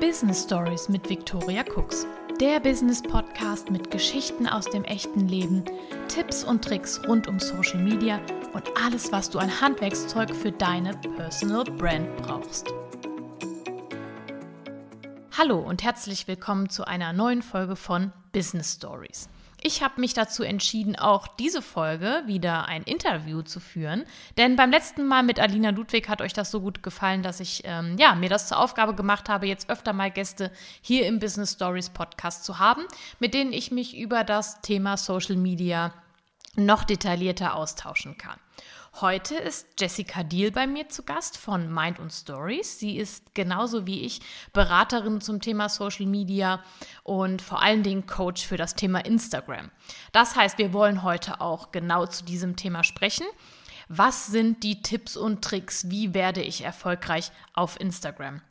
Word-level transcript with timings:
Business 0.00 0.44
Stories 0.44 0.88
mit 0.88 1.10
Victoria 1.10 1.62
Cooks. 1.76 2.06
Der 2.40 2.58
Business 2.58 3.02
Podcast 3.02 3.70
mit 3.70 3.90
Geschichten 3.90 4.48
aus 4.48 4.64
dem 4.64 4.82
echten 4.84 5.28
Leben, 5.28 5.62
Tipps 6.08 6.42
und 6.42 6.64
Tricks 6.64 7.02
rund 7.06 7.28
um 7.28 7.38
Social 7.38 7.82
Media 7.82 8.18
und 8.54 8.64
alles, 8.82 9.12
was 9.12 9.28
du 9.28 9.38
an 9.38 9.60
Handwerkszeug 9.60 10.34
für 10.34 10.52
deine 10.52 10.96
Personal 11.16 11.64
Brand 11.64 12.16
brauchst. 12.16 12.72
Hallo 15.36 15.58
und 15.58 15.82
herzlich 15.82 16.26
willkommen 16.26 16.70
zu 16.70 16.86
einer 16.86 17.12
neuen 17.12 17.42
Folge 17.42 17.76
von 17.76 18.10
Business 18.32 18.76
Stories. 18.76 19.28
Ich 19.62 19.82
habe 19.82 20.00
mich 20.00 20.14
dazu 20.14 20.42
entschieden, 20.42 20.96
auch 20.96 21.26
diese 21.26 21.60
Folge 21.60 22.22
wieder 22.24 22.66
ein 22.66 22.82
Interview 22.82 23.42
zu 23.42 23.60
führen. 23.60 24.04
Denn 24.38 24.56
beim 24.56 24.70
letzten 24.70 25.06
Mal 25.06 25.22
mit 25.22 25.38
Alina 25.38 25.70
Ludwig 25.70 26.08
hat 26.08 26.22
euch 26.22 26.32
das 26.32 26.50
so 26.50 26.60
gut 26.60 26.82
gefallen, 26.82 27.22
dass 27.22 27.40
ich 27.40 27.62
ähm, 27.64 27.96
ja, 27.98 28.14
mir 28.14 28.30
das 28.30 28.48
zur 28.48 28.58
Aufgabe 28.58 28.94
gemacht 28.94 29.28
habe, 29.28 29.46
jetzt 29.46 29.68
öfter 29.68 29.92
mal 29.92 30.10
Gäste 30.10 30.50
hier 30.80 31.06
im 31.06 31.18
Business 31.18 31.52
Stories 31.52 31.90
Podcast 31.90 32.44
zu 32.44 32.58
haben, 32.58 32.84
mit 33.18 33.34
denen 33.34 33.52
ich 33.52 33.70
mich 33.70 33.98
über 33.98 34.24
das 34.24 34.62
Thema 34.62 34.96
Social 34.96 35.36
Media 35.36 35.92
noch 36.56 36.84
detaillierter 36.84 37.54
austauschen 37.54 38.16
kann. 38.16 38.38
Heute 38.94 39.36
ist 39.36 39.66
Jessica 39.78 40.24
Deal 40.24 40.50
bei 40.50 40.66
mir 40.66 40.88
zu 40.88 41.04
Gast 41.04 41.38
von 41.38 41.72
Mind 41.72 42.00
und 42.00 42.12
Stories. 42.12 42.78
Sie 42.78 42.98
ist 42.98 43.34
genauso 43.34 43.86
wie 43.86 44.02
ich 44.02 44.20
Beraterin 44.52 45.20
zum 45.20 45.40
Thema 45.40 45.68
Social 45.68 46.06
Media 46.06 46.62
und 47.04 47.40
vor 47.40 47.62
allen 47.62 47.82
Dingen 47.82 48.06
Coach 48.06 48.44
für 48.44 48.56
das 48.56 48.74
Thema 48.74 48.98
Instagram. 49.04 49.70
Das 50.12 50.34
heißt, 50.34 50.58
wir 50.58 50.72
wollen 50.72 51.02
heute 51.02 51.40
auch 51.40 51.70
genau 51.70 52.04
zu 52.06 52.24
diesem 52.24 52.56
Thema 52.56 52.84
sprechen. 52.84 53.24
Was 53.88 54.26
sind 54.26 54.64
die 54.64 54.82
Tipps 54.82 55.16
und 55.16 55.42
Tricks? 55.42 55.88
Wie 55.88 56.12
werde 56.12 56.42
ich 56.42 56.62
erfolgreich 56.62 57.30
auf 57.54 57.80
Instagram? 57.80 58.42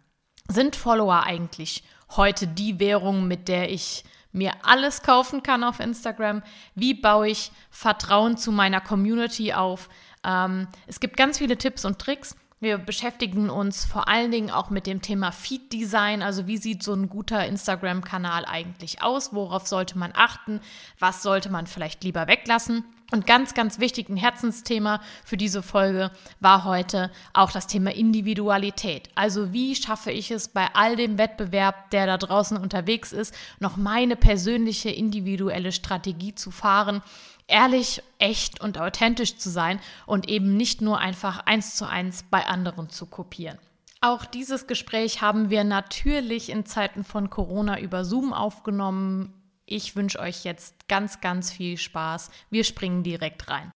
Sind 0.47 0.75
Follower 0.75 1.23
eigentlich 1.23 1.83
heute 2.15 2.47
die 2.47 2.79
Währung, 2.79 3.27
mit 3.27 3.49
der 3.49 3.69
ich 3.69 4.03
mir 4.31 4.53
alles 4.63 5.01
kaufen 5.01 5.43
kann 5.43 5.63
auf 5.63 5.79
Instagram? 5.79 6.43
Wie 6.75 6.93
baue 6.93 7.29
ich 7.29 7.51
Vertrauen 7.69 8.37
zu 8.37 8.51
meiner 8.51 8.81
Community 8.81 9.53
auf? 9.53 9.89
Ähm, 10.23 10.67
es 10.87 10.99
gibt 10.99 11.17
ganz 11.17 11.37
viele 11.37 11.57
Tipps 11.57 11.85
und 11.85 11.99
Tricks. 11.99 12.35
Wir 12.61 12.77
beschäftigen 12.77 13.49
uns 13.49 13.85
vor 13.85 14.09
allen 14.09 14.31
Dingen 14.31 14.51
auch 14.51 14.69
mit 14.69 14.85
dem 14.85 15.01
Thema 15.01 15.31
Feed-Design. 15.31 16.21
Also 16.21 16.45
wie 16.45 16.57
sieht 16.57 16.83
so 16.83 16.93
ein 16.93 17.07
guter 17.07 17.45
Instagram-Kanal 17.45 18.43
eigentlich 18.43 19.01
aus? 19.01 19.33
Worauf 19.33 19.65
sollte 19.65 19.97
man 19.97 20.11
achten? 20.13 20.59
Was 20.99 21.23
sollte 21.23 21.49
man 21.49 21.67
vielleicht 21.67 22.03
lieber 22.03 22.27
weglassen? 22.27 22.83
Und 23.11 23.25
ganz, 23.25 23.53
ganz 23.53 23.79
wichtig, 23.79 24.09
ein 24.09 24.17
Herzensthema 24.17 25.01
für 25.23 25.37
diese 25.37 25.63
Folge 25.63 26.11
war 26.41 26.65
heute 26.65 27.11
auch 27.33 27.51
das 27.51 27.65
Thema 27.65 27.95
Individualität. 27.95 29.09
Also 29.15 29.51
wie 29.51 29.73
schaffe 29.75 30.11
ich 30.11 30.29
es 30.29 30.49
bei 30.49 30.67
all 30.73 30.95
dem 30.95 31.17
Wettbewerb, 31.17 31.89
der 31.91 32.05
da 32.05 32.17
draußen 32.17 32.57
unterwegs 32.57 33.11
ist, 33.11 33.33
noch 33.59 33.77
meine 33.77 34.15
persönliche 34.15 34.89
individuelle 34.89 35.71
Strategie 35.71 36.35
zu 36.35 36.51
fahren, 36.51 37.01
ehrlich, 37.49 38.01
echt 38.17 38.61
und 38.61 38.79
authentisch 38.79 39.37
zu 39.37 39.49
sein 39.49 39.79
und 40.05 40.29
eben 40.29 40.55
nicht 40.55 40.81
nur 40.81 40.99
einfach 40.99 41.45
eins 41.45 41.75
zu 41.75 41.87
eins 41.87 42.23
bei 42.23 42.45
anderen 42.45 42.89
zu 42.89 43.05
kopieren. 43.05 43.57
Auch 44.01 44.23
dieses 44.25 44.65
Gespräch 44.65 45.21
haben 45.21 45.49
wir 45.49 45.65
natürlich 45.65 46.49
in 46.49 46.65
Zeiten 46.65 47.03
von 47.03 47.29
Corona 47.29 47.79
über 47.79 48.05
Zoom 48.05 48.31
aufgenommen. 48.31 49.33
Ich 49.65 49.95
wünsche 49.95 50.19
euch 50.19 50.45
jetzt 50.45 50.87
ganz, 50.87 51.19
ganz 51.19 51.51
viel 51.51 51.77
Spaß. 51.77 52.31
Wir 52.49 52.63
springen 52.63 53.03
direkt 53.03 53.49
rein. 53.49 53.71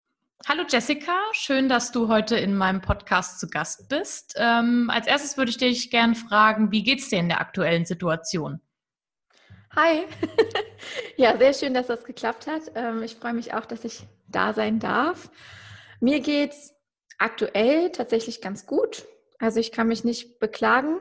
Hallo 0.47 0.63
Jessica, 0.67 1.15
schön, 1.31 1.69
dass 1.69 1.91
du 1.91 2.09
heute 2.09 2.35
in 2.35 2.55
meinem 2.55 2.81
Podcast 2.81 3.39
zu 3.39 3.47
Gast 3.47 3.87
bist. 3.87 4.35
Ähm, 4.37 4.89
als 4.89 5.07
erstes 5.07 5.37
würde 5.37 5.51
ich 5.51 5.57
dich 5.57 5.89
gerne 5.89 6.15
fragen, 6.15 6.71
wie 6.71 6.83
geht 6.83 6.99
es 6.99 7.09
dir 7.09 7.19
in 7.19 7.29
der 7.29 7.39
aktuellen 7.39 7.85
Situation? 7.85 8.59
Hi. 9.75 10.05
ja, 11.17 11.35
sehr 11.35 11.51
schön, 11.51 11.73
dass 11.73 11.87
das 11.87 12.03
geklappt 12.03 12.45
hat. 12.45 12.61
Ähm, 12.75 13.01
ich 13.01 13.15
freue 13.15 13.33
mich 13.33 13.55
auch, 13.55 13.65
dass 13.65 13.83
ich 13.83 14.05
da 14.27 14.53
sein 14.53 14.79
darf. 14.79 15.31
Mir 15.99 16.19
geht 16.19 16.51
es 16.51 16.75
aktuell 17.17 17.91
tatsächlich 17.91 18.39
ganz 18.39 18.67
gut. 18.67 19.07
Also 19.39 19.59
ich 19.59 19.71
kann 19.71 19.87
mich 19.87 20.03
nicht 20.03 20.39
beklagen. 20.39 20.99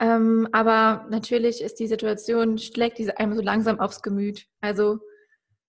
Ähm, 0.00 0.48
aber 0.52 1.06
natürlich 1.10 1.60
ist 1.60 1.80
die 1.80 1.86
Situation, 1.86 2.56
schlägt 2.56 2.96
diese 2.96 3.18
einem 3.18 3.34
so 3.34 3.42
langsam 3.42 3.78
aufs 3.78 4.00
Gemüt. 4.00 4.46
Also 4.62 5.00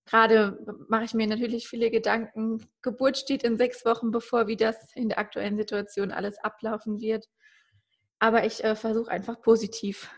gerade 0.06 0.66
mache 0.88 1.04
ich 1.04 1.14
mir 1.14 1.28
natürlich 1.28 1.68
viele 1.68 1.92
Gedanken. 1.92 2.66
Geburt 2.82 3.18
steht 3.18 3.44
in 3.44 3.58
sechs 3.58 3.84
Wochen 3.84 4.12
bevor, 4.12 4.48
wie 4.48 4.56
das 4.56 4.78
in 4.96 5.10
der 5.10 5.20
aktuellen 5.20 5.58
Situation 5.58 6.12
alles 6.12 6.38
ablaufen 6.38 7.02
wird. 7.02 7.28
Aber 8.20 8.46
ich 8.46 8.64
äh, 8.64 8.78
versuche 8.78 9.12
einfach 9.12 9.42
positiv 9.42 10.10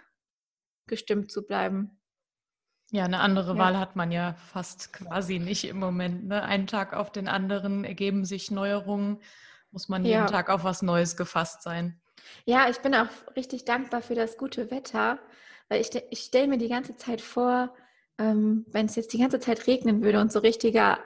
gestimmt 0.86 1.32
zu 1.32 1.48
bleiben. 1.48 1.98
Ja, 2.92 3.06
eine 3.06 3.20
andere 3.20 3.54
ja. 3.54 3.58
Wahl 3.58 3.80
hat 3.80 3.96
man 3.96 4.12
ja 4.12 4.36
fast 4.52 4.92
quasi 4.92 5.40
nicht 5.40 5.64
im 5.66 5.80
Moment. 5.80 6.28
Ne? 6.28 6.44
Einen 6.44 6.68
Tag 6.68 6.94
auf 6.94 7.10
den 7.10 7.30
anderen 7.30 7.86
ergeben 7.86 8.26
sich 8.26 8.52
Neuerungen, 8.52 9.22
muss 9.72 9.88
man 9.88 10.04
jeden 10.04 10.20
ja. 10.20 10.26
Tag 10.26 10.50
auf 10.50 10.66
was 10.66 10.82
Neues 10.82 11.16
gefasst 11.16 11.64
sein. 11.64 12.00
Ja, 12.46 12.70
ich 12.70 12.80
bin 12.80 12.94
auch 12.94 13.08
richtig 13.36 13.64
dankbar 13.64 14.02
für 14.02 14.16
das 14.16 14.38
gute 14.38 14.70
Wetter, 14.72 15.20
weil 15.70 15.80
ich, 15.80 15.90
ich 16.10 16.20
stelle 16.20 16.48
mir 16.48 16.58
die 16.58 16.68
ganze 16.68 16.98
Zeit 16.98 17.22
vor, 17.22 17.74
ähm, 18.18 18.66
wenn 18.68 18.88
es 18.88 18.96
jetzt 18.98 19.14
die 19.14 19.20
ganze 19.20 19.40
Zeit 19.40 19.68
regnen 19.68 20.04
würde 20.04 20.20
und 20.20 20.32
so 20.32 20.40
richtiger 20.40 21.00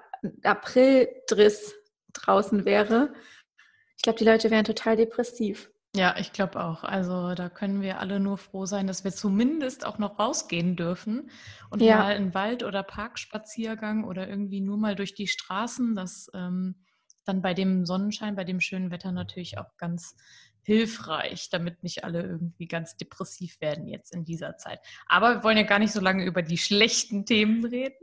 Aprildriss 0.43 1.75
draußen 2.13 2.65
wäre, 2.65 3.13
ich 3.95 4.01
glaube, 4.01 4.17
die 4.17 4.25
Leute 4.25 4.49
wären 4.49 4.65
total 4.65 4.95
depressiv. 4.95 5.71
Ja, 5.95 6.15
ich 6.17 6.33
glaube 6.33 6.61
auch. 6.61 6.83
Also 6.83 7.35
da 7.35 7.47
können 7.47 7.81
wir 7.81 7.99
alle 8.01 8.19
nur 8.19 8.37
froh 8.37 8.65
sein, 8.65 8.85
dass 8.85 9.05
wir 9.05 9.11
zumindest 9.11 9.85
auch 9.85 9.97
noch 9.97 10.19
rausgehen 10.19 10.75
dürfen 10.75 11.29
und 11.69 11.81
ja. 11.81 11.99
mal 11.99 12.15
einen 12.15 12.33
Wald- 12.33 12.63
oder 12.63 12.83
Parkspaziergang 12.83 14.03
oder 14.03 14.27
irgendwie 14.27 14.59
nur 14.59 14.77
mal 14.77 14.95
durch 14.95 15.13
die 15.15 15.27
Straßen. 15.27 15.95
Das 15.95 16.29
ähm, 16.33 16.75
dann 17.23 17.41
bei 17.41 17.53
dem 17.53 17.85
Sonnenschein, 17.85 18.35
bei 18.35 18.43
dem 18.43 18.59
schönen 18.59 18.91
Wetter 18.91 19.13
natürlich 19.13 19.57
auch 19.57 19.77
ganz 19.77 20.17
hilfreich, 20.65 21.49
damit 21.51 21.83
nicht 21.83 22.03
alle 22.03 22.23
irgendwie 22.23 22.67
ganz 22.67 22.97
depressiv 22.97 23.61
werden 23.61 23.87
jetzt 23.87 24.13
in 24.15 24.25
dieser 24.25 24.57
Zeit. 24.57 24.79
Aber 25.07 25.35
wir 25.35 25.43
wollen 25.43 25.57
ja 25.57 25.63
gar 25.63 25.77
nicht 25.77 25.93
so 25.93 26.01
lange 26.01 26.25
über 26.25 26.41
die 26.41 26.57
schlechten 26.57 27.25
Themen 27.25 27.63
reden. 27.63 27.93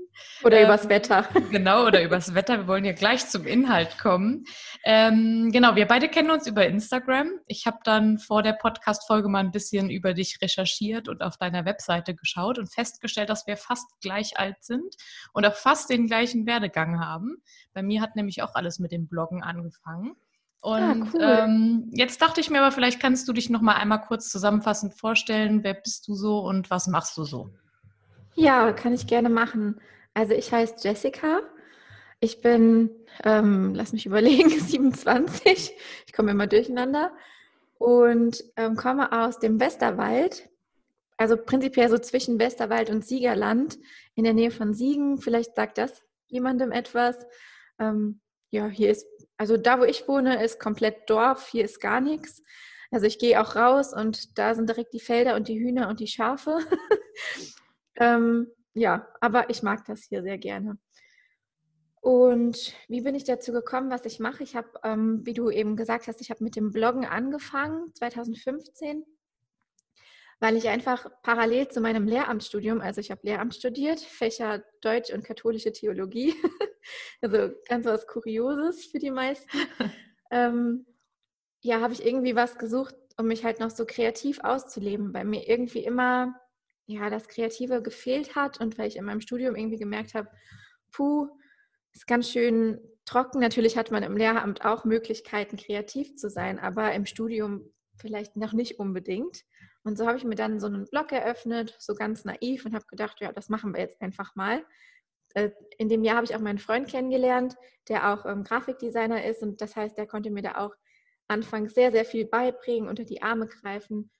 Oder 0.44 0.58
ähm, 0.58 0.66
übers 0.66 0.88
Wetter. 0.88 1.28
Genau, 1.50 1.86
oder 1.86 2.02
übers 2.02 2.34
Wetter. 2.34 2.58
Wir 2.58 2.68
wollen 2.68 2.84
ja 2.84 2.92
gleich 2.92 3.28
zum 3.28 3.46
Inhalt 3.46 3.98
kommen. 3.98 4.44
Ähm, 4.84 5.50
genau, 5.52 5.74
wir 5.74 5.86
beide 5.86 6.08
kennen 6.08 6.30
uns 6.30 6.46
über 6.46 6.64
Instagram. 6.64 7.30
Ich 7.46 7.66
habe 7.66 7.78
dann 7.84 8.18
vor 8.18 8.42
der 8.42 8.52
Podcast-Folge 8.52 9.28
mal 9.28 9.40
ein 9.40 9.50
bisschen 9.50 9.90
über 9.90 10.14
dich 10.14 10.38
recherchiert 10.40 11.08
und 11.08 11.20
auf 11.20 11.36
deiner 11.36 11.64
Webseite 11.64 12.14
geschaut 12.14 12.58
und 12.58 12.72
festgestellt, 12.72 13.28
dass 13.28 13.46
wir 13.48 13.56
fast 13.56 13.86
gleich 14.00 14.38
alt 14.38 14.62
sind 14.62 14.94
und 15.32 15.44
auch 15.44 15.56
fast 15.56 15.90
den 15.90 16.06
gleichen 16.06 16.46
Werdegang 16.46 17.00
haben. 17.00 17.42
Bei 17.74 17.82
mir 17.82 18.00
hat 18.00 18.14
nämlich 18.14 18.42
auch 18.42 18.54
alles 18.54 18.78
mit 18.78 18.92
dem 18.92 19.08
Bloggen 19.08 19.42
angefangen. 19.42 20.14
Und 20.62 20.80
ja, 20.80 20.94
cool. 21.12 21.20
ähm, 21.20 21.90
jetzt 21.90 22.22
dachte 22.22 22.40
ich 22.40 22.48
mir 22.48 22.60
aber, 22.60 22.70
vielleicht 22.70 23.00
kannst 23.00 23.26
du 23.26 23.32
dich 23.32 23.50
noch 23.50 23.60
mal 23.60 23.74
einmal 23.74 24.00
kurz 24.00 24.30
zusammenfassend 24.30 24.94
vorstellen. 24.94 25.64
Wer 25.64 25.74
bist 25.74 26.06
du 26.06 26.14
so 26.14 26.38
und 26.38 26.70
was 26.70 26.86
machst 26.86 27.16
du 27.18 27.24
so? 27.24 27.50
Ja, 28.36 28.72
kann 28.72 28.94
ich 28.94 29.08
gerne 29.08 29.28
machen. 29.28 29.80
Also 30.14 30.34
ich 30.34 30.52
heiße 30.52 30.76
Jessica. 30.78 31.40
Ich 32.20 32.42
bin, 32.42 32.90
ähm, 33.24 33.74
lass 33.74 33.92
mich 33.92 34.06
überlegen, 34.06 34.50
27. 34.60 35.72
Ich 36.06 36.12
komme 36.12 36.30
immer 36.30 36.46
durcheinander 36.46 37.12
und 37.78 38.44
ähm, 38.56 38.76
komme 38.76 39.10
aus 39.10 39.40
dem 39.40 39.58
Westerwald. 39.58 40.48
Also 41.16 41.36
prinzipiell 41.36 41.88
so 41.88 41.98
zwischen 41.98 42.38
Westerwald 42.38 42.88
und 42.88 43.04
Siegerland 43.04 43.78
in 44.14 44.22
der 44.22 44.32
Nähe 44.32 44.52
von 44.52 44.74
Siegen. 44.74 45.18
Vielleicht 45.18 45.56
sagt 45.56 45.78
das 45.78 46.04
jemandem 46.28 46.70
etwas. 46.70 47.16
Ähm, 47.80 48.20
ja, 48.50 48.68
hier 48.68 48.90
ist 48.92 49.06
also 49.42 49.56
da, 49.56 49.80
wo 49.80 49.82
ich 49.82 50.06
wohne, 50.06 50.40
ist 50.40 50.60
komplett 50.60 51.10
Dorf, 51.10 51.48
hier 51.48 51.64
ist 51.64 51.80
gar 51.80 52.00
nichts. 52.00 52.44
Also 52.92 53.06
ich 53.06 53.18
gehe 53.18 53.40
auch 53.40 53.56
raus 53.56 53.92
und 53.92 54.38
da 54.38 54.54
sind 54.54 54.68
direkt 54.68 54.92
die 54.92 55.00
Felder 55.00 55.34
und 55.34 55.48
die 55.48 55.58
Hühner 55.58 55.88
und 55.88 55.98
die 55.98 56.06
Schafe. 56.06 56.60
ähm, 57.96 58.46
ja, 58.72 59.08
aber 59.20 59.50
ich 59.50 59.64
mag 59.64 59.84
das 59.84 60.04
hier 60.04 60.22
sehr 60.22 60.38
gerne. 60.38 60.78
Und 62.00 62.72
wie 62.86 63.00
bin 63.00 63.16
ich 63.16 63.24
dazu 63.24 63.50
gekommen, 63.50 63.90
was 63.90 64.04
ich 64.04 64.20
mache? 64.20 64.44
Ich 64.44 64.54
habe, 64.54 64.68
ähm, 64.84 65.22
wie 65.24 65.34
du 65.34 65.50
eben 65.50 65.74
gesagt 65.74 66.06
hast, 66.06 66.20
ich 66.20 66.30
habe 66.30 66.44
mit 66.44 66.54
dem 66.54 66.70
Bloggen 66.70 67.04
angefangen, 67.04 67.92
2015 67.94 69.04
weil 70.42 70.56
ich 70.56 70.68
einfach 70.68 71.06
parallel 71.22 71.68
zu 71.68 71.80
meinem 71.80 72.08
Lehramtsstudium, 72.08 72.80
also 72.80 73.00
ich 73.00 73.12
habe 73.12 73.20
Lehramt 73.22 73.54
studiert, 73.54 74.00
Fächer 74.00 74.64
Deutsch 74.80 75.12
und 75.12 75.24
katholische 75.24 75.70
Theologie, 75.70 76.34
also 77.20 77.54
ganz 77.68 77.86
was 77.86 78.06
Kurioses 78.06 78.86
für 78.86 78.98
die 78.98 79.10
meisten, 79.10 79.48
ähm, 80.30 80.86
ja, 81.60 81.80
habe 81.80 81.92
ich 81.92 82.04
irgendwie 82.04 82.34
was 82.34 82.58
gesucht, 82.58 82.94
um 83.16 83.26
mich 83.26 83.44
halt 83.44 83.60
noch 83.60 83.70
so 83.70 83.84
kreativ 83.86 84.40
auszuleben, 84.42 85.14
weil 85.14 85.24
mir 85.24 85.48
irgendwie 85.48 85.84
immer 85.84 86.34
ja 86.86 87.08
das 87.10 87.28
Kreative 87.28 87.82
gefehlt 87.82 88.34
hat 88.34 88.60
und 88.60 88.78
weil 88.78 88.88
ich 88.88 88.96
in 88.96 89.04
meinem 89.04 89.20
Studium 89.20 89.54
irgendwie 89.54 89.78
gemerkt 89.78 90.14
habe, 90.14 90.28
puh, 90.90 91.28
ist 91.92 92.06
ganz 92.06 92.30
schön 92.30 92.80
trocken. 93.04 93.40
Natürlich 93.40 93.76
hat 93.76 93.90
man 93.90 94.02
im 94.02 94.16
Lehramt 94.16 94.64
auch 94.64 94.84
Möglichkeiten, 94.84 95.56
kreativ 95.56 96.16
zu 96.16 96.30
sein, 96.30 96.58
aber 96.58 96.92
im 96.92 97.06
Studium 97.06 97.72
vielleicht 97.96 98.36
noch 98.36 98.52
nicht 98.52 98.78
unbedingt. 98.78 99.42
Und 99.84 99.98
so 99.98 100.06
habe 100.06 100.16
ich 100.16 100.24
mir 100.24 100.34
dann 100.34 100.60
so 100.60 100.66
einen 100.66 100.86
Blog 100.86 101.12
eröffnet, 101.12 101.76
so 101.78 101.94
ganz 101.94 102.24
naiv 102.24 102.64
und 102.64 102.74
habe 102.74 102.86
gedacht, 102.86 103.20
ja, 103.20 103.32
das 103.32 103.48
machen 103.48 103.74
wir 103.74 103.80
jetzt 103.80 104.00
einfach 104.00 104.34
mal. 104.36 104.64
Äh, 105.34 105.50
in 105.78 105.88
dem 105.88 106.04
Jahr 106.04 106.16
habe 106.16 106.24
ich 106.24 106.34
auch 106.34 106.40
meinen 106.40 106.58
Freund 106.58 106.88
kennengelernt, 106.88 107.56
der 107.88 108.12
auch 108.12 108.26
ähm, 108.26 108.44
Grafikdesigner 108.44 109.24
ist 109.24 109.42
und 109.42 109.60
das 109.60 109.76
heißt, 109.76 109.96
der 109.98 110.06
konnte 110.06 110.30
mir 110.30 110.42
da 110.42 110.56
auch 110.58 110.74
anfangs 111.28 111.74
sehr, 111.74 111.92
sehr 111.92 112.04
viel 112.04 112.26
beibringen, 112.26 112.88
unter 112.88 113.04
die 113.04 113.22
Arme 113.22 113.46
greifen. 113.46 114.10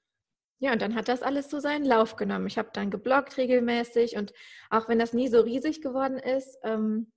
Ja, 0.58 0.72
und 0.72 0.80
dann 0.80 0.94
hat 0.94 1.08
das 1.08 1.22
alles 1.22 1.50
so 1.50 1.58
seinen 1.58 1.84
Lauf 1.84 2.16
genommen. 2.16 2.46
Ich 2.46 2.56
habe 2.56 2.70
dann 2.72 2.90
gebloggt 2.90 3.36
regelmäßig 3.36 4.16
und 4.16 4.32
auch 4.70 4.88
wenn 4.88 4.98
das 4.98 5.12
nie 5.12 5.28
so 5.28 5.40
riesig 5.40 5.82
geworden 5.82 6.18
ist, 6.18 6.58
ähm, 6.62 7.12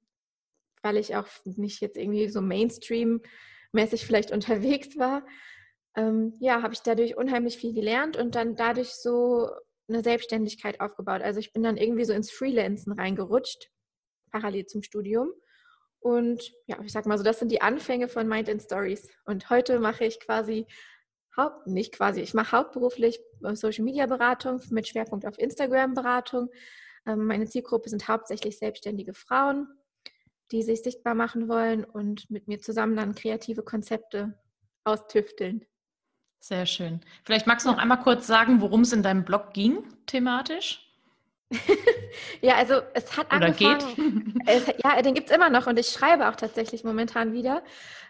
weil 0.82 0.98
ich 0.98 1.16
auch 1.16 1.28
nicht 1.46 1.82
jetzt 1.82 1.98
irgendwie 1.98 2.28
so 2.30 2.42
Mainstream-mäßig 2.42 4.06
vielleicht 4.06 4.32
unterwegs 4.32 4.98
war, 4.98 5.26
ähm, 5.96 6.34
ja, 6.40 6.62
habe 6.62 6.74
ich 6.74 6.82
dadurch 6.82 7.18
unheimlich 7.18 7.58
viel 7.58 7.74
gelernt 7.74 8.18
und 8.18 8.36
dann 8.36 8.56
dadurch 8.56 8.90
so 8.96 9.50
eine 9.88 10.04
Selbstständigkeit 10.04 10.82
aufgebaut. 10.82 11.22
Also 11.22 11.40
ich 11.40 11.54
bin 11.54 11.64
dann 11.64 11.78
irgendwie 11.78 12.06
so 12.06 12.14
ins 12.14 12.32
Freelancen 12.32 12.94
reingerutscht, 12.94 13.70
parallel 14.36 14.66
zum 14.66 14.84
Studium. 14.84 15.32
Und 16.00 16.52
ja, 16.68 16.78
ich 16.84 16.92
sag 16.92 17.06
mal 17.06 17.18
so, 17.18 17.24
das 17.24 17.40
sind 17.40 17.52
die 17.52 17.62
Anfänge 17.62 18.08
von 18.10 18.28
Mind 18.28 18.50
and 18.50 18.62
Stories. 18.62 19.08
Und 19.26 19.50
heute 19.50 19.80
mache 19.80 20.06
ich 20.06 20.20
quasi 20.20 20.68
Haupt, 21.38 21.68
nicht 21.68 21.94
quasi, 21.94 22.22
ich 22.22 22.34
mache 22.34 22.56
hauptberuflich 22.56 23.20
Social 23.54 23.84
Media 23.84 24.06
Beratung 24.06 24.62
mit 24.70 24.88
Schwerpunkt 24.88 25.26
auf 25.26 25.38
Instagram 25.38 25.94
Beratung. 25.94 26.50
Ähm, 27.06 27.26
meine 27.26 27.46
Zielgruppe 27.46 27.90
sind 27.90 28.08
hauptsächlich 28.08 28.58
selbstständige 28.58 29.14
Frauen, 29.14 29.68
die 30.52 30.64
sich 30.64 30.82
sichtbar 30.82 31.14
machen 31.14 31.50
wollen 31.50 31.84
und 31.84 32.30
mit 32.30 32.48
mir 32.48 32.60
zusammen 32.60 32.96
dann 32.96 33.16
kreative 33.16 33.64
Konzepte 33.64 34.40
austüfteln. 34.86 35.66
Sehr 36.40 36.66
schön. 36.66 37.02
Vielleicht 37.24 37.48
magst 37.48 37.66
du 37.66 37.72
noch 37.72 37.80
einmal 37.80 38.02
kurz 38.02 38.28
sagen, 38.28 38.62
worum 38.62 38.82
es 38.82 38.94
in 38.94 39.04
deinem 39.04 39.26
Blog 39.26 39.54
ging, 39.54 39.84
thematisch? 40.06 40.85
ja, 42.42 42.56
also 42.56 42.81
es 42.94 43.18
hat 43.18 43.28
Oder 43.28 43.48
angefangen. 43.48 44.34
Geht. 44.34 44.48
Es, 44.48 44.68
ja, 44.84 45.02
den 45.02 45.13
gibt 45.13 45.30
es 45.30 45.36
immer 45.36 45.50
noch 45.50 45.68
und 45.68 45.80
ich 45.80 45.88
schreibe 45.88 46.30
auch 46.30 46.36
tatsächlich 46.36 46.84
momentan 46.84 47.34
wieder. 47.34 47.63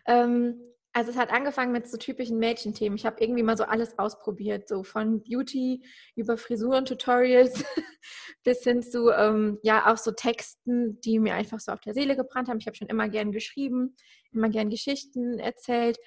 Ähm, 0.06 0.60
also 0.94 1.12
es 1.12 1.18
hat 1.18 1.32
angefangen 1.32 1.74
mit 1.74 1.90
so 1.90 1.98
typischen 1.98 2.38
Mädchenthemen. 2.38 2.98
Ich 2.98 3.06
habe 3.06 3.18
irgendwie 3.20 3.44
mal 3.44 3.58
so 3.58 3.66
alles 3.66 4.00
ausprobiert, 4.00 4.70
so 4.70 4.84
von 4.84 5.22
Beauty 5.24 5.84
über 6.16 6.38
Frisuren-Tutorials 6.38 7.66
bis 8.44 8.64
hin 8.64 8.82
zu 8.82 9.10
ähm, 9.10 9.60
ja 9.62 9.92
auch 9.92 9.98
so 9.98 10.12
Texten, 10.12 11.02
die 11.02 11.20
mir 11.20 11.34
einfach 11.34 11.60
so 11.60 11.74
auf 11.74 11.82
der 11.82 11.94
Seele 11.94 12.16
gebrannt 12.16 12.48
haben. 12.48 12.60
Ich 12.60 12.68
habe 12.68 12.78
schon 12.78 12.88
immer 12.88 13.10
gern 13.10 13.34
geschrieben, 13.34 13.98
immer 14.32 14.48
gern 14.50 14.70
Geschichten 14.70 15.38
erzählt 15.38 15.98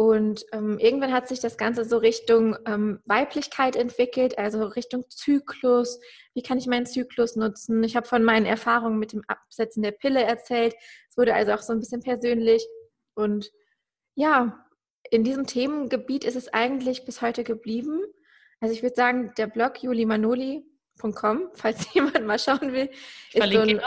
und 0.00 0.46
ähm, 0.52 0.78
irgendwann 0.78 1.12
hat 1.12 1.28
sich 1.28 1.40
das 1.40 1.58
Ganze 1.58 1.84
so 1.84 1.98
Richtung 1.98 2.56
ähm, 2.64 3.00
Weiblichkeit 3.04 3.76
entwickelt, 3.76 4.38
also 4.38 4.64
Richtung 4.64 5.04
Zyklus. 5.10 6.00
Wie 6.32 6.42
kann 6.42 6.56
ich 6.56 6.66
meinen 6.66 6.86
Zyklus 6.86 7.36
nutzen? 7.36 7.84
Ich 7.84 7.96
habe 7.96 8.08
von 8.08 8.24
meinen 8.24 8.46
Erfahrungen 8.46 8.98
mit 8.98 9.12
dem 9.12 9.22
Absetzen 9.26 9.82
der 9.82 9.90
Pille 9.90 10.24
erzählt. 10.24 10.74
Es 11.10 11.18
wurde 11.18 11.34
also 11.34 11.52
auch 11.52 11.60
so 11.60 11.74
ein 11.74 11.80
bisschen 11.80 12.00
persönlich. 12.00 12.66
Und 13.12 13.50
ja, 14.14 14.64
in 15.10 15.22
diesem 15.22 15.46
Themengebiet 15.46 16.24
ist 16.24 16.36
es 16.36 16.48
eigentlich 16.48 17.04
bis 17.04 17.20
heute 17.20 17.44
geblieben. 17.44 18.00
Also 18.60 18.72
ich 18.72 18.82
würde 18.82 18.96
sagen, 18.96 19.34
der 19.36 19.48
Blog 19.48 19.82
julimanoli.com, 19.82 21.50
falls 21.52 21.92
jemand 21.92 22.24
mal 22.24 22.38
schauen 22.38 22.72
will, 22.72 22.88
ist 23.34 23.52
so, 23.52 23.60
ein, 23.60 23.80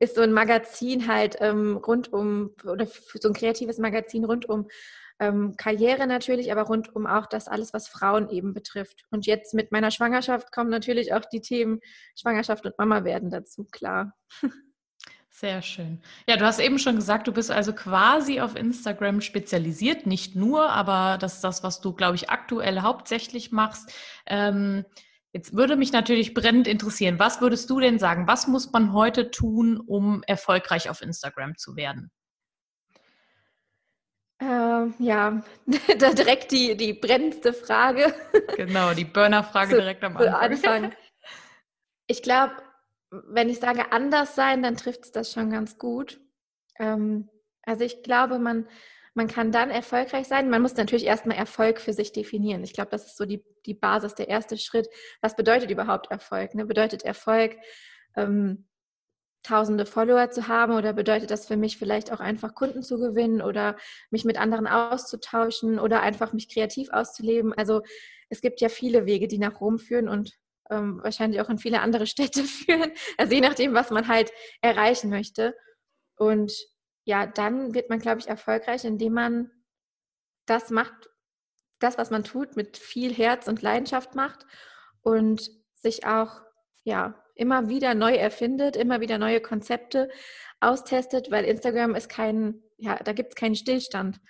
ist 0.00 0.16
so 0.16 0.22
ein 0.22 0.32
Magazin 0.32 1.06
halt 1.06 1.36
ähm, 1.38 1.76
rund 1.76 2.12
um, 2.12 2.56
oder 2.64 2.88
so 2.88 3.28
ein 3.28 3.34
kreatives 3.34 3.78
Magazin 3.78 4.24
rund 4.24 4.48
um 4.48 4.66
ähm, 5.22 5.54
Karriere 5.56 6.08
natürlich, 6.08 6.50
aber 6.50 6.62
rund 6.62 6.94
um 6.96 7.06
auch 7.06 7.26
das 7.26 7.46
alles, 7.46 7.72
was 7.72 7.86
Frauen 7.86 8.28
eben 8.28 8.54
betrifft. 8.54 9.04
Und 9.10 9.24
jetzt 9.24 9.54
mit 9.54 9.70
meiner 9.70 9.92
Schwangerschaft 9.92 10.50
kommen 10.50 10.68
natürlich 10.68 11.14
auch 11.14 11.24
die 11.24 11.40
Themen 11.40 11.78
Schwangerschaft 12.18 12.66
und 12.66 12.76
Mama 12.76 13.04
werden 13.04 13.30
dazu, 13.30 13.64
klar. 13.70 14.14
Sehr 15.30 15.62
schön. 15.62 16.02
Ja, 16.28 16.36
du 16.36 16.44
hast 16.44 16.58
eben 16.58 16.78
schon 16.78 16.96
gesagt, 16.96 17.26
du 17.26 17.32
bist 17.32 17.50
also 17.50 17.72
quasi 17.72 18.40
auf 18.40 18.56
Instagram 18.56 19.20
spezialisiert, 19.20 20.06
nicht 20.06 20.34
nur, 20.34 20.70
aber 20.70 21.18
das 21.18 21.36
ist 21.36 21.44
das, 21.44 21.62
was 21.62 21.80
du, 21.80 21.94
glaube 21.94 22.16
ich, 22.16 22.28
aktuell 22.28 22.80
hauptsächlich 22.80 23.52
machst. 23.52 23.92
Ähm, 24.26 24.84
jetzt 25.32 25.56
würde 25.56 25.76
mich 25.76 25.92
natürlich 25.92 26.34
brennend 26.34 26.66
interessieren, 26.66 27.18
was 27.18 27.40
würdest 27.40 27.70
du 27.70 27.80
denn 27.80 27.98
sagen? 27.98 28.26
Was 28.26 28.46
muss 28.48 28.72
man 28.72 28.92
heute 28.92 29.30
tun, 29.30 29.80
um 29.80 30.22
erfolgreich 30.26 30.90
auf 30.90 31.00
Instagram 31.00 31.56
zu 31.56 31.76
werden? 31.76 32.10
Äh, 34.42 34.90
ja, 34.98 35.40
da 35.98 36.12
direkt 36.12 36.50
die, 36.50 36.76
die 36.76 36.94
brennendste 36.94 37.52
Frage. 37.52 38.12
Genau, 38.56 38.92
die 38.92 39.04
Burner-Frage 39.04 39.76
direkt 39.76 40.02
am 40.02 40.16
Anfang. 40.16 40.34
Anfang. 40.34 40.92
Ich 42.08 42.22
glaube, 42.22 42.54
wenn 43.10 43.48
ich 43.48 43.60
sage 43.60 43.92
anders 43.92 44.34
sein, 44.34 44.62
dann 44.62 44.76
trifft 44.76 45.04
es 45.04 45.12
das 45.12 45.32
schon 45.32 45.50
ganz 45.50 45.78
gut. 45.78 46.20
Ähm, 46.80 47.28
also 47.62 47.84
ich 47.84 48.02
glaube, 48.02 48.40
man, 48.40 48.66
man 49.14 49.28
kann 49.28 49.52
dann 49.52 49.70
erfolgreich 49.70 50.26
sein. 50.26 50.50
Man 50.50 50.62
muss 50.62 50.74
natürlich 50.74 51.06
erstmal 51.06 51.36
Erfolg 51.36 51.80
für 51.80 51.92
sich 51.92 52.12
definieren. 52.12 52.64
Ich 52.64 52.72
glaube, 52.72 52.90
das 52.90 53.06
ist 53.06 53.16
so 53.16 53.26
die, 53.26 53.44
die 53.64 53.74
Basis, 53.74 54.16
der 54.16 54.28
erste 54.28 54.58
Schritt. 54.58 54.88
Was 55.20 55.36
bedeutet 55.36 55.70
überhaupt 55.70 56.10
Erfolg? 56.10 56.54
Ne? 56.56 56.64
Bedeutet 56.64 57.04
Erfolg, 57.04 57.56
ähm, 58.16 58.66
tausende 59.42 59.86
Follower 59.86 60.30
zu 60.30 60.48
haben 60.48 60.74
oder 60.74 60.92
bedeutet 60.92 61.30
das 61.30 61.46
für 61.46 61.56
mich 61.56 61.78
vielleicht 61.78 62.12
auch 62.12 62.20
einfach 62.20 62.54
Kunden 62.54 62.82
zu 62.82 62.98
gewinnen 62.98 63.42
oder 63.42 63.76
mich 64.10 64.24
mit 64.24 64.38
anderen 64.38 64.66
auszutauschen 64.66 65.78
oder 65.78 66.00
einfach 66.00 66.32
mich 66.32 66.48
kreativ 66.48 66.90
auszuleben? 66.90 67.52
Also 67.52 67.82
es 68.28 68.40
gibt 68.40 68.60
ja 68.60 68.68
viele 68.68 69.06
Wege, 69.06 69.28
die 69.28 69.38
nach 69.38 69.60
Rom 69.60 69.78
führen 69.78 70.08
und 70.08 70.32
ähm, 70.70 71.00
wahrscheinlich 71.02 71.40
auch 71.40 71.50
in 71.50 71.58
viele 71.58 71.80
andere 71.80 72.06
Städte 72.06 72.44
führen. 72.44 72.92
Also 73.18 73.34
je 73.34 73.40
nachdem, 73.40 73.74
was 73.74 73.90
man 73.90 74.08
halt 74.08 74.32
erreichen 74.60 75.10
möchte. 75.10 75.54
Und 76.16 76.52
ja, 77.04 77.26
dann 77.26 77.74
wird 77.74 77.90
man, 77.90 77.98
glaube 77.98 78.20
ich, 78.20 78.28
erfolgreich, 78.28 78.84
indem 78.84 79.14
man 79.14 79.50
das 80.46 80.70
macht, 80.70 81.10
das, 81.78 81.98
was 81.98 82.10
man 82.10 82.24
tut, 82.24 82.56
mit 82.56 82.76
viel 82.76 83.12
Herz 83.12 83.48
und 83.48 83.60
Leidenschaft 83.60 84.14
macht 84.14 84.46
und 85.02 85.50
sich 85.74 86.06
auch 86.06 86.42
ja 86.84 87.21
immer 87.34 87.68
wieder 87.68 87.94
neu 87.94 88.14
erfindet, 88.14 88.76
immer 88.76 89.00
wieder 89.00 89.18
neue 89.18 89.40
Konzepte 89.40 90.08
austestet, 90.60 91.30
weil 91.30 91.44
Instagram 91.44 91.94
ist 91.94 92.08
kein, 92.08 92.62
ja, 92.76 92.96
da 92.96 93.12
gibt 93.12 93.30
es 93.30 93.34
keinen 93.34 93.54
Stillstand. 93.54 94.20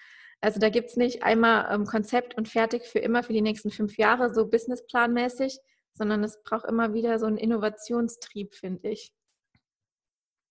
Also 0.40 0.58
da 0.58 0.70
gibt 0.70 0.90
es 0.90 0.96
nicht 0.96 1.22
einmal 1.22 1.72
ähm, 1.72 1.84
Konzept 1.84 2.37
und 2.37 2.49
fertig 2.49 2.84
für 2.84 2.99
immer 2.99 3.22
für 3.22 3.32
die 3.32 3.43
nächsten 3.43 3.70
fünf 3.70 3.96
Jahre, 3.96 4.34
so 4.34 4.49
businessplanmäßig, 4.49 5.59
sondern 5.94 6.25
es 6.25 6.42
braucht 6.42 6.66
immer 6.66 6.94
wieder 6.94 7.18
so 7.18 7.26
einen 7.26 7.37
Innovationstrieb, 7.37 8.54
finde 8.54 8.90
ich. 8.90 9.12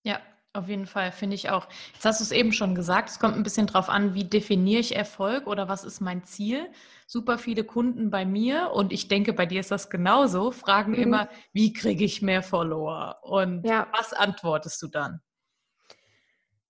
Ja, 0.04 0.22
auf 0.54 0.68
jeden 0.68 0.86
Fall, 0.86 1.12
finde 1.12 1.36
ich 1.36 1.50
auch. 1.50 1.68
Jetzt 1.94 2.06
hast 2.06 2.20
du 2.20 2.24
es 2.24 2.32
eben 2.32 2.52
schon 2.52 2.76
gesagt, 2.76 3.10
es 3.10 3.20
kommt 3.20 3.36
ein 3.36 3.44
bisschen 3.44 3.68
drauf 3.68 3.90
an, 3.90 4.14
wie 4.14 4.26
definiere 4.26 4.82
ich 4.82 4.96
Erfolg 4.96 5.48
oder 5.48 5.70
was 5.70 5.84
ist 5.86 6.02
mein 6.02 6.24
Ziel. 6.24 6.70
Super 7.08 7.38
viele 7.38 7.64
Kunden 7.64 8.10
bei 8.10 8.26
mir 8.26 8.72
und 8.72 8.92
ich 8.92 9.08
denke, 9.08 9.32
bei 9.34 9.46
dir 9.46 9.62
ist 9.62 9.72
das 9.72 9.90
genauso, 9.90 10.52
fragen 10.52 10.92
mhm. 10.92 11.04
immer, 11.04 11.30
wie 11.54 11.72
kriege 11.72 12.04
ich 12.04 12.22
mehr 12.22 12.44
Follower? 12.44 13.20
Und 13.22 13.66
ja. 13.66 13.88
was 13.94 14.14
antwortest 14.14 14.82
du 14.82 14.88
dann? 14.88 15.22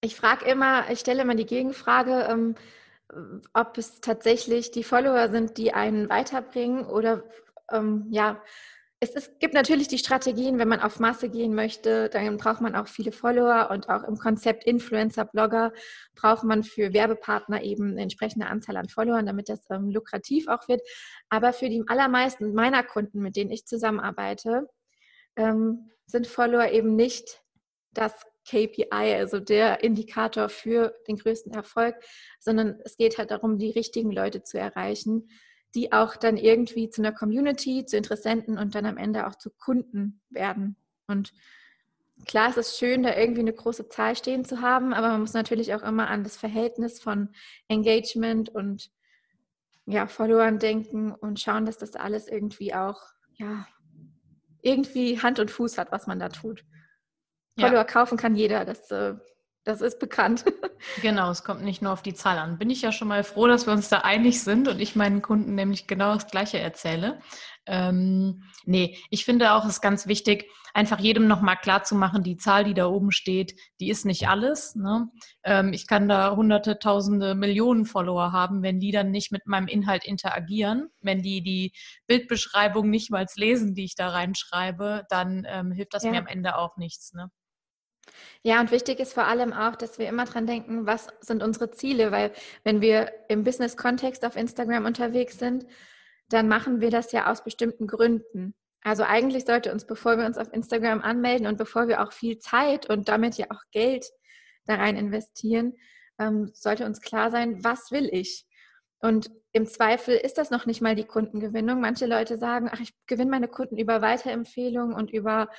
Ich 0.01 0.15
frage 0.15 0.45
immer, 0.45 0.89
ich 0.91 0.99
stelle 0.99 1.23
immer 1.23 1.35
die 1.35 1.45
Gegenfrage, 1.45 2.27
ähm, 2.29 2.55
ob 3.53 3.77
es 3.77 3.99
tatsächlich 3.99 4.71
die 4.71 4.83
Follower 4.83 5.29
sind, 5.29 5.57
die 5.57 5.73
einen 5.73 6.09
weiterbringen 6.09 6.85
oder 6.85 7.23
ähm, 7.71 8.07
ja, 8.09 8.41
es, 9.03 9.15
es, 9.15 9.39
gibt 9.39 9.55
natürlich 9.55 9.87
die 9.87 9.97
Strategien, 9.97 10.59
wenn 10.59 10.67
man 10.67 10.79
auf 10.79 10.99
Masse 10.99 11.27
gehen 11.27 11.55
möchte, 11.55 12.07
dann 12.07 12.37
braucht 12.37 12.61
man 12.61 12.75
auch 12.75 12.87
viele 12.87 13.11
Follower 13.11 13.69
und 13.71 13.89
auch 13.89 14.03
im 14.03 14.17
Konzept 14.17 14.63
Influencer, 14.63 15.25
Blogger 15.25 15.73
braucht 16.13 16.43
man 16.43 16.63
für 16.63 16.93
Werbepartner 16.93 17.63
eben 17.63 17.91
eine 17.91 18.03
entsprechende 18.03 18.45
Anzahl 18.45 18.77
an 18.77 18.89
Followern, 18.89 19.25
damit 19.25 19.49
das 19.49 19.67
ähm, 19.71 19.89
lukrativ 19.89 20.47
auch 20.47 20.67
wird. 20.67 20.81
Aber 21.29 21.51
für 21.51 21.67
die 21.67 21.83
allermeisten 21.87 22.53
meiner 22.53 22.83
Kunden, 22.83 23.21
mit 23.21 23.35
denen 23.35 23.49
ich 23.49 23.65
zusammenarbeite, 23.65 24.67
ähm, 25.35 25.89
sind 26.05 26.27
Follower 26.27 26.69
eben 26.69 26.95
nicht 26.95 27.41
das 27.93 28.13
KPI, 28.47 28.85
also 28.91 29.39
der 29.39 29.83
Indikator 29.83 30.47
für 30.47 30.93
den 31.07 31.17
größten 31.17 31.53
Erfolg, 31.53 31.95
sondern 32.39 32.79
es 32.85 32.97
geht 32.97 33.17
halt 33.17 33.31
darum, 33.31 33.57
die 33.57 33.71
richtigen 33.71 34.11
Leute 34.11 34.43
zu 34.43 34.59
erreichen 34.59 35.27
die 35.75 35.91
auch 35.91 36.15
dann 36.15 36.37
irgendwie 36.37 36.89
zu 36.89 37.01
einer 37.01 37.11
Community, 37.11 37.85
zu 37.85 37.97
Interessenten 37.97 38.57
und 38.57 38.75
dann 38.75 38.85
am 38.85 38.97
Ende 38.97 39.27
auch 39.27 39.35
zu 39.35 39.49
Kunden 39.49 40.21
werden. 40.29 40.75
Und 41.07 41.33
klar, 42.25 42.49
es 42.49 42.57
ist 42.57 42.77
schön, 42.77 43.03
da 43.03 43.15
irgendwie 43.15 43.41
eine 43.41 43.53
große 43.53 43.89
Zahl 43.89 44.15
stehen 44.15 44.45
zu 44.45 44.61
haben, 44.61 44.93
aber 44.93 45.09
man 45.09 45.21
muss 45.21 45.33
natürlich 45.33 45.73
auch 45.73 45.83
immer 45.83 46.09
an 46.09 46.23
das 46.23 46.37
Verhältnis 46.37 46.99
von 47.01 47.29
Engagement 47.67 48.49
und 48.49 48.91
ja, 49.85 50.07
Followern 50.07 50.59
denken 50.59 51.11
und 51.11 51.39
schauen, 51.39 51.65
dass 51.65 51.77
das 51.77 51.95
alles 51.95 52.27
irgendwie 52.27 52.73
auch 52.73 53.01
ja, 53.33 53.65
irgendwie 54.61 55.19
Hand 55.19 55.39
und 55.39 55.51
Fuß 55.51 55.77
hat, 55.77 55.91
was 55.91 56.07
man 56.07 56.19
da 56.19 56.29
tut. 56.29 56.63
Ja. 57.57 57.67
Follower 57.67 57.85
kaufen 57.85 58.17
kann 58.17 58.35
jeder, 58.35 58.65
das 58.65 58.89
äh, 58.91 59.15
Das 59.63 59.81
ist 59.81 59.99
bekannt. 59.99 60.45
Genau, 61.03 61.29
es 61.29 61.43
kommt 61.43 61.61
nicht 61.61 61.83
nur 61.83 61.93
auf 61.93 62.01
die 62.01 62.15
Zahl 62.15 62.39
an. 62.39 62.57
Bin 62.57 62.71
ich 62.71 62.81
ja 62.81 62.91
schon 62.91 63.07
mal 63.07 63.23
froh, 63.23 63.45
dass 63.45 63.67
wir 63.67 63.73
uns 63.73 63.87
da 63.87 63.99
einig 63.99 64.41
sind 64.41 64.67
und 64.67 64.79
ich 64.79 64.95
meinen 64.95 65.21
Kunden 65.21 65.53
nämlich 65.53 65.85
genau 65.85 66.15
das 66.15 66.25
Gleiche 66.25 66.57
erzähle. 66.57 67.19
Ähm, 67.67 68.41
nee, 68.65 68.97
ich 69.11 69.23
finde 69.23 69.53
auch, 69.53 69.63
es 69.63 69.73
ist 69.73 69.81
ganz 69.81 70.07
wichtig, 70.07 70.49
einfach 70.73 70.99
jedem 70.99 71.27
nochmal 71.27 71.57
klarzumachen, 71.57 72.23
die 72.23 72.37
Zahl, 72.37 72.63
die 72.63 72.73
da 72.73 72.87
oben 72.87 73.11
steht, 73.11 73.55
die 73.79 73.89
ist 73.89 74.05
nicht 74.05 74.27
alles. 74.27 74.75
Ne? 74.75 75.09
Ähm, 75.43 75.71
ich 75.71 75.85
kann 75.85 76.09
da 76.09 76.35
hunderte, 76.35 76.79
tausende, 76.79 77.35
Millionen 77.35 77.85
Follower 77.85 78.31
haben, 78.31 78.63
wenn 78.63 78.79
die 78.79 78.91
dann 78.91 79.11
nicht 79.11 79.31
mit 79.31 79.45
meinem 79.45 79.67
Inhalt 79.67 80.03
interagieren, 80.03 80.89
wenn 81.01 81.21
die 81.21 81.43
die 81.43 81.73
Bildbeschreibung 82.07 82.89
nicht 82.89 83.11
mal 83.11 83.27
lesen, 83.35 83.75
die 83.75 83.85
ich 83.85 83.95
da 83.95 84.09
reinschreibe, 84.09 85.05
dann 85.09 85.45
ähm, 85.47 85.71
hilft 85.71 85.93
das 85.93 86.03
ja. 86.03 86.11
mir 86.11 86.19
am 86.19 86.27
Ende 86.27 86.57
auch 86.57 86.77
nichts. 86.77 87.13
Ne? 87.13 87.29
Ja, 88.43 88.59
und 88.59 88.71
wichtig 88.71 88.99
ist 88.99 89.13
vor 89.13 89.25
allem 89.25 89.53
auch, 89.53 89.75
dass 89.75 89.99
wir 89.99 90.07
immer 90.07 90.25
dran 90.25 90.47
denken, 90.47 90.85
was 90.85 91.07
sind 91.21 91.43
unsere 91.43 91.71
Ziele, 91.71 92.11
weil 92.11 92.31
wenn 92.63 92.81
wir 92.81 93.11
im 93.29 93.43
Business-Kontext 93.43 94.25
auf 94.25 94.35
Instagram 94.35 94.85
unterwegs 94.85 95.37
sind, 95.37 95.65
dann 96.29 96.47
machen 96.47 96.81
wir 96.81 96.89
das 96.89 97.11
ja 97.11 97.29
aus 97.29 97.43
bestimmten 97.43 97.87
Gründen. 97.87 98.53
Also 98.83 99.03
eigentlich 99.03 99.45
sollte 99.45 99.71
uns, 99.71 99.85
bevor 99.85 100.17
wir 100.17 100.25
uns 100.25 100.37
auf 100.37 100.51
Instagram 100.53 101.01
anmelden 101.01 101.45
und 101.45 101.57
bevor 101.57 101.87
wir 101.87 102.01
auch 102.01 102.13
viel 102.13 102.39
Zeit 102.39 102.89
und 102.89 103.09
damit 103.09 103.37
ja 103.37 103.47
auch 103.49 103.61
Geld 103.71 104.07
da 104.65 104.75
rein 104.75 104.97
investieren, 104.97 105.73
ähm, 106.19 106.51
sollte 106.53 106.85
uns 106.85 107.01
klar 107.01 107.29
sein, 107.31 107.63
was 107.63 107.91
will 107.91 108.09
ich? 108.11 108.45
Und 108.99 109.31
im 109.51 109.65
Zweifel 109.65 110.15
ist 110.15 110.37
das 110.37 110.51
noch 110.51 110.65
nicht 110.65 110.81
mal 110.81 110.95
die 110.95 111.05
Kundengewinnung. 111.05 111.81
Manche 111.81 112.05
Leute 112.05 112.37
sagen, 112.37 112.69
ach, 112.71 112.79
ich 112.79 112.93
gewinne 113.07 113.31
meine 113.31 113.47
Kunden 113.47 113.77
über 113.77 114.01
Weiterempfehlungen 114.01 114.95
und 114.95 115.11
über 115.11 115.49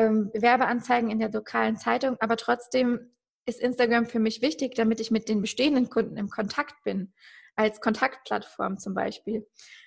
ähm, 0.00 0.30
Werbeanzeigen 0.34 1.10
in 1.10 1.18
der 1.18 1.30
lokalen 1.30 1.76
Zeitung, 1.76 2.16
aber 2.20 2.36
trotzdem 2.36 3.10
ist 3.46 3.60
Instagram 3.60 4.06
für 4.06 4.18
mich 4.18 4.42
wichtig, 4.42 4.74
damit 4.74 5.00
ich 5.00 5.10
mit 5.10 5.28
den 5.28 5.40
bestehenden 5.40 5.90
Kunden 5.90 6.16
im 6.16 6.28
Kontakt 6.28 6.82
bin, 6.84 7.12
als 7.56 7.80
Kontaktplattform 7.80 8.78
zum 8.78 8.94
Beispiel. 8.94 9.46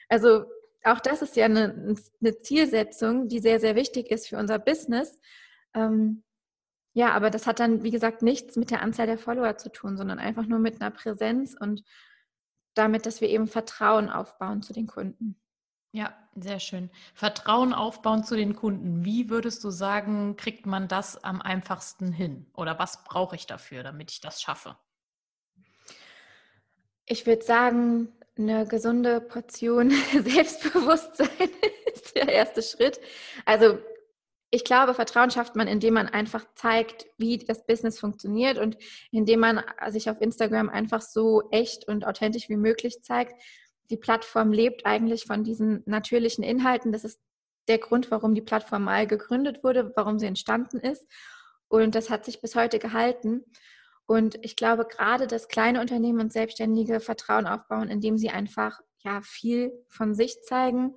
Also 0.09 0.45
auch 0.83 0.99
das 0.99 1.21
ist 1.21 1.35
ja 1.35 1.45
eine, 1.45 1.95
eine 2.21 2.41
Zielsetzung, 2.41 3.27
die 3.27 3.39
sehr, 3.39 3.59
sehr 3.59 3.75
wichtig 3.75 4.11
ist 4.11 4.27
für 4.27 4.37
unser 4.37 4.59
Business. 4.59 5.19
Ähm, 5.73 6.23
ja, 6.93 7.11
aber 7.11 7.29
das 7.29 7.47
hat 7.47 7.59
dann, 7.59 7.83
wie 7.83 7.91
gesagt, 7.91 8.21
nichts 8.21 8.55
mit 8.55 8.69
der 8.69 8.81
Anzahl 8.81 9.07
der 9.07 9.17
Follower 9.17 9.57
zu 9.57 9.71
tun, 9.71 9.97
sondern 9.97 10.19
einfach 10.19 10.45
nur 10.45 10.59
mit 10.59 10.81
einer 10.81 10.91
Präsenz 10.91 11.55
und 11.59 11.83
damit, 12.75 13.05
dass 13.05 13.21
wir 13.21 13.29
eben 13.29 13.47
Vertrauen 13.47 14.09
aufbauen 14.09 14.61
zu 14.61 14.73
den 14.73 14.87
Kunden. 14.87 15.39
Ja, 15.95 16.11
sehr 16.35 16.59
schön. 16.59 16.89
Vertrauen 17.13 17.71
aufbauen 17.71 18.23
zu 18.23 18.35
den 18.35 18.55
Kunden. 18.55 19.05
Wie 19.05 19.29
würdest 19.29 19.63
du 19.63 19.69
sagen, 19.69 20.35
kriegt 20.37 20.65
man 20.65 20.87
das 20.87 21.23
am 21.23 21.39
einfachsten 21.39 22.11
hin? 22.11 22.47
Oder 22.55 22.79
was 22.79 23.03
brauche 23.03 23.35
ich 23.35 23.45
dafür, 23.45 23.83
damit 23.83 24.09
ich 24.09 24.19
das 24.19 24.41
schaffe? 24.41 24.75
Ich 27.05 27.27
würde 27.27 27.43
sagen, 27.43 28.11
eine 28.35 28.65
gesunde 28.65 29.21
Portion 29.21 29.91
Selbstbewusstsein 30.11 31.27
ist 31.93 32.15
der 32.15 32.27
erste 32.27 32.63
Schritt. 32.63 32.99
Also 33.45 33.77
ich 34.49 34.63
glaube, 34.63 34.95
Vertrauen 34.95 35.29
schafft 35.29 35.55
man, 35.55 35.67
indem 35.67 35.93
man 35.93 36.07
einfach 36.07 36.43
zeigt, 36.55 37.05
wie 37.19 37.37
das 37.37 37.67
Business 37.67 37.99
funktioniert 37.99 38.57
und 38.57 38.77
indem 39.11 39.41
man 39.41 39.63
sich 39.89 40.09
auf 40.09 40.21
Instagram 40.21 40.69
einfach 40.69 41.01
so 41.01 41.49
echt 41.51 41.87
und 41.87 42.03
authentisch 42.03 42.49
wie 42.49 42.57
möglich 42.57 43.03
zeigt 43.03 43.35
die 43.89 43.97
Plattform 43.97 44.51
lebt 44.51 44.85
eigentlich 44.85 45.25
von 45.25 45.43
diesen 45.43 45.83
natürlichen 45.85 46.43
Inhalten. 46.43 46.91
Das 46.91 47.03
ist 47.03 47.19
der 47.67 47.77
Grund, 47.77 48.11
warum 48.11 48.35
die 48.35 48.41
Plattform 48.41 48.83
mal 48.83 49.07
gegründet 49.07 49.63
wurde, 49.63 49.91
warum 49.95 50.19
sie 50.19 50.25
entstanden 50.25 50.79
ist. 50.79 51.05
Und 51.67 51.95
das 51.95 52.09
hat 52.09 52.25
sich 52.25 52.41
bis 52.41 52.55
heute 52.55 52.79
gehalten. 52.79 53.43
Und 54.05 54.37
ich 54.41 54.55
glaube, 54.55 54.85
gerade 54.85 55.27
dass 55.27 55.47
kleine 55.47 55.81
Unternehmen 55.81 56.19
und 56.19 56.33
Selbstständige 56.33 56.99
Vertrauen 56.99 57.47
aufbauen, 57.47 57.89
indem 57.89 58.17
sie 58.17 58.29
einfach 58.29 58.79
ja 58.99 59.21
viel 59.21 59.71
von 59.87 60.13
sich 60.13 60.41
zeigen 60.43 60.95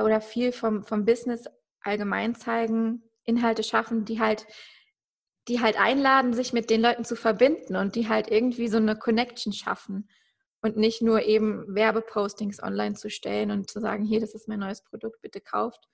oder 0.00 0.20
viel 0.20 0.52
vom, 0.52 0.84
vom 0.84 1.04
Business 1.04 1.44
allgemein 1.80 2.34
zeigen, 2.34 3.02
Inhalte 3.24 3.62
schaffen, 3.62 4.04
die 4.04 4.20
halt, 4.20 4.46
die 5.48 5.60
halt 5.60 5.78
einladen, 5.78 6.34
sich 6.34 6.52
mit 6.52 6.70
den 6.70 6.80
Leuten 6.80 7.04
zu 7.04 7.16
verbinden 7.16 7.76
und 7.76 7.96
die 7.96 8.08
halt 8.08 8.30
irgendwie 8.30 8.68
so 8.68 8.76
eine 8.76 8.96
Connection 8.96 9.52
schaffen 9.52 10.08
und 10.66 10.76
nicht 10.76 11.00
nur 11.00 11.22
eben 11.22 11.74
Werbepostings 11.74 12.62
online 12.62 12.94
zu 12.94 13.08
stellen 13.08 13.50
und 13.50 13.70
zu 13.70 13.80
sagen, 13.80 14.04
hier, 14.04 14.20
das 14.20 14.34
ist 14.34 14.48
mein 14.48 14.60
neues 14.60 14.82
Produkt, 14.82 15.22
bitte 15.22 15.40
kauft. 15.40 15.88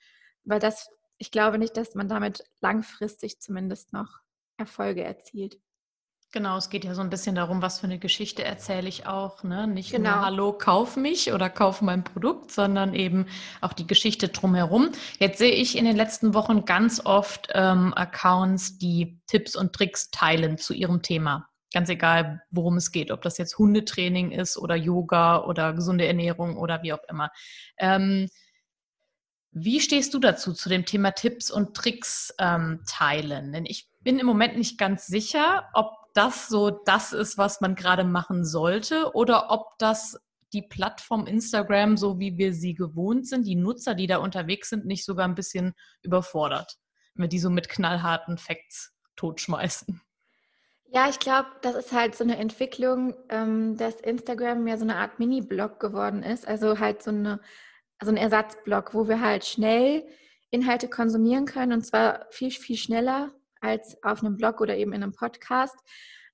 Weil 0.45 0.59
das, 0.59 0.89
ich 1.19 1.31
glaube 1.31 1.59
nicht, 1.59 1.77
dass 1.77 1.95
man 1.95 2.09
damit 2.09 2.45
langfristig 2.61 3.41
zumindest 3.41 3.93
noch 3.93 4.21
Erfolge 4.57 5.05
erzielt. 5.05 5.61
Genau, 6.33 6.57
es 6.57 6.71
geht 6.71 6.87
ja 6.87 6.95
so 6.95 7.03
ein 7.03 7.11
bisschen 7.11 7.35
darum, 7.35 7.61
was 7.61 7.81
für 7.81 7.85
eine 7.85 7.99
Geschichte 7.99 8.43
erzähle 8.43 8.89
ich 8.89 9.07
auch. 9.07 9.43
Ne? 9.43 9.67
Nicht 9.67 9.91
genau. 9.91 10.13
nur 10.13 10.25
Hallo, 10.25 10.53
kauf 10.55 10.97
mich 10.97 11.31
oder 11.31 11.51
kauf 11.51 11.83
mein 11.83 12.05
Produkt, 12.05 12.51
sondern 12.51 12.95
eben 12.95 13.27
auch 13.61 13.75
die 13.75 13.87
Geschichte 13.87 14.29
drumherum. 14.31 14.93
Jetzt 15.19 15.37
sehe 15.37 15.53
ich 15.53 15.77
in 15.77 15.85
den 15.85 15.95
letzten 15.97 16.33
Wochen 16.33 16.65
ganz 16.65 17.05
oft 17.05 17.51
ähm, 17.53 17.93
Accounts, 17.95 18.79
die 18.79 19.21
Tipps 19.27 19.55
und 19.55 19.75
Tricks 19.75 20.11
teilen 20.11 20.57
zu 20.57 20.73
ihrem 20.73 21.03
Thema. 21.03 21.52
Ganz 21.73 21.89
egal, 21.89 22.43
worum 22.51 22.77
es 22.77 22.93
geht, 22.93 23.11
ob 23.11 23.23
das 23.23 23.39
jetzt 23.39 23.59
Hundetraining 23.59 24.31
ist 24.31 24.59
oder 24.59 24.75
Yoga 24.75 25.45
oder 25.45 25.73
gesunde 25.73 26.07
Ernährung 26.07 26.57
oder 26.57 26.83
wie 26.83 26.93
auch 26.93 27.03
immer. 27.09 27.31
Ähm, 27.79 28.29
wie 29.53 29.81
stehst 29.81 30.15
du 30.15 30.19
dazu, 30.19 30.53
zu 30.53 30.69
dem 30.69 30.87
Thema 30.87 31.13
Tipps 31.13 31.51
und 31.51 31.75
Tricks 31.77 32.35
ähm, 32.39 32.81
teilen? 32.87 33.53
Denn 33.53 33.67
ich 33.67 33.89
bin 34.01 34.19
im 34.19 34.27
Moment 34.27 34.57
nicht 34.57 34.79
ganz 34.79 35.07
sicher, 35.07 35.69
ob 35.75 35.93
das 36.15 36.49
so 36.49 36.71
das 36.71 37.13
ist, 37.13 37.39
was 37.39 37.61
man 37.61 37.75
gerade 37.75 38.05
machen 38.05 38.45
sollte 38.45 39.13
oder 39.15 39.51
ob 39.51 39.79
das 39.79 40.19
die 40.53 40.63
Plattform 40.63 41.27
Instagram, 41.27 41.97
so 41.97 42.19
wie 42.19 42.37
wir 42.37 42.53
sie 42.53 42.75
gewohnt 42.75 43.27
sind, 43.27 43.47
die 43.47 43.55
Nutzer, 43.55 43.95
die 43.95 44.07
da 44.07 44.19
unterwegs 44.19 44.69
sind, 44.69 44.85
nicht 44.85 45.05
sogar 45.05 45.27
ein 45.27 45.35
bisschen 45.35 45.73
überfordert, 46.03 46.77
wenn 47.15 47.25
wir 47.25 47.29
die 47.29 47.39
so 47.39 47.49
mit 47.49 47.69
knallharten 47.69 48.37
Facts 48.39 48.93
totschmeißen. 49.17 50.01
Ja, 50.95 51.09
ich 51.09 51.19
glaube, 51.19 51.49
das 51.63 51.75
ist 51.75 51.93
halt 51.93 52.15
so 52.15 52.23
eine 52.23 52.37
Entwicklung, 52.37 53.15
ähm, 53.31 53.79
dass 53.79 53.99
Instagram 54.03 54.67
ja 54.67 54.77
so 54.77 54.85
eine 54.85 54.97
Art 54.97 55.19
Mini-Blog 55.19 55.81
geworden 55.81 56.23
ist. 56.23 56.47
Also 56.47 56.79
halt 56.79 57.03
so, 57.03 57.11
eine, 57.11 57.41
so 58.03 58.11
ein 58.11 58.19
Ersatzblog, 58.19 58.93
wo 58.93 59.09
wir 59.09 59.23
halt 59.23 59.47
schnell 59.47 60.07
Inhalte 60.51 60.89
konsumieren 60.89 61.47
können 61.47 61.73
und 61.73 61.87
zwar 61.87 62.27
viel, 62.31 62.51
viel 62.51 62.77
schneller 62.77 63.33
als 63.63 63.97
auf 64.03 64.23
einem 64.23 64.37
Blog 64.37 64.61
oder 64.61 64.77
eben 64.77 64.93
in 64.93 65.03
einem 65.03 65.15
Podcast. 65.15 65.77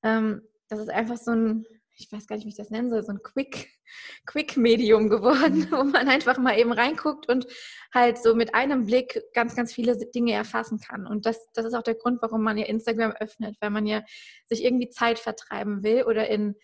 Ähm, 0.02 0.42
das 0.68 0.80
ist 0.80 0.90
einfach 0.90 1.18
so 1.18 1.30
ein 1.30 1.64
ich 1.98 2.10
weiß 2.12 2.26
gar 2.26 2.36
nicht, 2.36 2.44
wie 2.44 2.50
ich 2.50 2.56
das 2.56 2.70
nennen 2.70 2.90
soll, 2.90 3.02
so 3.02 3.12
ein 3.12 3.22
Quick, 3.22 3.68
Quick-Medium 4.26 5.08
geworden, 5.08 5.60
mhm. 5.60 5.70
wo 5.70 5.84
man 5.84 6.08
einfach 6.08 6.38
mal 6.38 6.58
eben 6.58 6.72
reinguckt 6.72 7.28
und 7.28 7.46
halt 7.92 8.18
so 8.18 8.34
mit 8.34 8.54
einem 8.54 8.86
Blick 8.86 9.22
ganz, 9.34 9.56
ganz 9.56 9.72
viele 9.72 9.96
Dinge 9.96 10.32
erfassen 10.32 10.78
kann. 10.80 11.06
Und 11.06 11.26
das, 11.26 11.50
das 11.52 11.66
ist 11.66 11.74
auch 11.74 11.82
der 11.82 11.96
Grund, 11.96 12.22
warum 12.22 12.42
man 12.42 12.56
ja 12.56 12.66
Instagram 12.66 13.12
öffnet, 13.12 13.56
weil 13.60 13.70
man 13.70 13.86
ja 13.86 14.02
sich 14.46 14.64
irgendwie 14.64 14.88
Zeit 14.88 15.18
vertreiben 15.18 15.82
will 15.82 16.04
oder 16.04 16.28
in 16.28 16.54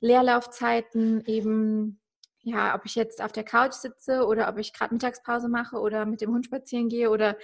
Leerlaufzeiten 0.00 1.24
eben, 1.24 2.00
ja, 2.42 2.74
ob 2.74 2.84
ich 2.84 2.94
jetzt 2.94 3.22
auf 3.22 3.32
der 3.32 3.44
Couch 3.44 3.72
sitze 3.72 4.26
oder 4.26 4.48
ob 4.48 4.58
ich 4.58 4.74
gerade 4.74 4.92
Mittagspause 4.92 5.48
mache 5.48 5.78
oder 5.78 6.04
mit 6.04 6.20
dem 6.20 6.30
Hund 6.30 6.44
spazieren 6.44 6.90
gehe 6.90 7.10
oder 7.10 7.38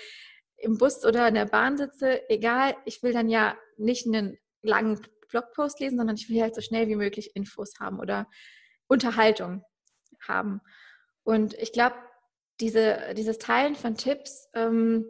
im 0.58 0.76
Bus 0.76 1.06
oder 1.06 1.26
in 1.26 1.34
der 1.34 1.46
Bahn 1.46 1.78
sitze, 1.78 2.28
egal, 2.28 2.76
ich 2.84 3.02
will 3.02 3.14
dann 3.14 3.30
ja 3.30 3.56
nicht 3.78 4.06
einen 4.06 4.36
langen 4.60 5.00
Blogpost 5.30 5.80
lesen, 5.80 5.98
sondern 5.98 6.16
ich 6.16 6.28
will 6.28 6.42
halt 6.42 6.54
so 6.54 6.60
schnell 6.60 6.88
wie 6.88 6.96
möglich 6.96 7.34
Infos 7.34 7.74
haben 7.80 7.98
oder 7.98 8.28
Unterhaltung 8.88 9.64
haben. 10.26 10.60
Und 11.22 11.54
ich 11.54 11.72
glaube, 11.72 11.96
diese, 12.60 13.14
dieses 13.16 13.38
Teilen 13.38 13.74
von 13.74 13.96
Tipps 13.96 14.48
ähm, 14.54 15.06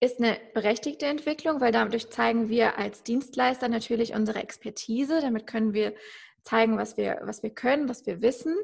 ist 0.00 0.18
eine 0.18 0.38
berechtigte 0.54 1.06
Entwicklung, 1.06 1.60
weil 1.60 1.72
dadurch 1.72 2.10
zeigen 2.10 2.48
wir 2.48 2.78
als 2.78 3.02
Dienstleister 3.02 3.68
natürlich 3.68 4.14
unsere 4.14 4.40
Expertise. 4.40 5.20
Damit 5.20 5.46
können 5.46 5.74
wir 5.74 5.94
zeigen, 6.42 6.76
was 6.76 6.96
wir, 6.96 7.20
was 7.22 7.42
wir 7.42 7.50
können, 7.50 7.88
was 7.88 8.06
wir 8.06 8.20
wissen. 8.20 8.56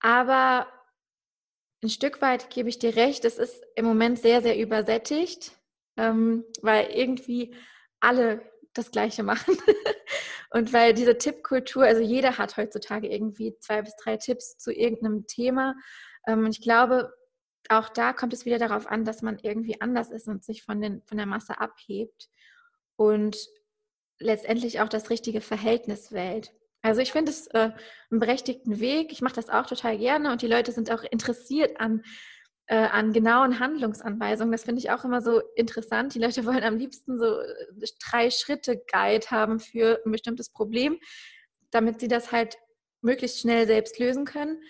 Aber 0.00 0.66
ein 1.82 1.90
Stück 1.90 2.22
weit 2.22 2.48
gebe 2.50 2.68
ich 2.68 2.78
dir 2.78 2.96
recht, 2.96 3.24
es 3.26 3.36
ist 3.36 3.62
im 3.74 3.84
Moment 3.84 4.18
sehr, 4.18 4.40
sehr 4.40 4.58
übersättigt, 4.58 5.52
ähm, 5.98 6.44
weil 6.62 6.90
irgendwie 6.90 7.54
alle 8.00 8.40
das 8.74 8.90
Gleiche 8.90 9.22
machen. 9.22 9.56
und 10.50 10.72
weil 10.72 10.94
diese 10.94 11.18
Tippkultur, 11.18 11.84
also 11.84 12.02
jeder 12.02 12.38
hat 12.38 12.56
heutzutage 12.56 13.08
irgendwie 13.08 13.56
zwei 13.58 13.82
bis 13.82 13.96
drei 13.96 14.16
Tipps 14.16 14.58
zu 14.58 14.72
irgendeinem 14.72 15.26
Thema. 15.26 15.74
Ähm, 16.26 16.44
und 16.44 16.50
ich 16.50 16.60
glaube, 16.60 17.12
auch 17.68 17.88
da 17.88 18.12
kommt 18.12 18.32
es 18.32 18.44
wieder 18.44 18.58
darauf 18.58 18.86
an, 18.86 19.04
dass 19.04 19.22
man 19.22 19.38
irgendwie 19.38 19.80
anders 19.80 20.10
ist 20.10 20.28
und 20.28 20.44
sich 20.44 20.62
von, 20.62 20.80
den, 20.80 21.02
von 21.02 21.16
der 21.16 21.26
Masse 21.26 21.58
abhebt 21.60 22.28
und 22.96 23.36
letztendlich 24.18 24.80
auch 24.80 24.88
das 24.88 25.10
richtige 25.10 25.40
Verhältnis 25.40 26.12
wählt. 26.12 26.52
Also 26.82 27.00
ich 27.00 27.12
finde 27.12 27.30
es 27.30 27.46
äh, 27.48 27.70
einen 28.10 28.20
berechtigten 28.20 28.78
Weg. 28.78 29.10
Ich 29.10 29.22
mache 29.22 29.34
das 29.34 29.48
auch 29.48 29.66
total 29.66 29.96
gerne 29.96 30.30
und 30.30 30.42
die 30.42 30.46
Leute 30.46 30.70
sind 30.70 30.90
auch 30.90 31.02
interessiert 31.02 31.80
an 31.80 32.02
äh, 32.66 32.76
an 32.76 33.12
genauen 33.12 33.60
Handlungsanweisungen. 33.60 34.52
Das 34.52 34.64
finde 34.64 34.80
ich 34.80 34.90
auch 34.90 35.04
immer 35.04 35.20
so 35.20 35.40
interessant. 35.54 36.14
Die 36.14 36.18
Leute 36.18 36.44
wollen 36.46 36.64
am 36.64 36.76
liebsten 36.76 37.18
so 37.18 37.40
äh, 37.40 37.86
drei 38.00 38.30
Schritte 38.30 38.82
Guide 38.90 39.26
haben 39.30 39.60
für 39.60 40.00
ein 40.04 40.12
bestimmtes 40.12 40.50
Problem, 40.50 40.98
damit 41.70 42.00
sie 42.00 42.08
das 42.08 42.32
halt 42.32 42.56
möglichst 43.02 43.40
schnell 43.40 43.66
selbst 43.66 43.98
lösen 43.98 44.24
können. 44.24 44.62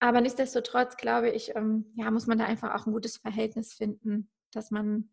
Aber 0.00 0.20
nichtsdestotrotz 0.20 0.96
glaube 0.96 1.30
ich, 1.30 1.54
ähm, 1.54 1.92
ja, 1.94 2.10
muss 2.10 2.26
man 2.26 2.38
da 2.38 2.46
einfach 2.46 2.74
auch 2.74 2.86
ein 2.86 2.92
gutes 2.92 3.18
Verhältnis 3.18 3.72
finden, 3.72 4.30
dass 4.52 4.70
man 4.70 5.10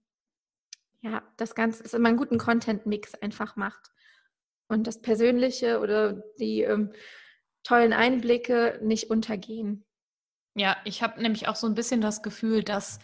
ja 1.01 1.23
das 1.37 1.55
Ganze, 1.55 1.83
dass 1.83 1.93
man 1.93 2.07
einen 2.07 2.17
guten 2.17 2.37
Content-Mix 2.37 3.15
einfach 3.15 3.55
macht 3.55 3.91
und 4.67 4.87
das 4.87 5.01
Persönliche 5.01 5.79
oder 5.79 6.23
die 6.39 6.61
ähm, 6.61 6.93
tollen 7.63 7.93
Einblicke 7.93 8.79
nicht 8.81 9.09
untergehen. 9.09 9.85
Ja, 10.55 10.77
ich 10.83 11.01
habe 11.01 11.21
nämlich 11.21 11.47
auch 11.47 11.55
so 11.55 11.67
ein 11.67 11.75
bisschen 11.75 12.01
das 12.01 12.21
Gefühl, 12.23 12.63
dass 12.63 12.99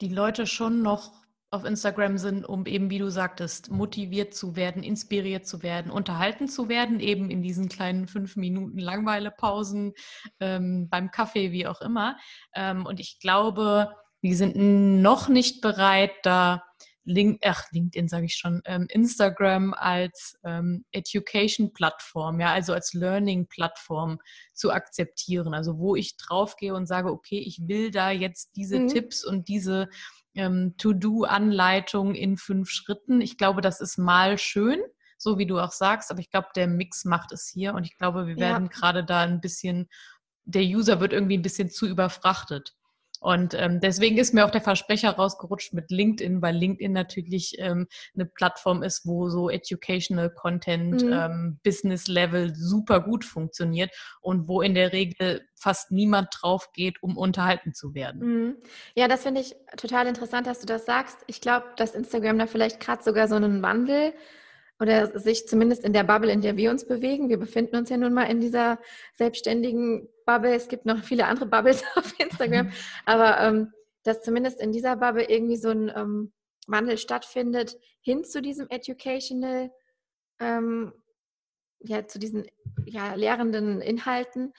die 0.00 0.08
Leute 0.08 0.46
schon 0.46 0.82
noch 0.82 1.22
auf 1.50 1.64
Instagram 1.64 2.16
sind, 2.16 2.46
um 2.46 2.64
eben, 2.64 2.88
wie 2.88 2.98
du 2.98 3.10
sagtest, 3.10 3.70
motiviert 3.70 4.34
zu 4.34 4.56
werden, 4.56 4.82
inspiriert 4.82 5.46
zu 5.46 5.62
werden, 5.62 5.90
unterhalten 5.90 6.48
zu 6.48 6.68
werden, 6.70 6.98
eben 6.98 7.28
in 7.30 7.42
diesen 7.42 7.68
kleinen 7.68 8.08
fünf 8.08 8.36
Minuten 8.36 8.78
Langweilepausen 8.78 9.92
ähm, 10.40 10.88
beim 10.88 11.10
Kaffee, 11.10 11.52
wie 11.52 11.66
auch 11.66 11.82
immer. 11.82 12.16
Ähm, 12.54 12.86
und 12.86 13.00
ich 13.00 13.18
glaube, 13.20 13.94
die 14.22 14.34
sind 14.34 14.56
noch 14.56 15.28
nicht 15.28 15.60
bereit, 15.60 16.12
da 16.22 16.62
Link, 17.04 17.40
ach, 17.44 17.64
LinkedIn 17.72 18.08
sage 18.08 18.26
ich 18.26 18.34
schon, 18.36 18.62
ähm, 18.64 18.86
Instagram 18.88 19.74
als 19.74 20.38
ähm, 20.44 20.84
Education-Plattform, 20.92 22.40
ja, 22.40 22.52
also 22.52 22.72
als 22.72 22.92
Learning-Plattform 22.92 24.18
zu 24.54 24.72
akzeptieren. 24.72 25.54
Also 25.54 25.78
wo 25.78 25.96
ich 25.96 26.16
draufgehe 26.16 26.74
und 26.74 26.86
sage, 26.86 27.10
okay, 27.10 27.38
ich 27.38 27.66
will 27.66 27.90
da 27.90 28.10
jetzt 28.10 28.56
diese 28.56 28.78
mhm. 28.78 28.88
Tipps 28.88 29.24
und 29.24 29.48
diese 29.48 29.88
ähm, 30.34 30.74
To-Do-Anleitung 30.78 32.14
in 32.14 32.36
fünf 32.36 32.70
Schritten. 32.70 33.20
Ich 33.20 33.36
glaube, 33.36 33.60
das 33.60 33.80
ist 33.80 33.98
mal 33.98 34.38
schön, 34.38 34.80
so 35.18 35.38
wie 35.38 35.46
du 35.46 35.58
auch 35.58 35.72
sagst, 35.72 36.10
aber 36.10 36.20
ich 36.20 36.30
glaube, 36.30 36.48
der 36.54 36.68
Mix 36.68 37.04
macht 37.04 37.32
es 37.32 37.48
hier 37.48 37.74
und 37.74 37.84
ich 37.84 37.96
glaube, 37.96 38.26
wir 38.26 38.36
werden 38.36 38.66
ja. 38.66 38.72
gerade 38.72 39.04
da 39.04 39.22
ein 39.22 39.40
bisschen, 39.40 39.88
der 40.44 40.62
User 40.62 41.00
wird 41.00 41.12
irgendwie 41.12 41.36
ein 41.36 41.42
bisschen 41.42 41.70
zu 41.70 41.86
überfrachtet. 41.86 42.74
Und 43.22 43.54
ähm, 43.54 43.78
deswegen 43.78 44.18
ist 44.18 44.34
mir 44.34 44.44
auch 44.44 44.50
der 44.50 44.60
Versprecher 44.60 45.10
rausgerutscht 45.10 45.74
mit 45.74 45.92
LinkedIn, 45.92 46.42
weil 46.42 46.56
LinkedIn 46.56 46.92
natürlich 46.92 47.54
ähm, 47.58 47.86
eine 48.14 48.26
Plattform 48.26 48.82
ist, 48.82 49.06
wo 49.06 49.28
so 49.28 49.48
Educational 49.48 50.28
Content, 50.28 51.04
mhm. 51.04 51.12
ähm, 51.12 51.60
Business 51.62 52.08
Level 52.08 52.52
super 52.56 52.98
gut 52.98 53.24
funktioniert 53.24 53.92
und 54.20 54.48
wo 54.48 54.60
in 54.60 54.74
der 54.74 54.92
Regel 54.92 55.42
fast 55.54 55.92
niemand 55.92 56.30
drauf 56.32 56.72
geht, 56.72 57.00
um 57.00 57.16
unterhalten 57.16 57.74
zu 57.74 57.94
werden. 57.94 58.20
Mhm. 58.20 58.56
Ja, 58.96 59.06
das 59.06 59.22
finde 59.22 59.40
ich 59.40 59.54
total 59.76 60.08
interessant, 60.08 60.48
dass 60.48 60.58
du 60.58 60.66
das 60.66 60.84
sagst. 60.84 61.18
Ich 61.28 61.40
glaube, 61.40 61.66
dass 61.76 61.94
Instagram 61.94 62.38
da 62.38 62.46
vielleicht 62.48 62.80
gerade 62.80 63.04
sogar 63.04 63.28
so 63.28 63.36
einen 63.36 63.62
Wandel 63.62 64.14
oder 64.80 65.16
sich 65.16 65.46
zumindest 65.46 65.84
in 65.84 65.92
der 65.92 66.02
Bubble, 66.02 66.32
in 66.32 66.40
der 66.40 66.56
wir 66.56 66.72
uns 66.72 66.88
bewegen. 66.88 67.28
Wir 67.28 67.38
befinden 67.38 67.76
uns 67.76 67.88
ja 67.88 67.96
nun 67.96 68.12
mal 68.12 68.24
in 68.24 68.40
dieser 68.40 68.80
selbstständigen 69.14 70.08
Bubble. 70.24 70.54
Es 70.54 70.68
gibt 70.68 70.86
noch 70.86 71.02
viele 71.02 71.26
andere 71.26 71.46
Bubbles 71.46 71.84
auf 71.96 72.18
Instagram, 72.18 72.66
mhm. 72.66 72.72
aber 73.06 73.40
ähm, 73.40 73.72
dass 74.02 74.22
zumindest 74.22 74.60
in 74.60 74.72
dieser 74.72 74.96
Bubble 74.96 75.28
irgendwie 75.28 75.56
so 75.56 75.70
ein 75.70 75.92
ähm, 75.94 76.32
Wandel 76.66 76.98
stattfindet 76.98 77.76
hin 78.00 78.24
zu 78.24 78.42
diesem 78.42 78.68
Educational, 78.68 79.70
ähm, 80.40 80.92
ja, 81.80 82.06
zu 82.06 82.18
diesen 82.18 82.46
ja, 82.84 83.14
lehrenden 83.14 83.80
Inhalten. 83.80 84.52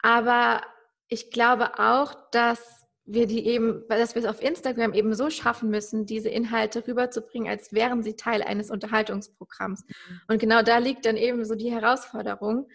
Aber 0.00 0.62
ich 1.08 1.30
glaube 1.30 1.78
auch, 1.78 2.14
dass 2.30 2.84
wir 3.04 3.26
die 3.26 3.46
eben, 3.46 3.84
dass 3.88 4.14
wir 4.14 4.22
es 4.22 4.28
auf 4.28 4.42
Instagram 4.42 4.92
eben 4.92 5.14
so 5.14 5.30
schaffen 5.30 5.70
müssen, 5.70 6.04
diese 6.04 6.28
Inhalte 6.28 6.86
rüberzubringen, 6.86 7.48
als 7.48 7.72
wären 7.72 8.02
sie 8.02 8.16
Teil 8.16 8.42
eines 8.42 8.70
Unterhaltungsprogramms. 8.70 9.84
Mhm. 9.86 10.20
Und 10.28 10.38
genau 10.38 10.62
da 10.62 10.78
liegt 10.78 11.06
dann 11.06 11.16
eben 11.16 11.44
so 11.46 11.54
die 11.54 11.72
Herausforderung, 11.72 12.68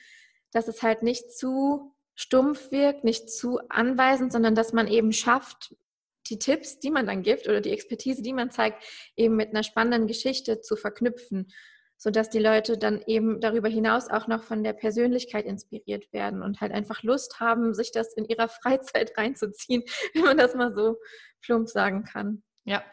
dass 0.52 0.68
es 0.68 0.82
halt 0.82 1.04
nicht 1.04 1.32
zu 1.32 1.93
stumpf 2.15 2.72
wirkt, 2.72 3.03
nicht 3.03 3.29
zu 3.29 3.60
anweisend, 3.70 4.32
sondern 4.32 4.55
dass 4.55 4.74
man 4.74 4.88
eben 4.88 5.13
schafft, 5.13 5.75
die 6.27 6.39
Tipps, 6.39 6.79
die 6.79 6.91
man 6.91 7.06
dann 7.06 7.21
gibt 7.21 7.47
oder 7.47 7.60
die 7.60 7.71
Expertise, 7.71 8.21
die 8.21 8.34
man 8.34 8.49
zeigt, 8.49 8.84
eben 9.15 9.36
mit 9.36 9.49
einer 9.49 9.63
spannenden 9.63 10.08
Geschichte 10.08 10.62
zu 10.62 10.76
verknüpfen 10.76 11.47
sodass 12.04 12.30
die 12.30 12.39
Leute 12.39 12.78
dann 12.78 13.02
eben 13.08 13.39
darüber 13.39 13.69
hinaus 13.69 14.10
auch 14.10 14.28
noch 14.28 14.43
von 14.43 14.62
der 14.62 14.73
Persönlichkeit 14.73 15.45
inspiriert 15.45 16.12
werden 16.12 16.41
und 16.43 16.60
halt 16.60 16.73
einfach 16.73 17.02
Lust 17.02 17.39
haben, 17.39 17.73
sich 17.73 17.93
das 17.93 18.13
in 18.13 18.26
ihrer 18.26 18.49
Freizeit 18.62 19.17
reinzuziehen, 19.17 19.84
wenn 20.13 20.23
man 20.23 20.38
das 20.38 20.54
mal 20.54 20.76
so 20.76 20.97
plump 21.41 21.69
sagen 21.69 22.04
kann. 22.04 22.43
Ja, 22.65 22.84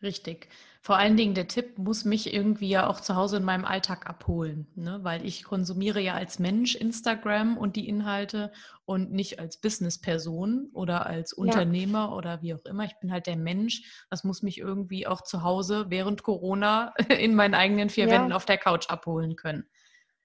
richtig. 0.00 0.48
Vor 0.86 0.98
allen 0.98 1.16
Dingen 1.16 1.34
der 1.34 1.48
Tipp 1.48 1.78
muss 1.78 2.04
mich 2.04 2.32
irgendwie 2.32 2.68
ja 2.68 2.86
auch 2.86 3.00
zu 3.00 3.16
Hause 3.16 3.38
in 3.38 3.42
meinem 3.42 3.64
Alltag 3.64 4.08
abholen, 4.08 4.68
ne? 4.76 5.00
weil 5.02 5.26
ich 5.26 5.42
konsumiere 5.42 5.98
ja 5.98 6.14
als 6.14 6.38
Mensch 6.38 6.76
Instagram 6.76 7.58
und 7.58 7.74
die 7.74 7.88
Inhalte 7.88 8.52
und 8.84 9.10
nicht 9.10 9.40
als 9.40 9.56
Businessperson 9.56 10.70
oder 10.74 11.04
als 11.04 11.32
Unternehmer 11.32 12.10
ja. 12.10 12.12
oder 12.12 12.40
wie 12.40 12.54
auch 12.54 12.64
immer. 12.66 12.84
Ich 12.84 12.96
bin 13.00 13.10
halt 13.10 13.26
der 13.26 13.34
Mensch. 13.34 14.06
Das 14.10 14.22
muss 14.22 14.44
mich 14.44 14.58
irgendwie 14.58 15.08
auch 15.08 15.22
zu 15.22 15.42
Hause 15.42 15.86
während 15.88 16.22
Corona 16.22 16.94
in 17.08 17.34
meinen 17.34 17.54
eigenen 17.54 17.90
vier 17.90 18.06
ja. 18.06 18.12
Wänden 18.12 18.32
auf 18.32 18.44
der 18.44 18.56
Couch 18.56 18.88
abholen 18.88 19.34
können. 19.34 19.68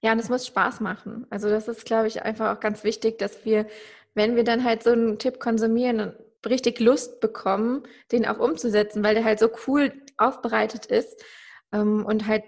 Ja, 0.04 0.12
und 0.12 0.20
es 0.20 0.30
muss 0.30 0.46
Spaß 0.46 0.80
machen. 0.80 1.26
Also 1.32 1.50
das 1.50 1.68
ist, 1.70 1.86
glaube 1.86 2.08
ich, 2.08 2.22
einfach 2.22 2.56
auch 2.56 2.60
ganz 2.60 2.84
wichtig, 2.84 3.18
dass 3.18 3.46
wir, 3.46 3.66
wenn 4.14 4.36
wir 4.36 4.44
dann 4.44 4.64
halt 4.64 4.84
so 4.84 4.92
einen 4.92 5.18
Tipp 5.18 5.40
konsumieren, 5.40 6.14
richtig 6.46 6.80
Lust 6.80 7.20
bekommen, 7.20 7.84
den 8.12 8.28
auch 8.28 8.38
umzusetzen, 8.38 9.04
weil 9.04 9.16
der 9.16 9.24
halt 9.24 9.40
so 9.40 9.50
cool 9.68 9.92
aufbereitet 10.22 10.86
ist 10.86 11.24
ähm, 11.72 12.06
und 12.06 12.28
halt 12.28 12.44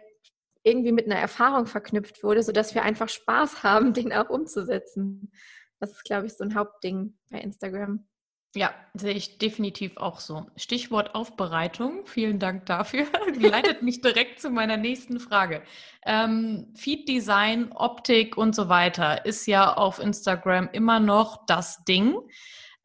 irgendwie 0.63 0.91
mit 0.91 1.05
einer 1.05 1.19
Erfahrung 1.19 1.65
verknüpft 1.65 2.23
wurde, 2.23 2.41
sodass 2.41 2.73
wir 2.73 2.83
einfach 2.83 3.09
Spaß 3.09 3.63
haben, 3.63 3.93
den 3.93 4.13
auch 4.13 4.29
umzusetzen. 4.29 5.31
Das 5.79 5.91
ist, 5.91 6.05
glaube 6.05 6.27
ich, 6.27 6.33
so 6.33 6.43
ein 6.43 6.55
Hauptding 6.55 7.17
bei 7.29 7.39
Instagram. 7.39 8.07
Ja, 8.55 8.71
sehe 8.93 9.15
ich 9.15 9.39
definitiv 9.39 9.97
auch 9.97 10.19
so. 10.19 10.45
Stichwort 10.55 11.15
Aufbereitung, 11.15 12.05
vielen 12.05 12.37
Dank 12.37 12.67
dafür. 12.67 13.07
Leitet 13.39 13.81
mich 13.81 14.01
direkt 14.01 14.39
zu 14.39 14.51
meiner 14.51 14.77
nächsten 14.77 15.19
Frage. 15.19 15.63
Ähm, 16.05 16.71
Feed 16.75 17.09
Design, 17.09 17.71
Optik 17.73 18.37
und 18.37 18.53
so 18.53 18.69
weiter 18.69 19.25
ist 19.25 19.47
ja 19.47 19.73
auf 19.73 19.97
Instagram 19.97 20.69
immer 20.71 20.99
noch 20.99 21.47
das 21.47 21.83
Ding. 21.85 22.15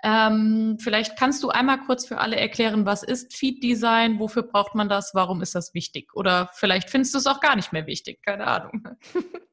Ähm, 0.05 0.79
vielleicht 0.81 1.19
kannst 1.19 1.43
du 1.43 1.49
einmal 1.49 1.81
kurz 1.81 2.07
für 2.07 2.19
alle 2.19 2.37
erklären, 2.37 2.87
was 2.87 3.03
ist 3.03 3.37
Feed 3.37 3.63
Design, 3.63 4.19
wofür 4.19 4.45
braucht 4.45 4.75
man 4.75 4.89
das, 4.89 5.13
warum 5.15 5.43
ist 5.43 5.55
das 5.55 5.75
wichtig? 5.75 6.15
Oder 6.15 6.51
vielleicht 6.55 6.89
findest 6.89 7.15
du 7.15 7.19
es 7.19 7.27
auch 7.27 7.41
gar 7.41 7.57
nicht 7.57 7.73
mehr 7.73 7.87
wichtig, 7.87 8.21
keine 8.23 8.47
Ahnung. 8.47 8.89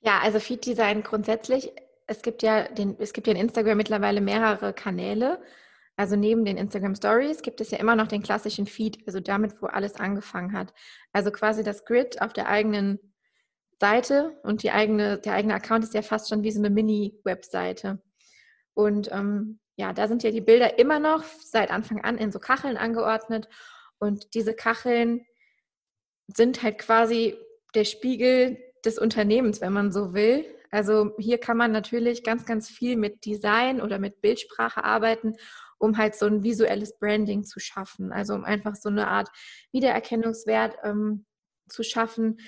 Ja, 0.00 0.20
also 0.20 0.38
Feed 0.38 0.64
Design 0.64 1.02
grundsätzlich, 1.02 1.72
es 2.06 2.22
gibt 2.22 2.42
ja 2.42 2.68
den, 2.68 2.96
es 2.98 3.12
gibt 3.12 3.26
ja 3.26 3.32
in 3.34 3.40
Instagram 3.40 3.76
mittlerweile 3.76 4.20
mehrere 4.20 4.72
Kanäle. 4.72 5.42
Also 5.96 6.14
neben 6.14 6.44
den 6.44 6.56
Instagram 6.56 6.94
Stories 6.94 7.42
gibt 7.42 7.60
es 7.60 7.72
ja 7.72 7.78
immer 7.78 7.96
noch 7.96 8.06
den 8.06 8.22
klassischen 8.22 8.66
Feed, 8.66 8.98
also 9.06 9.18
damit, 9.18 9.60
wo 9.60 9.66
alles 9.66 9.96
angefangen 9.96 10.52
hat. 10.52 10.72
Also 11.12 11.32
quasi 11.32 11.64
das 11.64 11.84
Grid 11.84 12.22
auf 12.22 12.32
der 12.32 12.48
eigenen 12.48 13.00
Seite 13.80 14.38
und 14.44 14.62
die 14.62 14.70
eigene, 14.70 15.18
der 15.18 15.34
eigene 15.34 15.54
Account 15.54 15.84
ist 15.84 15.94
ja 15.94 16.02
fast 16.02 16.28
schon 16.28 16.44
wie 16.44 16.52
so 16.52 16.60
eine 16.60 16.70
Mini-Webseite. 16.70 18.00
Und 18.74 19.10
ähm, 19.10 19.58
ja, 19.78 19.92
da 19.92 20.08
sind 20.08 20.24
ja 20.24 20.32
die 20.32 20.40
Bilder 20.40 20.78
immer 20.80 20.98
noch 20.98 21.22
seit 21.22 21.70
Anfang 21.70 22.02
an 22.02 22.18
in 22.18 22.32
so 22.32 22.40
Kacheln 22.40 22.76
angeordnet. 22.76 23.48
Und 23.98 24.34
diese 24.34 24.52
Kacheln 24.52 25.24
sind 26.26 26.64
halt 26.64 26.78
quasi 26.78 27.36
der 27.76 27.84
Spiegel 27.84 28.58
des 28.84 28.98
Unternehmens, 28.98 29.60
wenn 29.60 29.72
man 29.72 29.92
so 29.92 30.14
will. 30.14 30.44
Also 30.72 31.12
hier 31.18 31.38
kann 31.38 31.56
man 31.56 31.70
natürlich 31.70 32.24
ganz, 32.24 32.44
ganz 32.44 32.68
viel 32.68 32.96
mit 32.96 33.24
Design 33.24 33.80
oder 33.80 34.00
mit 34.00 34.20
Bildsprache 34.20 34.82
arbeiten, 34.82 35.36
um 35.78 35.96
halt 35.96 36.16
so 36.16 36.26
ein 36.26 36.42
visuelles 36.42 36.98
Branding 36.98 37.44
zu 37.44 37.60
schaffen. 37.60 38.12
Also 38.12 38.34
um 38.34 38.44
einfach 38.44 38.74
so 38.74 38.88
eine 38.88 39.06
Art 39.06 39.28
Wiedererkennungswert 39.70 40.76
ähm, 40.82 41.24
zu 41.68 41.84
schaffen. 41.84 42.40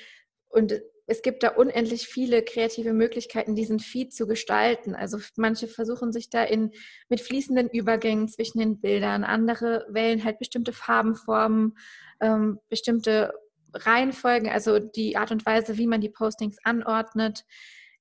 Und 0.48 0.82
es 1.11 1.23
gibt 1.23 1.42
da 1.42 1.49
unendlich 1.49 2.07
viele 2.07 2.42
kreative 2.42 2.92
Möglichkeiten, 2.92 3.57
diesen 3.57 3.81
Feed 3.81 4.14
zu 4.14 4.29
gestalten. 4.29 4.94
Also 4.94 5.18
manche 5.37 5.66
versuchen 5.66 6.12
sich 6.12 6.31
da 6.31 6.44
in, 6.44 6.70
mit 7.09 7.20
fließenden 7.20 7.68
Übergängen 7.68 8.29
zwischen 8.29 8.61
den 8.61 8.81
Bildern, 8.81 9.25
andere 9.25 9.87
wählen 9.88 10.23
halt 10.23 10.38
bestimmte 10.38 10.73
Farbenformen, 10.73 11.77
ähm, 12.20 12.61
bestimmte 12.68 13.33
Reihenfolgen, 13.75 14.49
also 14.49 14.79
die 14.79 15.16
Art 15.16 15.33
und 15.33 15.44
Weise, 15.44 15.79
wie 15.79 15.88
man 15.88 16.01
die 16.01 16.11
Postings 16.11 16.59
anordnet. 16.62 17.44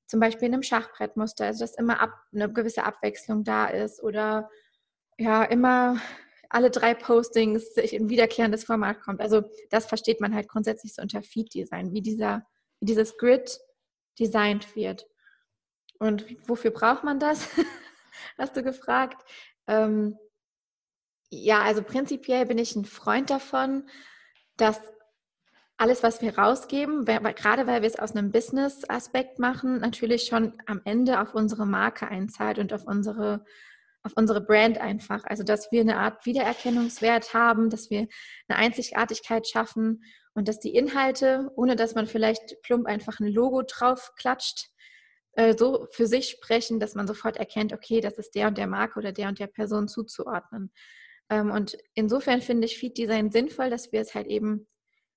Zum 0.05 0.19
Beispiel 0.19 0.47
in 0.47 0.53
einem 0.53 0.63
Schachbrettmuster, 0.63 1.45
also 1.45 1.63
dass 1.63 1.75
immer 1.75 2.01
ab, 2.01 2.13
eine 2.31 2.51
gewisse 2.53 2.83
Abwechslung 2.83 3.43
da 3.43 3.65
ist 3.65 4.03
oder 4.03 4.51
ja, 5.17 5.43
immer 5.43 5.99
alle 6.47 6.69
drei 6.69 6.93
Postings 6.93 7.73
sich 7.73 7.95
ein 7.95 8.09
wiederkehrendes 8.09 8.65
Format 8.65 9.01
kommt. 9.01 9.19
Also 9.19 9.43
das 9.71 9.87
versteht 9.87 10.21
man 10.21 10.35
halt 10.35 10.47
grundsätzlich 10.47 10.93
so 10.93 11.01
unter 11.01 11.23
Feed-Design, 11.23 11.91
wie 11.91 12.01
dieser 12.01 12.45
wie 12.79 12.85
dieses 12.85 13.17
Grid 13.17 13.59
designt 14.19 14.75
wird. 14.75 15.07
Und 15.99 16.25
wofür 16.47 16.71
braucht 16.71 17.03
man 17.03 17.19
das? 17.19 17.49
Hast 18.37 18.55
du 18.55 18.63
gefragt. 18.63 19.23
Ähm, 19.67 20.17
Ja, 21.31 21.61
also 21.61 21.83
prinzipiell 21.83 22.45
bin 22.45 22.57
ich 22.57 22.75
ein 22.75 22.85
Freund 22.85 23.29
davon, 23.29 23.87
dass 24.57 24.79
alles, 25.77 26.03
was 26.03 26.21
wir 26.21 26.37
rausgeben, 26.37 27.05
gerade 27.05 27.67
weil 27.67 27.81
wir 27.81 27.87
es 27.87 27.99
aus 27.99 28.11
einem 28.15 28.31
Business-Aspekt 28.31 29.39
machen, 29.39 29.79
natürlich 29.79 30.23
schon 30.23 30.53
am 30.65 30.81
Ende 30.85 31.21
auf 31.21 31.33
unsere 31.35 31.65
Marke 31.65 32.07
einzahlt 32.09 32.59
und 32.59 32.73
auf 32.73 32.85
unsere, 32.85 33.45
auf 34.03 34.11
unsere 34.15 34.41
Brand 34.41 34.79
einfach. 34.79 35.23
Also, 35.25 35.43
dass 35.43 35.71
wir 35.71 35.81
eine 35.81 35.97
Art 35.97 36.25
Wiedererkennungswert 36.25 37.33
haben, 37.33 37.69
dass 37.69 37.89
wir 37.89 38.07
eine 38.47 38.57
Einzigartigkeit 38.57 39.47
schaffen 39.47 40.03
und 40.33 40.47
dass 40.47 40.59
die 40.59 40.75
Inhalte, 40.75 41.51
ohne 41.55 41.75
dass 41.75 41.95
man 41.95 42.07
vielleicht 42.07 42.61
plump 42.61 42.85
einfach 42.85 43.19
ein 43.19 43.27
Logo 43.27 43.63
drauf 43.63 44.13
klatscht, 44.15 44.69
äh, 45.33 45.55
so 45.57 45.87
für 45.91 46.07
sich 46.07 46.29
sprechen, 46.29 46.79
dass 46.79 46.95
man 46.95 47.07
sofort 47.07 47.37
erkennt, 47.37 47.73
okay, 47.73 48.01
das 48.01 48.17
ist 48.17 48.35
der 48.35 48.47
und 48.47 48.57
der 48.57 48.67
Marke 48.67 48.99
oder 48.99 49.11
der 49.11 49.27
und 49.27 49.39
der 49.39 49.47
Person 49.47 49.87
zuzuordnen. 49.87 50.71
Ähm, 51.29 51.51
und 51.51 51.77
insofern 51.93 52.41
finde 52.41 52.65
ich 52.65 52.77
Feed 52.77 52.97
Design 52.97 53.31
sinnvoll, 53.31 53.69
dass 53.69 53.91
wir 53.91 54.01
es 54.01 54.15
halt 54.15 54.27
eben 54.27 54.67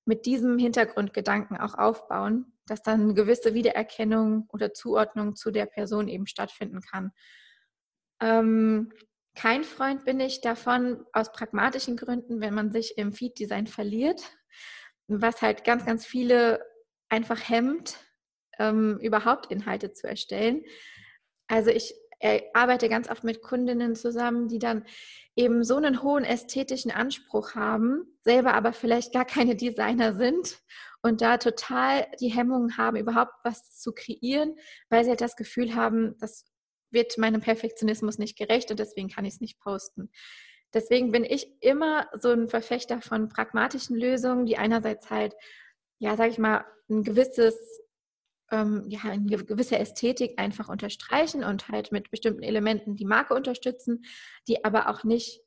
mit 0.05 0.27
diesem 0.27 0.59
Hintergrundgedanken 0.59 1.57
auch 1.59 1.75
aufbauen, 1.75 2.53
dass 2.67 2.83
dann 2.83 3.03
eine 3.03 3.15
gewisse 3.15 3.55
Wiedererkennung 3.55 4.49
oder 4.53 4.73
Zuordnung 4.73 5.37
zu 5.37 5.51
der 5.51 5.67
Person 5.67 6.09
eben 6.09 6.27
stattfinden 6.27 6.81
kann. 6.81 7.13
Ähm, 8.21 8.93
kein 9.35 9.65
Freund 9.65 10.05
bin 10.05 10.21
ich 10.21 10.41
davon 10.41 11.05
aus 11.13 11.33
pragmatischen 11.33 11.97
Gründen, 11.97 12.41
wenn 12.41 12.55
man 12.55 12.71
sich 12.71 12.99
im 12.99 13.13
Feed-Design 13.13 13.67
verliert, 13.67 14.23
was 15.21 15.43
halt 15.43 15.65
ganz, 15.65 15.85
ganz 15.85 16.07
viele 16.07 16.65
einfach 17.09 17.49
hemmt, 17.49 17.99
ähm, 18.59 18.99
überhaupt 19.03 19.51
Inhalte 19.51 19.93
zu 19.93 20.07
erstellen. 20.07 20.65
Also 21.49 21.71
ich 21.71 21.95
äh, 22.21 22.43
arbeite 22.55 22.89
ganz 22.89 23.11
oft 23.11 23.25
mit 23.25 23.43
Kundinnen 23.43 23.97
zusammen, 23.97 24.49
die 24.49 24.59
dann 24.59 24.87
eben 25.35 25.65
so 25.65 25.77
einen 25.77 26.03
hohen 26.03 26.25
ästhetischen 26.25 26.91
Anspruch 26.91 27.55
haben, 27.55 28.05
selber 28.23 28.55
aber 28.55 28.73
vielleicht 28.73 29.13
gar 29.13 29.25
keine 29.25 29.57
Designer 29.57 30.15
sind 30.15 30.61
und 31.03 31.21
da 31.21 31.37
total 31.39 32.07
die 32.21 32.29
Hemmungen 32.29 32.77
haben, 32.77 32.97
überhaupt 32.97 33.33
was 33.43 33.79
zu 33.79 33.93
kreieren, 33.93 34.55
weil 34.89 35.05
sie 35.05 35.11
halt 35.11 35.21
das 35.21 35.37
Gefühl 35.37 35.75
haben, 35.75 36.17
das 36.21 36.47
wird 36.93 37.19
meinem 37.19 37.41
Perfektionismus 37.41 38.19
nicht 38.19 38.39
gerecht 38.39 38.71
und 38.71 38.79
deswegen 38.79 39.09
kann 39.09 39.25
ich 39.25 39.35
es 39.35 39.41
nicht 39.41 39.59
posten. 39.59 40.11
Deswegen 40.75 41.13
bin 41.13 41.25
ich 41.25 41.49
immer 41.61 42.09
so 42.19 42.31
ein 42.31 42.49
Verfechter 42.49 43.01
von 43.01 43.29
pragmatischen 43.29 43.97
Lösungen, 43.97 44.47
die 44.47 44.57
einerseits 44.57 45.11
halt, 45.11 45.35
ja, 45.99 46.17
sag 46.17 46.31
ich 46.31 46.39
mal, 46.39 46.65
ein 46.89 47.03
gewisses 47.03 47.83
ähm, 48.53 48.85
ja, 48.89 49.01
eine 49.05 49.25
gewisse 49.25 49.79
Ästhetik 49.79 50.39
einfach 50.39 50.69
unterstreichen 50.69 51.43
und 51.43 51.69
halt 51.69 51.91
mit 51.91 52.11
bestimmten 52.11 52.43
Elementen 52.43 52.97
die 52.97 53.07
Marke 53.07 53.35
unterstützen, 53.35 54.05
die 54.47 54.65
aber 54.65 54.89
auch 54.89 55.05
nicht, 55.05 55.41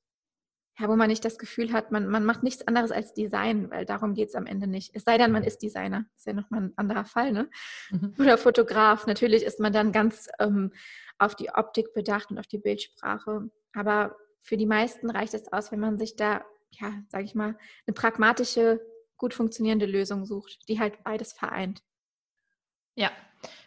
ja, 0.79 0.89
wo 0.89 0.95
man 0.95 1.07
nicht 1.07 1.23
das 1.23 1.37
Gefühl 1.37 1.71
hat, 1.71 1.91
man, 1.91 2.07
man 2.07 2.25
macht 2.25 2.43
nichts 2.43 2.67
anderes 2.67 2.91
als 2.91 3.13
Design, 3.13 3.69
weil 3.69 3.85
darum 3.85 4.15
geht 4.15 4.29
es 4.29 4.35
am 4.35 4.47
Ende 4.47 4.67
nicht. 4.67 4.91
Es 4.93 5.03
sei 5.03 5.17
denn, 5.17 5.31
man 5.31 5.43
ist 5.43 5.61
Designer, 5.61 6.05
das 6.13 6.21
ist 6.21 6.25
ja 6.25 6.33
nochmal 6.33 6.63
ein 6.63 6.73
anderer 6.75 7.05
Fall, 7.05 7.31
ne? 7.31 7.49
Mhm. 7.91 8.15
Oder 8.19 8.37
Fotograf. 8.37 9.05
Natürlich 9.05 9.43
ist 9.43 9.59
man 9.59 9.71
dann 9.71 9.91
ganz 9.91 10.27
ähm, 10.39 10.73
auf 11.19 11.35
die 11.35 11.51
Optik 11.51 11.93
bedacht 11.93 12.31
und 12.31 12.39
auf 12.39 12.47
die 12.47 12.57
Bildsprache. 12.57 13.49
Aber 13.73 14.17
für 14.45 14.57
die 14.57 14.67
meisten 14.67 15.09
reicht 15.09 15.33
es 15.33 15.51
aus, 15.51 15.71
wenn 15.71 15.79
man 15.79 15.97
sich 15.97 16.15
da, 16.15 16.45
ja, 16.69 16.93
sage 17.09 17.23
ich 17.23 17.33
mal, 17.33 17.57
eine 17.87 17.93
pragmatische, 17.95 18.79
gut 19.17 19.33
funktionierende 19.33 19.87
Lösung 19.87 20.25
sucht, 20.25 20.59
die 20.69 20.79
halt 20.79 21.03
beides 21.03 21.33
vereint. 21.33 21.81
Ja, 22.93 23.09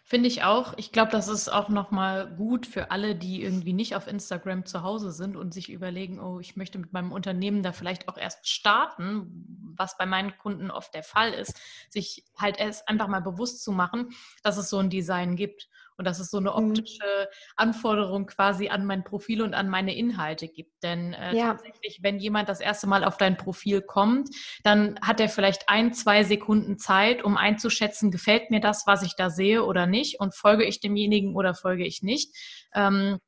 finde 0.05 0.29
ich 0.29 0.45
auch. 0.45 0.75
Ich 0.77 0.93
glaube, 0.93 1.11
das 1.11 1.27
ist 1.27 1.49
auch 1.49 1.69
nochmal 1.69 2.33
gut 2.37 2.65
für 2.65 2.93
alle, 2.93 3.17
die 3.17 3.43
irgendwie 3.43 3.73
nicht 3.73 3.97
auf 3.97 4.07
Instagram 4.07 4.67
zu 4.67 4.85
Hause 4.85 5.11
sind 5.11 5.37
und 5.37 5.53
sich 5.53 5.69
überlegen, 5.69 6.21
oh, 6.21 6.39
ich 6.39 6.55
möchte 6.55 6.79
mit 6.79 6.93
meinem 6.93 7.11
Unternehmen 7.11 7.65
da 7.65 7.73
vielleicht 7.73 8.09
auch 8.09 8.17
erst 8.17 8.49
starten, 8.49 9.75
was 9.77 9.99
bei 9.99 10.07
meinen 10.07 10.39
Kunden 10.39 10.71
oft 10.71 10.95
der 10.95 11.03
Fall 11.03 11.33
ist, 11.33 11.61
sich 11.91 12.25
halt 12.37 12.57
erst 12.59 12.89
einfach 12.89 13.09
mal 13.09 13.21
bewusst 13.21 13.65
zu 13.65 13.73
machen, 13.73 14.11
dass 14.45 14.59
es 14.59 14.71
so 14.71 14.79
ein 14.79 14.91
Design 14.91 15.35
gibt 15.35 15.69
und 15.99 16.07
dass 16.07 16.21
es 16.21 16.31
so 16.31 16.39
eine 16.39 16.51
mhm. 16.51 16.71
optische 16.71 17.29
Anforderung 17.57 18.27
quasi 18.27 18.69
an 18.69 18.87
mein 18.87 19.05
Profil 19.05 19.43
und 19.43 19.53
an 19.53 19.69
meine 19.69 19.95
Inhalte 19.95 20.49
gibt. 20.49 20.83
Denn 20.83 21.13
äh, 21.13 21.37
ja. 21.37 21.49
tatsächlich, 21.49 21.99
wenn 22.03 22.19
jemand 22.19 22.49
das 22.49 22.61
erste 22.61 22.87
Mal 22.87 23.05
auf 23.05 23.17
dein 23.17 23.37
Profil 23.37 23.83
kommt, 23.83 24.31
dann 24.63 24.99
hat 25.03 25.21
er 25.21 25.29
vielleicht 25.29 25.69
ein, 25.69 25.93
zwei 25.93 26.23
Sekunden 26.23 26.79
Zeit, 26.79 27.25
um 27.25 27.37
einzuschätzen, 27.37 28.11
gefällt 28.11 28.51
mir 28.51 28.61
das, 28.61 28.87
was 28.87 29.03
ich 29.03 29.17
da 29.17 29.29
sehe 29.29 29.65
oder 29.65 29.87
nicht 29.87 30.21
und 30.21 30.35
folge 30.35 30.65
ich 30.65 30.81
demjenigen 30.81 31.35
oder 31.35 31.55
folge 31.55 31.85
ich 31.85 32.03
nicht. 32.03 32.35
Ähm, 32.75 33.19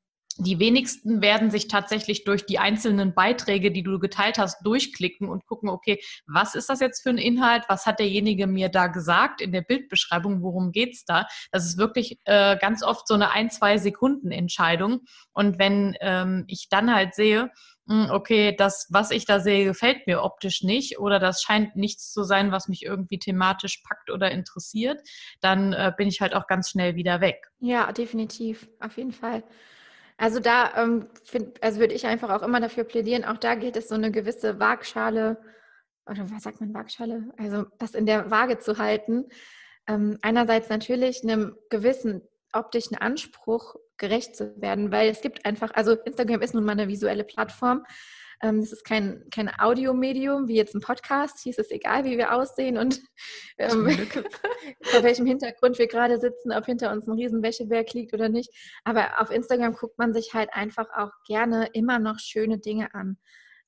die 0.41 0.59
wenigsten 0.59 1.21
werden 1.21 1.51
sich 1.51 1.69
tatsächlich 1.69 2.25
durch 2.25 2.47
die 2.47 2.59
einzelnen 2.59 3.15
Beiträge, 3.15 3.71
die 3.71 3.83
du 3.83 3.99
geteilt 3.99 4.39
hast, 4.39 4.65
durchklicken 4.65 5.29
und 5.29 5.47
gucken, 5.47 5.69
okay, 5.69 6.01
was 6.27 6.55
ist 6.55 6.71
das 6.71 6.81
jetzt 6.81 7.03
für 7.03 7.11
ein 7.11 7.19
Inhalt? 7.19 7.65
Was 7.69 7.87
hat 7.87 7.99
derjenige 7.99 8.47
mir 8.47 8.71
da 8.71 8.87
gesagt 8.87 9.41
in 9.41 9.53
der 9.53 9.63
Bildbeschreibung? 9.63 10.43
Worum 10.43 10.73
geht's 10.73 11.05
da? 11.05 11.27
Das 11.53 11.67
ist 11.67 11.77
wirklich 11.77 12.19
äh, 12.25 12.57
ganz 12.57 12.83
oft 12.83 13.07
so 13.07 13.15
eine 13.15 13.31
ein, 13.31 13.51
zwei 13.51 13.77
Sekunden 13.79 14.31
Entscheidung. 14.31 15.03
Und 15.33 15.59
wenn 15.59 15.97
ähm, 16.01 16.45
ich 16.49 16.69
dann 16.71 16.95
halt 16.95 17.15
sehe, 17.15 17.51
hm, 17.87 18.09
okay, 18.11 18.55
das, 18.57 18.87
was 18.91 19.11
ich 19.11 19.27
da 19.27 19.41
sehe, 19.41 19.65
gefällt 19.65 20.07
mir 20.07 20.23
optisch 20.23 20.63
nicht 20.63 20.99
oder 20.99 21.19
das 21.19 21.43
scheint 21.43 21.77
nichts 21.77 22.13
zu 22.13 22.23
sein, 22.23 22.53
was 22.53 22.69
mich 22.69 22.85
irgendwie 22.85 23.19
thematisch 23.19 23.83
packt 23.87 24.11
oder 24.11 24.31
interessiert, 24.31 25.01
dann 25.41 25.73
äh, 25.73 25.93
bin 25.97 26.09
ich 26.09 26.21
halt 26.21 26.35
auch 26.35 26.47
ganz 26.47 26.71
schnell 26.71 26.95
wieder 26.95 27.21
weg. 27.21 27.51
Ja, 27.59 27.93
definitiv, 27.93 28.69
auf 28.81 28.97
jeden 28.97 29.13
Fall. 29.13 29.43
Also 30.21 30.39
da 30.39 30.75
ähm, 30.77 31.09
also 31.63 31.81
würde 31.81 31.95
ich 31.95 32.07
einfach 32.07 32.29
auch 32.29 32.43
immer 32.43 32.61
dafür 32.61 32.85
plädieren, 32.85 33.25
auch 33.25 33.39
da 33.39 33.55
gilt 33.55 33.75
es 33.77 33.89
so 33.89 33.95
eine 33.95 34.11
gewisse 34.11 34.61
Waagschale, 34.61 35.39
oder 36.05 36.31
was 36.31 36.43
sagt 36.43 36.61
man 36.61 36.75
Waagschale? 36.75 37.33
Also 37.39 37.65
das 37.79 37.95
in 37.95 38.05
der 38.05 38.31
Waage 38.31 38.59
zu 38.59 38.77
halten. 38.77 39.29
Ähm, 39.87 40.19
einerseits 40.21 40.69
natürlich 40.69 41.23
einem 41.23 41.57
gewissen 41.71 42.21
optischen 42.53 42.99
Anspruch 42.99 43.77
gerecht 43.97 44.37
zu 44.37 44.61
werden, 44.61 44.93
weil 44.93 45.09
es 45.09 45.23
gibt 45.23 45.47
einfach, 45.47 45.71
also 45.73 45.93
Instagram 45.93 46.43
ist 46.43 46.53
nun 46.53 46.65
mal 46.65 46.73
eine 46.73 46.89
visuelle 46.89 47.25
Plattform 47.25 47.87
ähm, 48.43 48.59
es 48.61 48.73
ist 48.73 48.85
kein, 48.85 49.25
kein 49.31 49.51
Audiomedium 49.59 50.49
wie 50.49 50.57
jetzt 50.57 50.75
ein 50.75 50.81
Podcast. 50.81 51.41
Hier 51.43 51.51
ist 51.51 51.59
es 51.59 51.71
egal, 51.71 52.05
wie 52.05 52.17
wir 52.17 52.35
aussehen 52.35 52.79
und 52.79 53.01
ähm, 53.59 53.89
vor 54.83 55.03
welchem 55.03 55.27
Hintergrund 55.27 55.79
wir 55.79 55.87
gerade 55.87 56.19
sitzen, 56.19 56.53
ob 56.53 56.67
hinter 56.67 56.93
uns 56.93 57.07
ein 57.07 57.15
Riesenwäscheberg 57.15 57.93
liegt 57.93 58.15
oder 58.15 58.29
nicht. 58.29 58.51
Aber 58.85 59.21
auf 59.21 59.31
Instagram 59.31 59.75
guckt 59.75 59.99
man 59.99 60.13
sich 60.13 60.35
halt 60.35 60.51
einfach 60.53 60.87
auch 60.97 61.11
gerne 61.27 61.69
immer 61.73 61.99
noch 61.99 62.19
schöne 62.19 62.59
Dinge 62.59 62.95
an. 62.95 63.19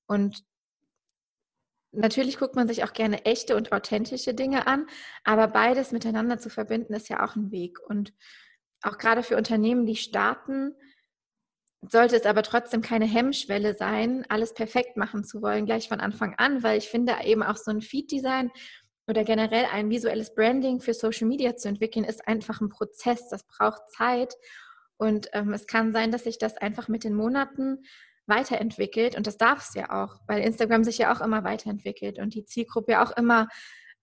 Und 0.06 0.44
Natürlich 1.94 2.38
guckt 2.38 2.56
man 2.56 2.66
sich 2.66 2.84
auch 2.84 2.94
gerne 2.94 3.26
echte 3.26 3.54
und 3.54 3.70
authentische 3.70 4.32
Dinge 4.32 4.66
an, 4.66 4.86
aber 5.24 5.46
beides 5.46 5.92
miteinander 5.92 6.38
zu 6.38 6.48
verbinden 6.48 6.94
ist 6.94 7.10
ja 7.10 7.22
auch 7.22 7.36
ein 7.36 7.50
Weg. 7.50 7.78
Und 7.86 8.14
auch 8.80 8.96
gerade 8.96 9.22
für 9.22 9.36
Unternehmen, 9.36 9.84
die 9.84 9.96
starten, 9.96 10.74
sollte 11.88 12.16
es 12.16 12.26
aber 12.26 12.42
trotzdem 12.42 12.80
keine 12.80 13.06
Hemmschwelle 13.06 13.74
sein, 13.74 14.24
alles 14.28 14.54
perfekt 14.54 14.96
machen 14.96 15.24
zu 15.24 15.42
wollen, 15.42 15.66
gleich 15.66 15.88
von 15.88 16.00
Anfang 16.00 16.34
an, 16.36 16.62
weil 16.62 16.78
ich 16.78 16.88
finde 16.88 17.14
eben 17.24 17.42
auch 17.42 17.56
so 17.56 17.70
ein 17.70 17.80
Feed-Design 17.80 18.50
oder 19.08 19.24
generell 19.24 19.66
ein 19.72 19.90
visuelles 19.90 20.34
Branding 20.34 20.80
für 20.80 20.94
Social 20.94 21.26
Media 21.26 21.56
zu 21.56 21.68
entwickeln, 21.68 22.04
ist 22.04 22.26
einfach 22.28 22.60
ein 22.60 22.68
Prozess, 22.68 23.28
das 23.28 23.44
braucht 23.46 23.82
Zeit. 23.90 24.34
Und 24.96 25.28
ähm, 25.32 25.52
es 25.52 25.66
kann 25.66 25.92
sein, 25.92 26.12
dass 26.12 26.24
sich 26.24 26.38
das 26.38 26.56
einfach 26.56 26.86
mit 26.86 27.02
den 27.02 27.14
Monaten 27.14 27.82
weiterentwickelt. 28.26 29.16
Und 29.16 29.26
das 29.26 29.36
darf 29.36 29.68
es 29.68 29.74
ja 29.74 30.04
auch, 30.04 30.20
weil 30.28 30.42
Instagram 30.42 30.84
sich 30.84 30.98
ja 30.98 31.12
auch 31.12 31.20
immer 31.20 31.42
weiterentwickelt 31.42 32.20
und 32.20 32.34
die 32.34 32.44
Zielgruppe 32.44 32.92
ja 32.92 33.04
auch 33.04 33.16
immer 33.16 33.48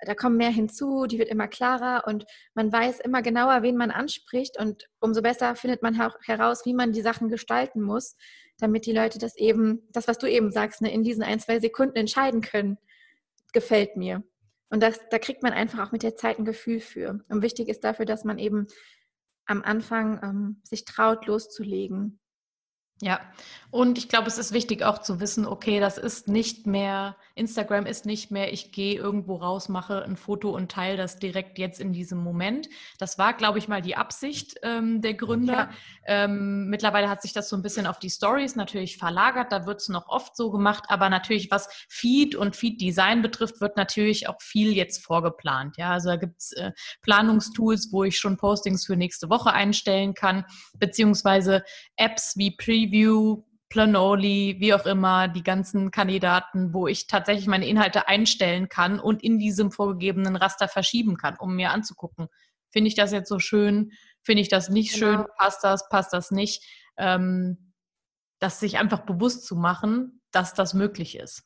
da 0.06 0.16
kommen 0.16 0.38
mehr 0.38 0.50
hinzu, 0.50 1.06
die 1.06 1.20
wird 1.20 1.30
immer 1.30 1.48
klarer 1.48 2.08
und 2.08 2.26
man 2.54 2.72
weiß 2.72 3.00
immer 3.02 3.22
genauer, 3.22 3.62
wen 3.64 3.76
man 3.76 3.92
anspricht 3.92 4.58
und 4.60 4.88
umso 5.00 5.22
besser 5.22 5.56
findet 5.56 5.82
man 5.82 6.00
auch 6.00 6.16
heraus, 6.24 6.66
wie 6.66 6.74
man 6.74 6.94
die 6.94 7.02
Sachen 7.02 7.30
gestalten 7.30 7.82
muss, 7.82 8.16
damit 8.60 8.86
die 8.86 8.94
Leute 8.94 9.20
das 9.20 9.36
eben, 9.36 9.88
das, 9.92 10.08
was 10.08 10.18
du 10.18 10.28
eben 10.28 10.52
sagst, 10.52 10.82
ne, 10.82 10.92
in 10.94 11.04
diesen 11.04 11.24
ein, 11.24 11.40
zwei 11.40 11.60
Sekunden 11.60 11.98
entscheiden 11.98 12.42
können, 12.42 12.78
gefällt 13.54 13.98
mir. 13.98 14.24
Und 14.70 14.84
das, 14.84 15.00
da 15.10 15.20
kriegt 15.20 15.44
man 15.44 15.54
einfach 15.54 15.88
auch 15.88 15.92
mit 15.92 16.04
der 16.04 16.16
Zeit 16.16 16.38
ein 16.38 16.46
Gefühl 16.46 16.80
für. 16.80 17.24
Und 17.28 17.42
wichtig 17.42 17.68
ist 17.70 17.84
dafür, 17.84 18.06
dass 18.06 18.24
man 18.24 18.38
eben 18.38 18.68
am 19.46 19.64
Anfang 19.64 20.20
ähm, 20.24 20.62
sich 20.64 20.86
traut, 20.86 21.26
loszulegen. 21.26 22.20
Ja, 23.02 23.22
und 23.72 24.00
ich 24.00 24.10
glaube, 24.10 24.28
es 24.28 24.40
ist 24.40 24.52
wichtig 24.52 24.84
auch 24.84 24.98
zu 24.98 25.20
wissen, 25.20 25.46
okay, 25.46 25.80
das 25.80 26.00
ist 26.00 26.28
nicht 26.28 26.66
mehr, 26.66 27.16
Instagram 27.36 27.86
ist 27.86 28.06
nicht 28.06 28.32
mehr, 28.32 28.52
ich 28.52 28.72
gehe 28.72 28.96
irgendwo 28.96 29.36
raus, 29.36 29.70
mache 29.70 30.04
ein 30.04 30.18
Foto 30.18 30.50
und 30.50 30.72
teile 30.72 30.98
das 30.98 31.20
direkt 31.20 31.60
jetzt 31.60 31.80
in 31.80 31.94
diesem 31.94 32.18
Moment. 32.18 32.68
Das 32.98 33.20
war, 33.20 33.34
glaube 33.34 33.60
ich, 33.60 33.68
mal 33.68 33.84
die 33.84 33.96
Absicht 33.96 34.56
ähm, 34.64 35.02
der 35.02 35.14
Gründer. 35.14 35.54
Ja. 35.54 35.70
Ähm, 36.08 36.68
mittlerweile 36.70 37.10
hat 37.10 37.22
sich 37.22 37.32
das 37.32 37.48
so 37.48 37.56
ein 37.56 37.62
bisschen 37.62 37.86
auf 37.86 38.00
die 38.00 38.10
Stories 38.10 38.56
natürlich 38.56 38.98
verlagert, 38.98 39.52
da 39.52 39.68
wird 39.68 39.82
es 39.82 39.90
noch 39.90 40.10
oft 40.10 40.36
so 40.36 40.50
gemacht, 40.50 40.86
aber 40.88 41.10
natürlich, 41.10 41.52
was 41.52 41.70
Feed 41.88 42.36
und 42.36 42.56
Feed-Design 42.56 43.22
betrifft, 43.22 43.62
wird 43.62 43.78
natürlich 43.78 44.28
auch 44.28 44.42
viel 44.42 44.74
jetzt 44.74 45.06
vorgeplant. 45.06 45.78
Ja, 45.78 45.92
also 45.92 46.10
da 46.10 46.16
gibt 46.16 46.40
es 46.40 46.54
äh, 46.54 46.72
Planungstools, 47.04 47.90
wo 47.92 48.04
ich 48.04 48.18
schon 48.18 48.38
Postings 48.38 48.88
für 48.88 48.96
nächste 48.96 49.30
Woche 49.30 49.54
einstellen 49.54 50.16
kann, 50.16 50.44
beziehungsweise 50.80 51.64
Apps 51.96 52.36
wie 52.36 52.50
Preview 52.50 52.89
Preview 52.90 53.44
Planoli, 53.70 54.56
wie 54.60 54.74
auch 54.74 54.86
immer, 54.86 55.28
die 55.28 55.44
ganzen 55.44 55.92
Kandidaten, 55.92 56.74
wo 56.74 56.88
ich 56.88 57.06
tatsächlich 57.06 57.46
meine 57.46 57.68
Inhalte 57.68 58.08
einstellen 58.08 58.68
kann 58.68 59.00
und 59.00 59.24
in 59.24 59.38
diesem 59.38 59.72
vorgegebenen 59.72 60.36
Raster 60.36 60.68
verschieben 60.68 61.18
kann, 61.18 61.38
um 61.38 61.56
mir 61.56 61.70
anzugucken. 61.70 62.30
Finde 62.72 62.88
ich 62.88 62.96
das 62.96 63.12
jetzt 63.12 63.30
so 63.30 63.38
schön? 63.38 63.92
Finde 64.24 64.42
ich 64.42 64.50
das 64.50 64.70
nicht 64.70 64.94
genau. 64.94 65.18
schön? 65.18 65.26
Passt 65.38 65.64
das? 65.64 65.88
Passt 65.90 66.14
das 66.14 66.32
nicht? 66.32 66.64
Ähm, 66.98 67.74
das 68.40 68.60
sich 68.60 68.80
einfach 68.80 69.02
bewusst 69.02 69.46
zu 69.46 69.56
machen, 69.56 70.22
dass 70.32 70.56
das 70.56 70.74
möglich 70.74 71.16
ist. 71.16 71.44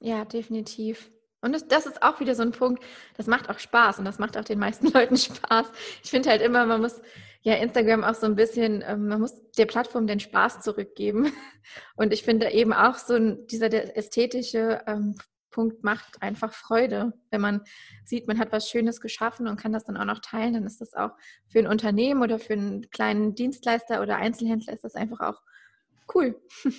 Ja, 0.00 0.24
definitiv. 0.24 1.10
Und 1.42 1.52
das, 1.52 1.68
das, 1.68 1.86
ist 1.86 2.02
auch 2.02 2.18
wieder 2.20 2.34
so 2.34 2.42
ein 2.42 2.52
Punkt, 2.52 2.82
das 3.16 3.26
macht 3.26 3.50
auch 3.50 3.58
Spaß 3.58 3.98
und 3.98 4.04
das 4.04 4.18
macht 4.18 4.36
auch 4.36 4.44
den 4.44 4.58
meisten 4.58 4.86
Leuten 4.92 5.16
Spaß. 5.16 5.66
Ich 6.02 6.10
finde 6.10 6.30
halt 6.30 6.42
immer, 6.42 6.66
man 6.66 6.80
muss 6.80 7.00
ja 7.42 7.54
Instagram 7.54 8.04
auch 8.04 8.14
so 8.14 8.26
ein 8.26 8.36
bisschen, 8.36 8.82
ähm, 8.86 9.08
man 9.08 9.20
muss 9.20 9.34
der 9.52 9.66
Plattform 9.66 10.06
den 10.06 10.20
Spaß 10.20 10.60
zurückgeben. 10.60 11.32
Und 11.96 12.12
ich 12.12 12.22
finde 12.22 12.50
eben 12.50 12.72
auch 12.72 12.96
so 12.96 13.18
dieser 13.18 13.72
ästhetische 13.96 14.82
ähm, 14.86 15.16
Punkt 15.50 15.84
macht 15.84 16.20
einfach 16.22 16.52
Freude. 16.54 17.12
Wenn 17.30 17.40
man 17.40 17.60
sieht, 18.04 18.26
man 18.26 18.38
hat 18.38 18.50
was 18.50 18.68
Schönes 18.68 19.00
geschaffen 19.00 19.46
und 19.46 19.60
kann 19.60 19.72
das 19.72 19.84
dann 19.84 19.98
auch 19.98 20.06
noch 20.06 20.20
teilen, 20.20 20.54
dann 20.54 20.64
ist 20.64 20.80
das 20.80 20.94
auch 20.94 21.10
für 21.46 21.58
ein 21.58 21.66
Unternehmen 21.66 22.22
oder 22.22 22.38
für 22.38 22.54
einen 22.54 22.90
kleinen 22.90 23.34
Dienstleister 23.34 24.00
oder 24.00 24.16
Einzelhändler 24.16 24.72
ist 24.72 24.82
das 24.82 24.94
einfach 24.94 25.20
auch 25.20 25.40
cool. 26.14 26.40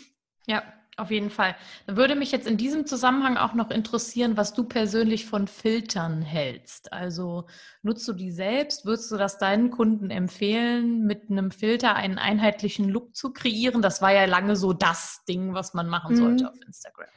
Ja, 0.46 0.62
auf 0.98 1.10
jeden 1.10 1.32
Fall. 1.32 1.56
Da 1.88 1.98
würde 1.98 2.16
mich 2.16 2.32
jetzt 2.32 2.46
in 2.48 2.58
diesem 2.58 2.86
Zusammenhang 2.86 3.38
auch 3.38 3.54
noch 3.54 3.72
interessieren, 3.72 4.38
was 4.38 4.54
du 4.54 4.64
persönlich 4.64 5.26
von 5.26 5.48
Filtern 5.48 6.22
hältst. 6.22 6.94
Also 6.94 7.48
nutzt 7.82 8.08
du 8.08 8.14
die 8.14 8.32
selbst? 8.32 8.86
Würdest 8.86 9.12
du 9.12 9.18
das 9.18 9.40
deinen 9.40 9.72
Kunden 9.72 10.12
empfehlen, 10.12 11.06
mit 11.06 11.32
einem 11.32 11.50
Filter 11.50 11.96
einen 11.96 12.20
einheitlichen 12.20 12.90
Look 12.90 13.16
zu 13.16 13.34
kreieren? 13.34 13.82
Das 13.82 14.02
war 14.02 14.14
ja 14.14 14.26
lange 14.26 14.56
so 14.56 14.72
das 14.72 15.24
Ding, 15.28 15.56
was 15.56 15.74
man 15.74 15.88
machen 15.88 16.16
sollte 16.16 16.44
mhm. 16.44 16.50
auf 16.50 16.56
Instagram. 16.66 17.08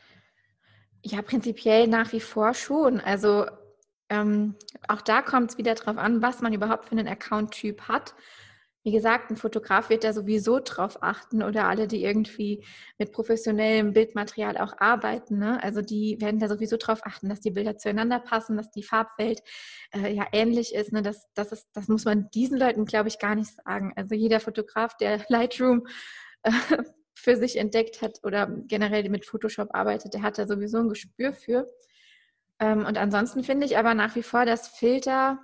Ja, 1.02 1.20
prinzipiell 1.22 1.86
nach 1.86 2.12
wie 2.12 2.20
vor 2.20 2.54
schon. 2.54 3.00
Also 3.00 3.46
ähm, 4.08 4.54
auch 4.88 5.02
da 5.02 5.20
kommt 5.20 5.50
es 5.50 5.58
wieder 5.58 5.74
darauf 5.74 5.98
an, 5.98 6.22
was 6.22 6.40
man 6.40 6.54
überhaupt 6.54 6.86
für 6.86 6.92
einen 6.92 7.08
Account-Typ 7.08 7.82
hat. 7.82 8.14
Wie 8.86 8.92
gesagt, 8.92 9.32
ein 9.32 9.36
Fotograf 9.36 9.90
wird 9.90 10.04
da 10.04 10.12
sowieso 10.12 10.60
drauf 10.60 11.02
achten 11.02 11.42
oder 11.42 11.64
alle, 11.64 11.88
die 11.88 12.04
irgendwie 12.04 12.64
mit 12.98 13.10
professionellem 13.10 13.92
Bildmaterial 13.92 14.56
auch 14.58 14.78
arbeiten. 14.78 15.38
Ne? 15.38 15.60
Also 15.60 15.82
die 15.82 16.20
werden 16.20 16.38
da 16.38 16.46
sowieso 16.46 16.76
drauf 16.76 17.00
achten, 17.02 17.28
dass 17.28 17.40
die 17.40 17.50
Bilder 17.50 17.76
zueinander 17.78 18.20
passen, 18.20 18.56
dass 18.56 18.70
die 18.70 18.84
Farbwelt 18.84 19.42
äh, 19.92 20.14
ja 20.14 20.26
ähnlich 20.30 20.72
ist. 20.72 20.92
Ne? 20.92 21.02
Das, 21.02 21.26
das 21.34 21.50
ist. 21.50 21.66
Das 21.72 21.88
muss 21.88 22.04
man 22.04 22.30
diesen 22.30 22.60
Leuten, 22.60 22.84
glaube 22.84 23.08
ich, 23.08 23.18
gar 23.18 23.34
nicht 23.34 23.50
sagen. 23.56 23.92
Also 23.96 24.14
jeder 24.14 24.38
Fotograf, 24.38 24.96
der 24.96 25.20
Lightroom 25.28 25.88
äh, 26.44 26.52
für 27.12 27.36
sich 27.36 27.56
entdeckt 27.56 28.02
hat 28.02 28.20
oder 28.22 28.46
generell 28.68 29.08
mit 29.08 29.26
Photoshop 29.26 29.74
arbeitet, 29.74 30.14
der 30.14 30.22
hat 30.22 30.38
da 30.38 30.46
sowieso 30.46 30.78
ein 30.78 30.88
Gespür 30.88 31.32
für. 31.32 31.68
Ähm, 32.60 32.86
und 32.86 32.98
ansonsten 32.98 33.42
finde 33.42 33.66
ich 33.66 33.78
aber 33.78 33.94
nach 33.94 34.14
wie 34.14 34.22
vor, 34.22 34.46
dass 34.46 34.68
Filter 34.68 35.40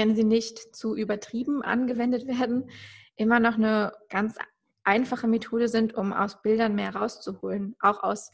wenn 0.00 0.16
sie 0.16 0.24
nicht 0.24 0.74
zu 0.74 0.96
übertrieben 0.96 1.62
angewendet 1.62 2.26
werden, 2.26 2.70
immer 3.16 3.38
noch 3.38 3.56
eine 3.56 3.92
ganz 4.08 4.38
einfache 4.82 5.28
Methode 5.28 5.68
sind, 5.68 5.94
um 5.94 6.14
aus 6.14 6.40
Bildern 6.40 6.74
mehr 6.74 6.94
rauszuholen. 6.96 7.76
Auch 7.80 8.02
aus 8.02 8.30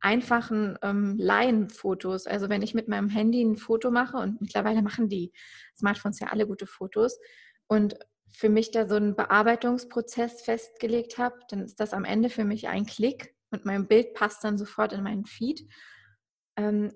einfachen 0.00 0.78
ähm, 0.82 1.16
Laienfotos. 1.18 2.26
Also 2.26 2.50
wenn 2.50 2.60
ich 2.60 2.74
mit 2.74 2.88
meinem 2.88 3.08
Handy 3.08 3.42
ein 3.42 3.56
Foto 3.56 3.90
mache 3.90 4.18
und 4.18 4.42
mittlerweile 4.42 4.82
machen 4.82 5.08
die 5.08 5.32
Smartphones 5.78 6.20
ja 6.20 6.26
alle 6.28 6.46
gute 6.46 6.66
Fotos 6.66 7.18
und 7.68 7.98
für 8.30 8.50
mich 8.50 8.70
da 8.70 8.86
so 8.86 8.96
einen 8.96 9.16
Bearbeitungsprozess 9.16 10.42
festgelegt 10.42 11.16
habe, 11.16 11.36
dann 11.48 11.64
ist 11.64 11.80
das 11.80 11.94
am 11.94 12.04
Ende 12.04 12.28
für 12.28 12.44
mich 12.44 12.68
ein 12.68 12.84
Klick 12.84 13.34
und 13.50 13.64
mein 13.64 13.88
Bild 13.88 14.12
passt 14.12 14.44
dann 14.44 14.58
sofort 14.58 14.92
in 14.92 15.02
meinen 15.02 15.24
Feed. 15.24 15.66
Ähm, 16.56 16.92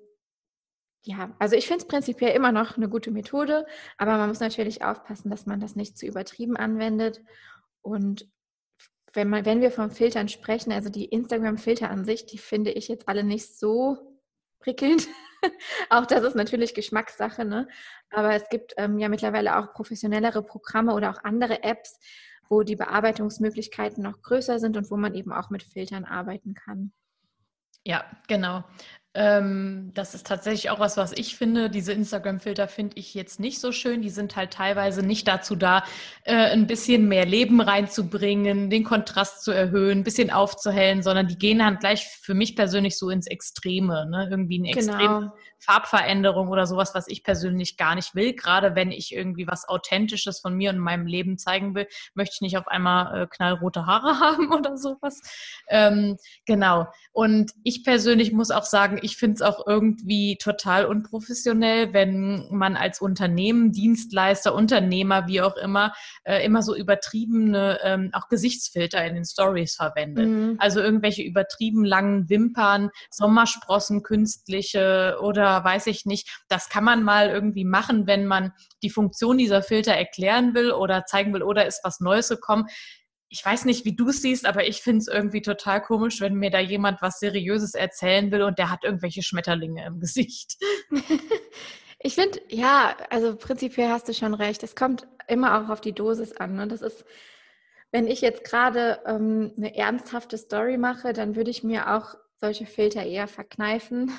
ja, 1.04 1.34
also 1.38 1.56
ich 1.56 1.66
finde 1.66 1.82
es 1.82 1.88
prinzipiell 1.88 2.34
immer 2.34 2.52
noch 2.52 2.76
eine 2.76 2.88
gute 2.88 3.10
Methode, 3.10 3.66
aber 3.98 4.16
man 4.18 4.28
muss 4.28 4.40
natürlich 4.40 4.84
aufpassen, 4.84 5.30
dass 5.30 5.46
man 5.46 5.58
das 5.58 5.74
nicht 5.74 5.98
zu 5.98 6.06
übertrieben 6.06 6.56
anwendet. 6.56 7.20
Und 7.80 8.28
wenn, 9.12 9.28
man, 9.28 9.44
wenn 9.44 9.60
wir 9.60 9.72
von 9.72 9.90
Filtern 9.90 10.28
sprechen, 10.28 10.72
also 10.72 10.90
die 10.90 11.06
Instagram-Filter 11.06 11.90
an 11.90 12.04
sich, 12.04 12.26
die 12.26 12.38
finde 12.38 12.70
ich 12.70 12.86
jetzt 12.86 13.08
alle 13.08 13.24
nicht 13.24 13.58
so 13.58 13.98
prickelnd. 14.60 15.08
auch 15.90 16.06
das 16.06 16.22
ist 16.22 16.36
natürlich 16.36 16.72
Geschmackssache, 16.72 17.44
ne? 17.44 17.66
Aber 18.10 18.34
es 18.34 18.48
gibt 18.48 18.74
ähm, 18.76 18.98
ja 18.98 19.08
mittlerweile 19.08 19.58
auch 19.58 19.72
professionellere 19.72 20.42
Programme 20.42 20.94
oder 20.94 21.10
auch 21.10 21.24
andere 21.24 21.64
Apps, 21.64 21.98
wo 22.48 22.62
die 22.62 22.76
Bearbeitungsmöglichkeiten 22.76 24.04
noch 24.04 24.22
größer 24.22 24.60
sind 24.60 24.76
und 24.76 24.90
wo 24.90 24.96
man 24.96 25.14
eben 25.14 25.32
auch 25.32 25.50
mit 25.50 25.64
Filtern 25.64 26.04
arbeiten 26.04 26.54
kann. 26.54 26.92
Ja, 27.84 28.04
genau. 28.28 28.62
Ähm, 29.14 29.90
das 29.92 30.14
ist 30.14 30.26
tatsächlich 30.26 30.70
auch 30.70 30.78
was, 30.78 30.96
was 30.96 31.12
ich 31.12 31.36
finde. 31.36 31.68
Diese 31.68 31.92
Instagram-Filter 31.92 32.66
finde 32.66 32.96
ich 32.96 33.12
jetzt 33.12 33.40
nicht 33.40 33.60
so 33.60 33.70
schön. 33.70 34.00
Die 34.00 34.08
sind 34.08 34.36
halt 34.36 34.52
teilweise 34.52 35.04
nicht 35.04 35.28
dazu 35.28 35.54
da, 35.54 35.84
äh, 36.24 36.34
ein 36.34 36.66
bisschen 36.66 37.08
mehr 37.08 37.26
Leben 37.26 37.60
reinzubringen, 37.60 38.70
den 38.70 38.84
Kontrast 38.84 39.44
zu 39.44 39.50
erhöhen, 39.50 39.98
ein 39.98 40.04
bisschen 40.04 40.30
aufzuhellen, 40.30 41.02
sondern 41.02 41.28
die 41.28 41.36
gehen 41.36 41.58
dann 41.58 41.78
gleich 41.78 42.06
für 42.06 42.32
mich 42.32 42.56
persönlich 42.56 42.96
so 42.96 43.10
ins 43.10 43.26
Extreme. 43.26 44.06
Ne? 44.08 44.28
Irgendwie 44.30 44.58
eine 44.58 44.70
extreme 44.70 45.20
genau. 45.20 45.32
Farbveränderung 45.62 46.48
oder 46.48 46.66
sowas, 46.66 46.94
was 46.94 47.06
ich 47.08 47.22
persönlich 47.22 47.76
gar 47.76 47.94
nicht 47.94 48.14
will. 48.14 48.34
Gerade 48.34 48.74
wenn 48.74 48.90
ich 48.90 49.14
irgendwie 49.14 49.46
was 49.46 49.68
Authentisches 49.68 50.40
von 50.40 50.54
mir 50.54 50.70
und 50.70 50.78
meinem 50.78 51.06
Leben 51.06 51.38
zeigen 51.38 51.74
will, 51.74 51.86
möchte 52.14 52.34
ich 52.36 52.40
nicht 52.40 52.58
auf 52.58 52.66
einmal 52.66 53.22
äh, 53.22 53.26
knallrote 53.26 53.86
Haare 53.86 54.18
haben 54.20 54.52
oder 54.52 54.76
sowas. 54.76 55.20
Ähm, 55.68 56.16
genau. 56.46 56.86
Und 57.12 57.52
ich 57.62 57.84
persönlich 57.84 58.32
muss 58.32 58.50
auch 58.50 58.64
sagen, 58.64 58.98
ich 59.02 59.16
finde 59.16 59.36
es 59.36 59.42
auch 59.42 59.66
irgendwie 59.66 60.36
total 60.38 60.86
unprofessionell, 60.86 61.92
wenn 61.92 62.48
man 62.50 62.76
als 62.76 63.00
Unternehmen, 63.00 63.70
Dienstleister, 63.72 64.54
Unternehmer, 64.54 65.28
wie 65.28 65.40
auch 65.42 65.56
immer, 65.56 65.92
äh, 66.24 66.44
immer 66.44 66.62
so 66.62 66.74
übertriebene 66.74 67.78
ähm, 67.82 68.10
auch 68.12 68.28
Gesichtsfilter 68.28 69.04
in 69.04 69.14
den 69.14 69.24
Stories 69.24 69.76
verwendet. 69.76 70.28
Mhm. 70.28 70.56
Also 70.58 70.80
irgendwelche 70.80 71.22
übertrieben 71.22 71.84
langen 71.84 72.28
Wimpern, 72.28 72.90
Sommersprossen, 73.10 74.02
künstliche 74.02 75.18
oder 75.20 75.51
weiß 75.52 75.86
ich 75.88 76.06
nicht. 76.06 76.44
Das 76.48 76.68
kann 76.68 76.84
man 76.84 77.02
mal 77.02 77.28
irgendwie 77.28 77.64
machen, 77.64 78.06
wenn 78.06 78.26
man 78.26 78.52
die 78.82 78.90
Funktion 78.90 79.38
dieser 79.38 79.62
Filter 79.62 79.92
erklären 79.92 80.54
will 80.54 80.72
oder 80.72 81.04
zeigen 81.04 81.32
will, 81.34 81.42
oder 81.42 81.66
ist 81.66 81.80
was 81.84 82.00
Neues 82.00 82.28
gekommen 82.28 82.66
ich 83.34 83.42
weiß 83.42 83.64
nicht, 83.64 83.86
wie 83.86 83.96
du 83.96 84.10
es 84.10 84.20
siehst, 84.20 84.44
aber 84.44 84.68
ich 84.68 84.82
finde 84.82 84.98
es 84.98 85.08
irgendwie 85.08 85.40
total 85.40 85.80
komisch, 85.80 86.20
wenn 86.20 86.34
mir 86.34 86.50
da 86.50 86.60
jemand 86.60 87.00
was 87.00 87.18
Seriöses 87.18 87.72
erzählen 87.72 88.30
will 88.30 88.42
und 88.42 88.58
der 88.58 88.70
hat 88.70 88.84
irgendwelche 88.84 89.22
Schmetterlinge 89.22 89.86
im 89.86 90.00
Gesicht. 90.00 90.58
Ich 92.04 92.16
finde, 92.16 92.40
ja, 92.48 92.96
also 93.10 93.36
prinzipiell 93.36 93.88
hast 93.88 94.08
du 94.08 94.12
schon 94.12 94.34
recht. 94.34 94.64
Es 94.64 94.74
kommt 94.74 95.06
immer 95.28 95.60
auch 95.60 95.68
auf 95.68 95.80
die 95.80 95.92
Dosis 95.92 96.32
an. 96.32 96.56
Ne? 96.56 96.66
Das 96.66 96.82
ist, 96.82 97.04
wenn 97.92 98.08
ich 98.08 98.20
jetzt 98.20 98.42
gerade 98.42 99.00
ähm, 99.06 99.52
eine 99.56 99.76
ernsthafte 99.76 100.36
Story 100.36 100.78
mache, 100.78 101.12
dann 101.12 101.36
würde 101.36 101.50
ich 101.52 101.62
mir 101.62 101.94
auch 101.94 102.16
solche 102.40 102.66
Filter 102.66 103.04
eher 103.04 103.28
verkneifen, 103.28 104.10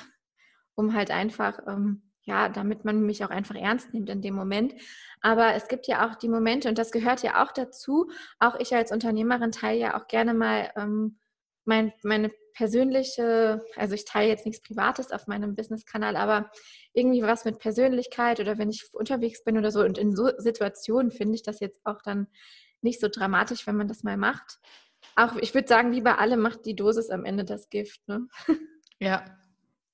um 0.74 0.94
halt 0.94 1.10
einfach 1.10 1.58
ähm, 1.66 2.02
ja, 2.26 2.48
damit 2.48 2.84
man 2.84 3.02
mich 3.02 3.24
auch 3.24 3.30
einfach 3.30 3.54
ernst 3.54 3.92
nimmt 3.92 4.08
in 4.08 4.22
dem 4.22 4.34
Moment. 4.34 4.74
Aber 5.20 5.54
es 5.54 5.68
gibt 5.68 5.86
ja 5.86 6.08
auch 6.08 6.14
die 6.14 6.28
Momente, 6.28 6.68
und 6.68 6.78
das 6.78 6.90
gehört 6.90 7.22
ja 7.22 7.42
auch 7.42 7.52
dazu, 7.52 8.10
auch 8.38 8.58
ich 8.58 8.74
als 8.74 8.92
Unternehmerin 8.92 9.52
teile 9.52 9.78
ja 9.78 10.00
auch 10.00 10.08
gerne 10.08 10.34
mal 10.34 10.70
ähm, 10.76 11.18
mein, 11.64 11.92
meine 12.02 12.30
persönliche, 12.54 13.64
also 13.76 13.94
ich 13.94 14.04
teile 14.04 14.28
jetzt 14.28 14.46
nichts 14.46 14.62
Privates 14.62 15.10
auf 15.10 15.26
meinem 15.26 15.54
Business-Kanal, 15.54 16.16
aber 16.16 16.50
irgendwie 16.92 17.22
was 17.22 17.44
mit 17.44 17.58
Persönlichkeit 17.58 18.40
oder 18.40 18.58
wenn 18.58 18.70
ich 18.70 18.88
unterwegs 18.92 19.44
bin 19.44 19.58
oder 19.58 19.70
so. 19.70 19.80
Und 19.80 19.98
in 19.98 20.14
so 20.14 20.30
Situationen 20.38 21.10
finde 21.10 21.34
ich 21.34 21.42
das 21.42 21.60
jetzt 21.60 21.80
auch 21.84 22.00
dann 22.02 22.28
nicht 22.80 23.00
so 23.00 23.08
dramatisch, 23.08 23.66
wenn 23.66 23.76
man 23.76 23.88
das 23.88 24.02
mal 24.02 24.16
macht. 24.16 24.60
Auch 25.16 25.36
ich 25.36 25.52
würde 25.54 25.68
sagen, 25.68 25.92
wie 25.92 26.00
bei 26.00 26.14
allem 26.16 26.40
macht 26.40 26.64
die 26.64 26.76
Dosis 26.76 27.10
am 27.10 27.24
Ende 27.24 27.44
das 27.44 27.68
Gift. 27.68 28.06
Ne? 28.08 28.26
Ja, 29.00 29.24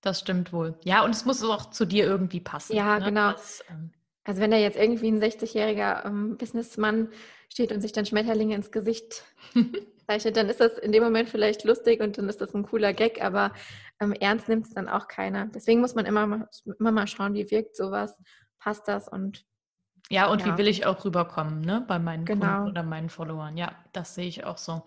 das 0.01 0.21
stimmt 0.21 0.53
wohl. 0.53 0.75
Ja, 0.85 1.05
und 1.05 1.11
es 1.11 1.25
muss 1.25 1.43
auch 1.45 1.71
zu 1.71 1.85
dir 1.85 2.05
irgendwie 2.05 2.41
passen. 2.41 2.75
Ja, 2.75 2.99
ne? 2.99 3.07
genau. 3.07 3.33
Das, 3.33 3.65
ähm 3.69 3.93
also 4.25 4.43
wenn 4.43 4.51
da 4.51 4.59
jetzt 4.59 4.77
irgendwie 4.77 5.09
ein 5.09 5.21
60-jähriger 5.21 6.05
ähm, 6.05 6.37
Businessmann 6.37 7.09
steht 7.49 7.73
und 7.73 7.81
sich 7.81 7.93
dann 7.93 8.07
Schmetterlinge 8.07 8.55
ins 8.55 8.71
Gesicht 8.71 9.25
zeichnet, 10.07 10.37
dann 10.37 10.49
ist 10.49 10.61
das 10.61 10.79
in 10.79 10.93
dem 10.93 11.03
Moment 11.03 11.29
vielleicht 11.29 11.65
lustig 11.65 12.01
und 12.01 12.19
dann 12.19 12.29
ist 12.29 12.41
das 12.41 12.55
ein 12.55 12.65
cooler 12.65 12.93
Gag, 12.93 13.25
aber 13.25 13.53
ähm, 13.99 14.13
ernst 14.13 14.49
nimmt 14.49 14.67
es 14.67 14.75
dann 14.75 14.89
auch 14.89 15.09
keiner. 15.09 15.47
Deswegen 15.47 15.81
muss 15.81 15.95
man 15.95 16.07
immer 16.07 16.27
mal, 16.27 16.49
immer 16.79 16.93
mal 16.93 17.07
schauen, 17.07 17.35
wie 17.35 17.51
wirkt 17.51 17.77
sowas, 17.77 18.17
passt 18.59 18.87
das 18.89 19.09
und 19.09 19.45
ja, 20.13 20.27
und 20.27 20.41
ja. 20.41 20.47
wie 20.47 20.59
will 20.59 20.69
ich 20.69 20.87
auch 20.87 21.05
rüberkommen, 21.05 21.61
ne, 21.61 21.85
bei 21.87 22.01
meinen 22.01 22.25
genau. 22.25 22.47
Kunden 22.47 22.71
oder 22.71 22.83
meinen 22.83 23.11
Followern. 23.11 23.57
Ja, 23.57 23.77
das 23.93 24.17
sehe 24.17 24.27
ich 24.27 24.45
auch 24.45 24.59
so. 24.59 24.83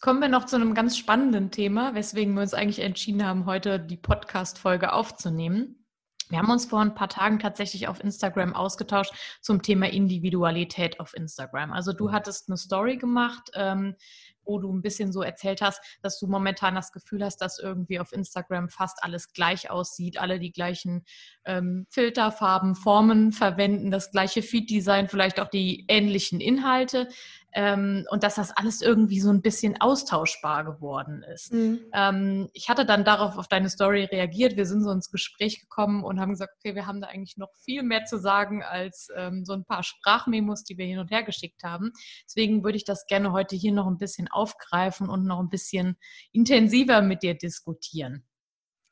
Jetzt 0.00 0.06
kommen 0.06 0.22
wir 0.22 0.28
noch 0.28 0.46
zu 0.46 0.56
einem 0.56 0.72
ganz 0.72 0.96
spannenden 0.96 1.50
Thema, 1.50 1.94
weswegen 1.94 2.32
wir 2.32 2.40
uns 2.40 2.54
eigentlich 2.54 2.78
entschieden 2.78 3.26
haben, 3.26 3.44
heute 3.44 3.78
die 3.78 3.98
Podcast-Folge 3.98 4.94
aufzunehmen. 4.94 5.84
Wir 6.30 6.38
haben 6.38 6.50
uns 6.50 6.64
vor 6.64 6.80
ein 6.80 6.94
paar 6.94 7.10
Tagen 7.10 7.38
tatsächlich 7.38 7.86
auf 7.86 8.02
Instagram 8.02 8.54
ausgetauscht 8.54 9.12
zum 9.42 9.60
Thema 9.60 9.90
Individualität 9.90 11.00
auf 11.00 11.12
Instagram. 11.12 11.72
Also 11.72 11.92
du 11.92 12.12
hattest 12.12 12.48
eine 12.48 12.56
Story 12.56 12.96
gemacht, 12.96 13.50
ähm, 13.52 13.94
wo 14.42 14.58
du 14.58 14.72
ein 14.72 14.80
bisschen 14.80 15.12
so 15.12 15.22
erzählt 15.22 15.60
hast, 15.60 15.82
dass 16.00 16.18
du 16.18 16.28
momentan 16.28 16.74
das 16.74 16.92
Gefühl 16.92 17.22
hast, 17.22 17.38
dass 17.38 17.58
irgendwie 17.58 18.00
auf 18.00 18.12
Instagram 18.12 18.70
fast 18.70 19.04
alles 19.04 19.34
gleich 19.34 19.70
aussieht, 19.70 20.18
alle 20.18 20.38
die 20.38 20.52
gleichen 20.52 21.04
ähm, 21.44 21.86
Filterfarben, 21.90 22.74
Formen 22.74 23.32
verwenden, 23.32 23.90
das 23.90 24.10
gleiche 24.12 24.42
Feed-Design, 24.42 25.08
vielleicht 25.08 25.40
auch 25.40 25.48
die 25.48 25.84
ähnlichen 25.88 26.40
Inhalte 26.40 27.08
ähm, 27.52 28.06
und 28.10 28.22
dass 28.22 28.36
das 28.36 28.56
alles 28.56 28.80
irgendwie 28.80 29.20
so 29.20 29.30
ein 29.30 29.42
bisschen 29.42 29.80
austauschbar 29.80 30.64
geworden 30.64 31.22
ist. 31.22 31.52
Mhm. 31.52 31.80
Ähm, 31.92 32.48
ich 32.52 32.68
hatte 32.68 32.84
dann 32.86 33.04
darauf 33.04 33.36
auf 33.38 33.48
deine 33.48 33.68
Story 33.68 34.04
reagiert. 34.04 34.56
Wir 34.56 34.66
sind 34.66 34.82
so 34.82 34.90
ins 34.90 35.10
Gespräch 35.10 35.60
gekommen 35.60 36.04
und 36.04 36.20
haben 36.20 36.30
gesagt, 36.30 36.54
okay, 36.58 36.74
wir 36.74 36.86
haben 36.86 37.00
da 37.00 37.08
eigentlich 37.08 37.36
noch 37.36 37.50
viel 37.64 37.82
mehr 37.82 38.04
zu 38.04 38.18
sagen 38.18 38.62
als 38.62 39.08
ähm, 39.16 39.44
so 39.44 39.52
ein 39.52 39.64
paar 39.64 39.82
Sprachmemos, 39.82 40.64
die 40.64 40.78
wir 40.78 40.86
hin 40.86 40.98
und 40.98 41.10
her 41.10 41.22
geschickt 41.22 41.62
haben. 41.64 41.92
Deswegen 42.24 42.64
würde 42.64 42.76
ich 42.76 42.84
das 42.84 43.06
gerne 43.06 43.32
heute 43.32 43.56
hier 43.56 43.72
noch 43.72 43.86
ein 43.86 43.98
bisschen 43.98 44.28
aufgreifen 44.28 45.08
und 45.08 45.24
noch 45.24 45.40
ein 45.40 45.50
bisschen 45.50 45.96
intensiver 46.32 47.02
mit 47.02 47.22
dir 47.22 47.34
diskutieren. 47.34 48.24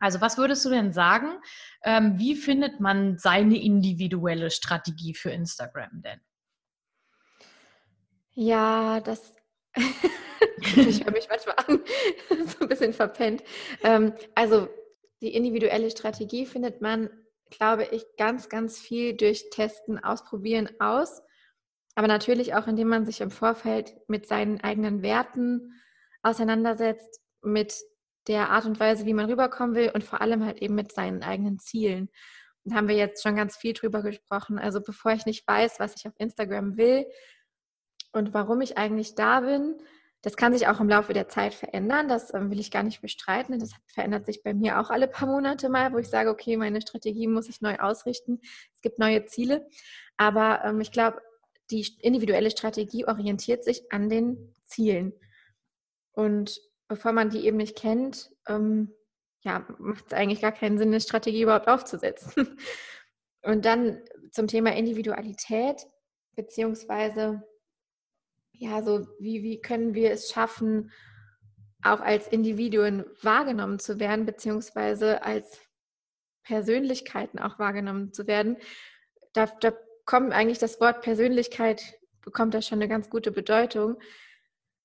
Also 0.01 0.21
was 0.21 0.39
würdest 0.39 0.65
du 0.65 0.71
denn 0.71 0.93
sagen? 0.93 1.41
Ähm, 1.83 2.19
wie 2.19 2.37
findet 2.37 2.81
man 2.81 3.19
seine 3.19 3.61
individuelle 3.61 4.51
Strategie 4.51 5.15
für 5.15 5.31
Instagram 5.31 6.03
denn? 6.03 6.21
Ja, 8.41 9.01
das. 9.01 9.35
ich 9.75 11.05
höre 11.05 11.11
mich 11.11 11.29
manchmal 11.29 11.57
an, 11.67 11.83
so 12.47 12.61
ein 12.61 12.69
bisschen 12.69 12.93
verpennt. 12.93 13.43
Ähm, 13.83 14.13
also 14.37 14.69
die 15.21 15.35
individuelle 15.35 15.91
Strategie 15.91 16.47
findet 16.47 16.81
man, 16.81 17.11
glaube 17.51 17.89
ich, 17.91 18.07
ganz, 18.17 18.49
ganz 18.49 18.79
viel 18.79 19.17
durch 19.17 19.51
Testen, 19.51 19.99
Ausprobieren 19.99 20.71
aus. 20.79 21.21
Aber 21.97 22.07
natürlich 22.07 22.55
auch, 22.55 22.69
indem 22.69 22.87
man 22.87 23.07
sich 23.07 23.23
im 23.23 23.33
Vorfeld 23.33 23.97
mit 24.07 24.29
seinen 24.29 24.61
eigenen 24.61 25.03
Werten 25.03 25.75
auseinandersetzt, 26.23 27.21
mit 27.43 27.75
der 28.29 28.51
Art 28.51 28.67
und 28.67 28.79
Weise, 28.79 29.05
wie 29.05 29.15
man 29.15 29.29
rüberkommen 29.29 29.75
will 29.75 29.91
und 29.93 30.05
vor 30.05 30.21
allem 30.21 30.45
halt 30.45 30.63
eben 30.63 30.77
mit 30.77 30.93
seinen 30.93 31.25
eigenen 31.25 31.59
Zielen. 31.59 32.09
Da 32.63 32.77
haben 32.77 32.87
wir 32.87 32.95
jetzt 32.95 33.21
schon 33.21 33.35
ganz 33.35 33.57
viel 33.57 33.73
drüber 33.73 34.03
gesprochen. 34.03 34.61
Also 34.61 34.81
bevor 34.81 35.11
ich 35.11 35.27
nicht 35.27 35.45
weiß, 35.49 35.81
was 35.81 35.97
ich 35.97 36.07
auf 36.07 36.15
Instagram 36.19 36.77
will, 36.77 37.05
und 38.13 38.35
warum 38.35 38.61
ich 38.61 38.79
eigentlich 38.79 39.15
da 39.15 39.41
bin, 39.41 39.77
das 40.23 40.37
kann 40.37 40.53
sich 40.53 40.67
auch 40.67 40.81
im 40.81 40.89
Laufe 40.89 41.13
der 41.13 41.29
Zeit 41.29 41.55
verändern. 41.55 42.09
Das 42.09 42.35
ähm, 42.35 42.51
will 42.51 42.59
ich 42.59 42.73
gar 42.73 42.83
nicht 42.83 43.01
bestreiten. 43.01 43.59
Das 43.59 43.73
verändert 43.87 44.27
sich 44.27 44.43
bei 44.43 44.53
mir 44.53 44.81
auch 44.81 44.91
alle 44.91 45.07
paar 45.07 45.29
Monate 45.29 45.69
mal, 45.69 45.93
wo 45.93 45.99
ich 45.99 46.09
sage, 46.09 46.31
okay, 46.31 46.57
meine 46.57 46.81
Strategie 46.81 47.29
muss 47.29 47.49
ich 47.49 47.61
neu 47.61 47.77
ausrichten. 47.79 48.41
Es 48.75 48.81
gibt 48.81 48.99
neue 48.99 49.27
Ziele. 49.27 49.69
Aber 50.17 50.65
ähm, 50.65 50.81
ich 50.81 50.91
glaube, 50.91 51.23
die 51.71 51.87
individuelle 52.01 52.51
Strategie 52.51 53.07
orientiert 53.07 53.63
sich 53.63 53.93
an 53.93 54.09
den 54.09 54.55
Zielen. 54.65 55.13
Und 56.13 56.61
bevor 56.89 57.13
man 57.13 57.31
die 57.31 57.47
eben 57.47 57.59
nicht 57.59 57.77
kennt, 57.77 58.31
ähm, 58.49 58.93
ja, 59.43 59.65
macht 59.79 60.07
es 60.09 60.13
eigentlich 60.13 60.41
gar 60.41 60.53
keinen 60.53 60.79
Sinn, 60.79 60.89
eine 60.89 61.01
Strategie 61.01 61.43
überhaupt 61.43 61.69
aufzusetzen. 61.69 62.59
Und 63.43 63.65
dann 63.65 64.03
zum 64.33 64.49
Thema 64.49 64.75
Individualität, 64.75 65.87
beziehungsweise 66.35 67.45
ja, 68.59 68.83
so 68.83 69.07
wie, 69.19 69.43
wie 69.43 69.61
können 69.61 69.95
wir 69.95 70.11
es 70.11 70.31
schaffen, 70.31 70.91
auch 71.83 72.01
als 72.01 72.27
Individuen 72.27 73.05
wahrgenommen 73.23 73.79
zu 73.79 74.01
werden, 74.01 74.27
beziehungsweise 74.27 75.23
als 75.23 75.61
Persönlichkeiten 76.43 77.39
auch 77.39 77.59
wahrgenommen 77.59 78.13
zu 78.13 78.27
werden. 78.27 78.57
Da, 79.33 79.47
da 79.61 79.73
kommt 80.05 80.33
eigentlich 80.33 80.59
das 80.59 80.81
Wort 80.81 81.03
Persönlichkeit, 81.03 81.83
bekommt 82.23 82.55
da 82.55 82.63
schon 82.63 82.79
eine 82.79 82.89
ganz 82.89 83.11
gute 83.11 83.31
Bedeutung. 83.31 83.99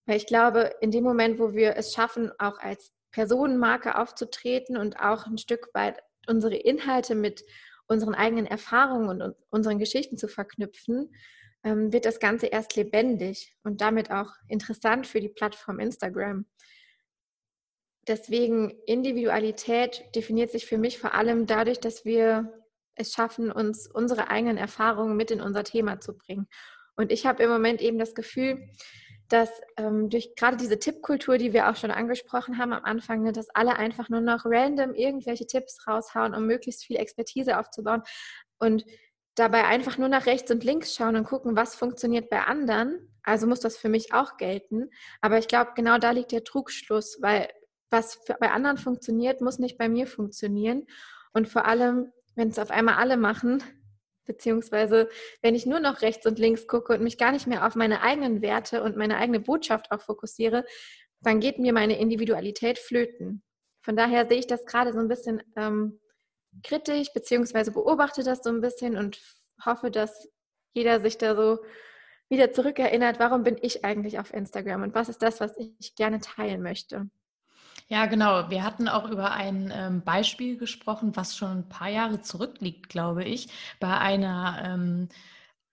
Weil 0.06 0.18
ich 0.18 0.28
glaube, 0.28 0.76
in 0.82 0.92
dem 0.92 1.04
Moment, 1.04 1.40
wo 1.40 1.54
wir 1.54 1.76
es 1.76 1.94
schaffen, 1.94 2.32
auch 2.38 2.60
als 2.60 2.92
Personenmarke 3.12 3.98
aufzutreten 3.98 4.78
und 4.78 5.00
auch 5.00 5.26
ein 5.26 5.38
Stück 5.38 5.70
weit 5.74 6.00
unsere 6.28 6.56
Inhalte 6.56 7.16
mit 7.16 7.44
unseren 7.88 8.14
eigenen 8.14 8.46
Erfahrungen 8.46 9.22
und 9.22 9.36
unseren 9.50 9.80
Geschichten 9.80 10.18
zu 10.18 10.28
verknüpfen, 10.28 11.12
wird 11.64 12.06
das 12.06 12.20
Ganze 12.20 12.48
erst 12.48 12.76
lebendig 12.76 13.56
und 13.64 13.82
damit 13.82 14.12
auch 14.12 14.32
interessant 14.48 15.08
für 15.08 15.22
die 15.22 15.30
Plattform 15.30 15.80
Instagram. 15.80 16.46
Deswegen 18.08 18.72
Individualität 18.86 20.04
definiert 20.14 20.52
sich 20.52 20.66
für 20.66 20.78
mich 20.78 21.00
vor 21.00 21.14
allem 21.14 21.46
dadurch, 21.46 21.80
dass 21.80 22.04
wir 22.04 22.52
es 22.96 23.14
schaffen, 23.14 23.52
uns 23.52 23.88
unsere 23.88 24.30
eigenen 24.30 24.58
Erfahrungen 24.58 25.16
mit 25.16 25.32
in 25.32 25.42
unser 25.42 25.64
Thema 25.64 26.00
zu 26.00 26.18
bringen. 26.18 26.48
Und 26.96 27.12
ich 27.12 27.26
habe 27.26 27.42
im 27.44 27.50
Moment 27.50 27.82
eben 27.82 27.98
das 27.98 28.14
Gefühl, 28.14 28.70
dass 29.30 29.50
ähm, 29.78 30.10
durch 30.10 30.36
gerade 30.36 30.58
diese 30.58 30.78
Tippkultur, 30.78 31.38
die 31.38 31.54
wir 31.54 31.70
auch 31.70 31.76
schon 31.76 31.92
angesprochen 31.92 32.58
haben 32.58 32.74
am 32.74 32.84
Anfang, 32.84 33.24
ne, 33.24 33.32
dass 33.32 33.50
alle 33.50 33.78
einfach 33.78 34.10
nur 34.10 34.22
noch 34.22 34.46
random 34.46 34.94
irgendwelche 34.94 35.48
Tipps 35.48 35.88
raushauen, 35.88 36.36
um 36.36 36.46
möglichst 36.46 36.86
viel 36.86 36.98
Expertise 36.98 37.58
aufzubauen. 37.58 38.04
Und 38.60 38.86
dabei 39.36 39.66
einfach 39.66 39.98
nur 39.98 40.10
nach 40.10 40.26
rechts 40.26 40.52
und 40.52 40.64
links 40.64 40.96
schauen 40.96 41.16
und 41.16 41.26
gucken, 41.26 41.56
was 41.56 41.76
funktioniert 41.76 42.30
bei 42.30 42.42
anderen. 42.42 43.10
Also 43.24 43.48
muss 43.48 43.62
das 43.62 43.78
für 43.78 43.90
mich 43.90 44.14
auch 44.14 44.38
gelten. 44.38 44.90
Aber 45.22 45.38
ich 45.38 45.48
glaube, 45.48 45.72
genau 45.76 45.98
da 45.98 46.12
liegt 46.12 46.32
der 46.32 46.44
Trugschluss, 46.44 47.20
weil 47.22 47.50
was 47.90 48.24
bei 48.40 48.52
anderen 48.52 48.78
funktioniert, 48.78 49.42
muss 49.42 49.60
nicht 49.60 49.78
bei 49.78 49.88
mir 49.88 50.08
funktionieren. 50.08 50.86
Und 51.32 51.48
vor 51.48 51.66
allem, 51.66 52.12
wenn 52.36 52.50
es 52.50 52.60
auf 52.60 52.72
einmal 52.72 52.96
alle 52.96 53.18
machen, 53.18 53.64
beziehungsweise 54.26 55.10
wenn 55.42 55.56
ich 55.56 55.66
nur 55.66 55.80
noch 55.80 56.02
rechts 56.02 56.26
und 56.26 56.40
links 56.40 56.68
gucke 56.68 56.94
und 56.94 57.04
mich 57.04 57.18
gar 57.18 57.32
nicht 57.32 57.48
mehr 57.48 57.66
auf 57.66 57.76
meine 57.76 58.02
eigenen 58.02 58.42
Werte 58.42 58.84
und 58.84 58.98
meine 58.98 59.18
eigene 59.18 59.40
Botschaft 59.40 59.92
auch 59.92 60.02
fokussiere, 60.02 60.66
dann 61.22 61.40
geht 61.40 61.60
mir 61.60 61.74
meine 61.74 61.98
Individualität 62.00 62.78
flöten. 62.80 63.44
Von 63.82 63.96
daher 63.96 64.28
sehe 64.28 64.40
ich 64.40 64.48
das 64.48 64.66
gerade 64.66 64.94
so 64.94 65.00
ein 65.00 65.08
bisschen 65.08 65.42
ähm, 65.56 66.00
kritisch, 66.64 67.12
beziehungsweise 67.14 67.72
beobachte 67.72 68.24
das 68.24 68.40
so 68.44 68.50
ein 68.50 68.62
bisschen 68.62 68.98
und 68.98 69.20
hoffe, 69.66 69.92
dass 69.92 70.28
jeder 70.74 71.00
sich 71.00 71.18
da 71.18 71.36
so 71.36 71.60
wieder 72.30 72.52
zurückerinnert, 72.52 73.20
warum 73.20 73.44
bin 73.44 73.58
ich 73.62 73.86
eigentlich 73.86 74.20
auf 74.20 74.34
Instagram 74.34 74.84
und 74.84 74.96
was 74.96 75.10
ist 75.10 75.22
das, 75.22 75.40
was 75.40 75.56
ich 75.58 75.96
gerne 75.96 76.20
teilen 76.20 76.62
möchte. 76.62 77.10
Ja, 77.90 78.06
genau. 78.06 78.50
Wir 78.50 78.64
hatten 78.64 78.88
auch 78.88 79.10
über 79.10 79.32
ein 79.32 79.72
ähm, 79.76 80.04
Beispiel 80.04 80.58
gesprochen, 80.58 81.16
was 81.16 81.36
schon 81.36 81.60
ein 81.60 81.70
paar 81.70 81.90
Jahre 81.90 82.22
zurückliegt, 82.22 82.90
glaube 82.90 83.24
ich, 83.24 83.50
bei 83.80 83.98
einer 83.98 84.62
ähm, 84.66 85.10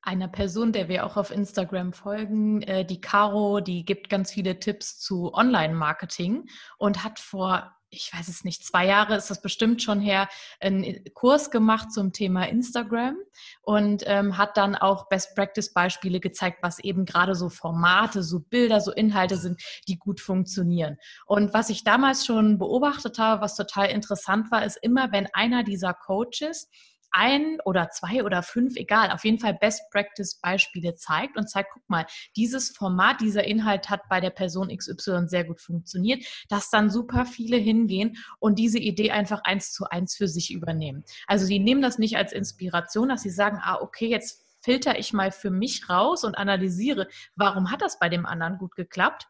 einer 0.03 0.29
Person, 0.29 0.73
der 0.73 0.89
wir 0.89 1.05
auch 1.05 1.17
auf 1.17 1.31
Instagram 1.31 1.93
folgen, 1.93 2.63
äh, 2.63 2.85
die 2.85 3.01
Caro, 3.01 3.61
die 3.61 3.85
gibt 3.85 4.09
ganz 4.09 4.33
viele 4.33 4.59
Tipps 4.59 4.99
zu 4.99 5.33
Online-Marketing 5.35 6.49
und 6.79 7.05
hat 7.05 7.19
vor 7.19 7.77
ich 7.91 8.13
weiß 8.15 8.29
es 8.29 8.45
nicht, 8.45 8.65
zwei 8.65 8.87
Jahre 8.87 9.17
ist 9.17 9.31
das 9.31 9.43
bestimmt 9.43 9.83
schon 9.83 10.01
her, 10.01 10.29
einen 10.61 11.05
Kurs 11.13 11.51
gemacht 11.51 11.93
zum 11.93 12.13
Thema 12.13 12.49
Instagram 12.49 13.17
und 13.63 14.05
ähm, 14.07 14.39
hat 14.39 14.57
dann 14.57 14.77
auch 14.77 15.09
Best-Practice-Beispiele 15.09 16.21
gezeigt, 16.21 16.59
was 16.63 16.79
eben 16.79 17.05
gerade 17.05 17.35
so 17.35 17.49
Formate, 17.49 18.23
so 18.23 18.41
Bilder, 18.41 18.81
so 18.81 18.93
Inhalte 18.93 19.37
sind, 19.37 19.61
die 19.89 19.99
gut 19.99 20.21
funktionieren. 20.21 20.97
Und 21.27 21.53
was 21.53 21.69
ich 21.69 21.83
damals 21.83 22.25
schon 22.25 22.59
beobachtet 22.59 23.19
habe, 23.19 23.43
was 23.43 23.57
total 23.57 23.91
interessant 23.91 24.51
war, 24.51 24.65
ist 24.65 24.79
immer, 24.83 25.11
wenn 25.11 25.27
einer 25.33 25.65
dieser 25.65 25.93
Coaches 25.93 26.69
ein 27.13 27.59
oder 27.65 27.91
zwei 27.91 28.25
oder 28.25 28.43
fünf, 28.43 28.77
egal, 28.77 29.11
auf 29.11 29.25
jeden 29.25 29.39
Fall 29.39 29.55
Best 29.55 29.83
Practice 29.91 30.37
Beispiele 30.41 30.95
zeigt 30.95 31.37
und 31.37 31.49
zeigt, 31.49 31.71
guck 31.73 31.89
mal, 31.89 32.07
dieses 32.37 32.71
Format, 32.71 33.21
dieser 33.21 33.45
Inhalt 33.45 33.91
hat 33.91 34.09
bei 34.09 34.21
der 34.21 34.31
Person 34.31 34.75
XY 34.75 35.27
sehr 35.27 35.45
gut 35.45 35.61
funktioniert, 35.61 36.25
dass 36.49 36.71
dann 36.71 36.91
super 36.91 37.27
viele 37.27 37.57
hingehen 37.57 38.17
und 38.39 38.59
diese 38.59 38.79
Idee 38.79 39.11
einfach 39.11 39.43
eins 39.45 39.73
zu 39.73 39.87
eins 39.91 40.17
für 40.17 40.29
sich 40.29 40.53
übernehmen. 40.53 41.05
Also 41.27 41.47
die 41.47 41.59
nehmen 41.59 41.83
das 41.83 41.99
nicht 41.99 42.17
als 42.17 42.33
Inspiration, 42.33 43.09
dass 43.09 43.23
sie 43.23 43.31
sagen, 43.31 43.59
ah, 43.63 43.79
okay, 43.81 44.09
jetzt 44.09 44.45
filter 44.63 44.99
ich 44.99 45.13
mal 45.13 45.33
für 45.33 45.51
mich 45.51 45.89
raus 45.89 46.25
und 46.25 46.37
analysiere, 46.37 47.09
warum 47.35 47.71
hat 47.71 47.83
das 47.83 47.99
bei 47.99 48.09
dem 48.09 48.27
anderen 48.27 48.59
gut 48.59 48.75
geklappt 48.77 49.27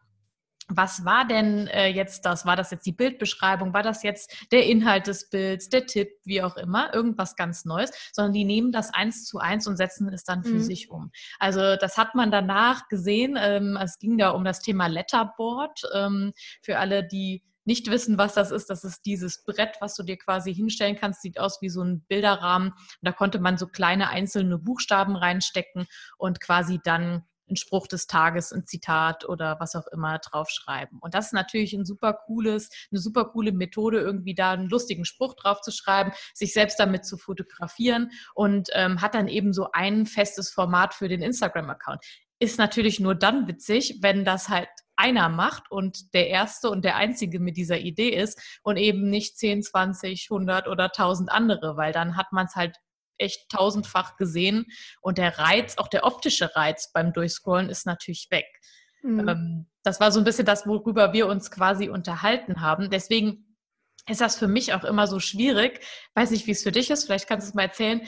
was 0.77 1.05
war 1.05 1.25
denn 1.25 1.67
äh, 1.67 1.87
jetzt 1.87 2.25
das? 2.25 2.45
War 2.45 2.55
das 2.55 2.71
jetzt 2.71 2.85
die 2.85 2.91
Bildbeschreibung? 2.91 3.73
War 3.73 3.83
das 3.83 4.03
jetzt 4.03 4.47
der 4.51 4.65
Inhalt 4.65 5.07
des 5.07 5.29
Bilds, 5.29 5.69
der 5.69 5.85
Tipp, 5.85 6.09
wie 6.23 6.41
auch 6.41 6.55
immer, 6.57 6.93
irgendwas 6.93 7.35
ganz 7.35 7.65
Neues, 7.65 7.91
sondern 8.13 8.33
die 8.33 8.45
nehmen 8.45 8.71
das 8.71 8.93
eins 8.93 9.25
zu 9.25 9.39
eins 9.39 9.67
und 9.67 9.77
setzen 9.77 10.09
es 10.09 10.23
dann 10.23 10.43
für 10.43 10.55
mhm. 10.55 10.63
sich 10.63 10.89
um. 10.89 11.11
Also 11.39 11.75
das 11.75 11.97
hat 11.97 12.15
man 12.15 12.31
danach 12.31 12.87
gesehen. 12.87 13.37
Ähm, 13.39 13.77
es 13.81 13.99
ging 13.99 14.17
da 14.17 14.29
um 14.29 14.43
das 14.43 14.61
Thema 14.61 14.87
Letterboard. 14.87 15.81
Ähm, 15.93 16.33
für 16.61 16.79
alle, 16.79 17.05
die 17.05 17.43
nicht 17.63 17.91
wissen, 17.91 18.17
was 18.17 18.33
das 18.33 18.51
ist, 18.51 18.69
das 18.69 18.83
ist 18.83 19.05
dieses 19.05 19.43
Brett, 19.43 19.77
was 19.81 19.95
du 19.95 20.03
dir 20.03 20.17
quasi 20.17 20.53
hinstellen 20.53 20.95
kannst, 20.95 21.21
sieht 21.21 21.39
aus 21.39 21.61
wie 21.61 21.69
so 21.69 21.83
ein 21.83 22.01
Bilderrahmen. 22.07 22.73
da 23.01 23.11
konnte 23.11 23.39
man 23.39 23.57
so 23.57 23.67
kleine 23.67 24.09
einzelne 24.09 24.57
Buchstaben 24.57 25.15
reinstecken 25.15 25.85
und 26.17 26.41
quasi 26.41 26.79
dann 26.83 27.23
einen 27.51 27.57
Spruch 27.57 27.87
des 27.87 28.07
Tages, 28.07 28.51
ein 28.51 28.65
Zitat 28.65 29.27
oder 29.27 29.57
was 29.59 29.75
auch 29.75 29.87
immer 29.87 30.17
draufschreiben. 30.19 30.99
Und 30.99 31.13
das 31.13 31.27
ist 31.27 31.33
natürlich 31.33 31.73
ein 31.73 31.85
super 31.85 32.13
cooles, 32.13 32.69
eine 32.91 32.99
super 32.99 33.25
coole 33.25 33.51
Methode, 33.51 33.99
irgendwie 33.99 34.33
da 34.33 34.51
einen 34.51 34.69
lustigen 34.69 35.05
Spruch 35.05 35.35
drauf 35.35 35.61
zu 35.61 35.71
schreiben, 35.71 36.11
sich 36.33 36.53
selbst 36.53 36.79
damit 36.79 37.05
zu 37.05 37.17
fotografieren 37.17 38.11
und 38.33 38.69
ähm, 38.73 39.01
hat 39.01 39.15
dann 39.15 39.27
eben 39.27 39.53
so 39.53 39.69
ein 39.73 40.05
festes 40.05 40.51
Format 40.51 40.93
für 40.93 41.07
den 41.07 41.21
Instagram-Account 41.21 42.03
ist 42.39 42.57
natürlich 42.57 42.99
nur 42.99 43.13
dann 43.13 43.47
witzig, 43.47 43.99
wenn 44.01 44.25
das 44.25 44.49
halt 44.49 44.67
einer 44.95 45.29
macht 45.29 45.69
und 45.69 46.13
der 46.15 46.27
Erste 46.27 46.71
und 46.71 46.83
der 46.83 46.95
Einzige 46.95 47.39
mit 47.39 47.55
dieser 47.55 47.77
Idee 47.77 48.09
ist 48.09 48.59
und 48.63 48.77
eben 48.77 49.11
nicht 49.11 49.37
10, 49.37 49.61
20, 49.61 50.27
100 50.31 50.67
oder 50.67 50.85
1000 50.85 51.31
andere, 51.31 51.77
weil 51.77 51.93
dann 51.93 52.17
hat 52.17 52.31
man 52.31 52.47
es 52.47 52.55
halt 52.55 52.77
echt 53.21 53.49
tausendfach 53.49 54.17
gesehen 54.17 54.65
und 55.01 55.17
der 55.17 55.37
Reiz, 55.37 55.77
auch 55.77 55.87
der 55.87 56.05
optische 56.05 56.55
Reiz 56.55 56.91
beim 56.91 57.13
Durchscrollen 57.13 57.69
ist 57.69 57.85
natürlich 57.85 58.27
weg. 58.31 58.45
Mhm. 59.03 59.29
Ähm, 59.29 59.65
das 59.83 59.99
war 59.99 60.11
so 60.11 60.19
ein 60.19 60.25
bisschen 60.25 60.45
das, 60.45 60.67
worüber 60.67 61.13
wir 61.13 61.27
uns 61.27 61.51
quasi 61.51 61.89
unterhalten 61.89 62.61
haben. 62.61 62.89
Deswegen 62.89 63.57
ist 64.07 64.21
das 64.21 64.37
für 64.37 64.47
mich 64.47 64.73
auch 64.73 64.83
immer 64.83 65.07
so 65.07 65.19
schwierig. 65.19 65.79
Weiß 66.15 66.31
nicht, 66.31 66.47
wie 66.47 66.51
es 66.51 66.63
für 66.63 66.71
dich 66.71 66.89
ist. 66.89 67.05
Vielleicht 67.05 67.27
kannst 67.27 67.47
du 67.47 67.49
es 67.49 67.55
mal 67.55 67.63
erzählen. 67.63 68.01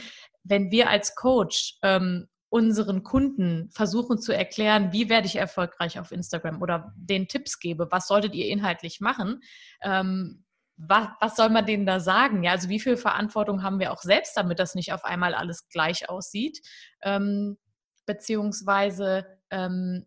Wenn 0.43 0.71
wir 0.71 0.89
als 0.89 1.15
Coach 1.15 1.77
ähm, 1.81 2.27
unseren 2.49 3.03
Kunden 3.03 3.69
versuchen 3.71 4.19
zu 4.19 4.31
erklären, 4.31 4.91
wie 4.91 5.09
werde 5.09 5.25
ich 5.25 5.37
erfolgreich 5.37 5.99
auf 5.99 6.11
Instagram 6.11 6.61
oder 6.61 6.93
den 6.95 7.27
Tipps 7.27 7.59
gebe, 7.59 7.87
was 7.91 8.07
solltet 8.07 8.35
ihr 8.35 8.47
inhaltlich 8.47 8.99
machen, 8.99 9.41
ähm, 9.81 10.45
was, 10.77 11.07
was 11.19 11.35
soll 11.35 11.49
man 11.49 11.65
denen 11.65 11.85
da 11.85 11.99
sagen? 11.99 12.43
Ja, 12.43 12.51
also 12.51 12.69
wie 12.69 12.79
viel 12.79 12.97
Verantwortung 12.97 13.63
haben 13.63 13.79
wir 13.79 13.91
auch 13.91 14.01
selbst, 14.01 14.35
damit 14.35 14.59
das 14.59 14.75
nicht 14.75 14.93
auf 14.93 15.05
einmal 15.05 15.33
alles 15.33 15.67
gleich 15.69 16.09
aussieht? 16.09 16.61
Ähm, 17.01 17.57
beziehungsweise, 18.05 19.25
ähm, 19.49 20.05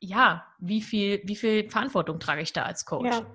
ja, 0.00 0.46
wie 0.58 0.82
viel, 0.82 1.22
wie 1.24 1.36
viel 1.36 1.70
Verantwortung 1.70 2.18
trage 2.18 2.42
ich 2.42 2.52
da 2.52 2.64
als 2.64 2.84
Coach? 2.84 3.14
Ja. 3.14 3.26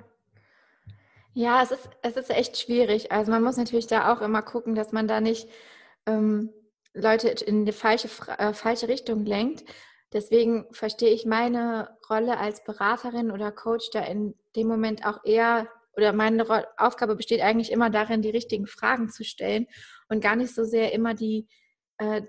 Ja, 1.33 1.61
es 1.61 1.69
ist, 1.69 1.87
es 2.01 2.17
ist 2.17 2.31
echt 2.31 2.57
schwierig. 2.57 3.11
Also 3.11 3.31
man 3.31 3.43
muss 3.43 3.57
natürlich 3.57 3.85
da 3.85 4.11
auch 4.11 4.21
immer 4.21 4.41
gucken, 4.41 4.73
dass 4.73 4.91
man 4.91 5.07
da 5.07 5.21
nicht 5.21 5.47
ähm, 6.07 6.51
Leute 6.95 7.29
in 7.29 7.65
die 7.65 7.73
falsche, 7.73 8.09
äh, 8.39 8.53
falsche 8.53 8.87
Richtung 8.87 9.23
lenkt. 9.23 9.63
Deswegen 10.13 10.65
verstehe 10.71 11.11
ich 11.11 11.27
meine 11.27 11.95
Rolle 12.09 12.39
als 12.39 12.63
Beraterin 12.63 13.29
oder 13.29 13.51
Coach 13.51 13.91
da 13.91 13.99
in 13.99 14.33
dem 14.55 14.67
Moment 14.67 15.05
auch 15.05 15.23
eher, 15.25 15.67
oder 15.97 16.13
meine 16.13 16.45
Aufgabe 16.77 17.15
besteht 17.15 17.41
eigentlich 17.41 17.71
immer 17.71 17.89
darin, 17.89 18.21
die 18.21 18.29
richtigen 18.29 18.67
Fragen 18.67 19.09
zu 19.09 19.23
stellen 19.23 19.67
und 20.09 20.21
gar 20.21 20.35
nicht 20.35 20.53
so 20.53 20.63
sehr 20.63 20.93
immer 20.93 21.13
die, 21.13 21.47
äh, 21.97 22.21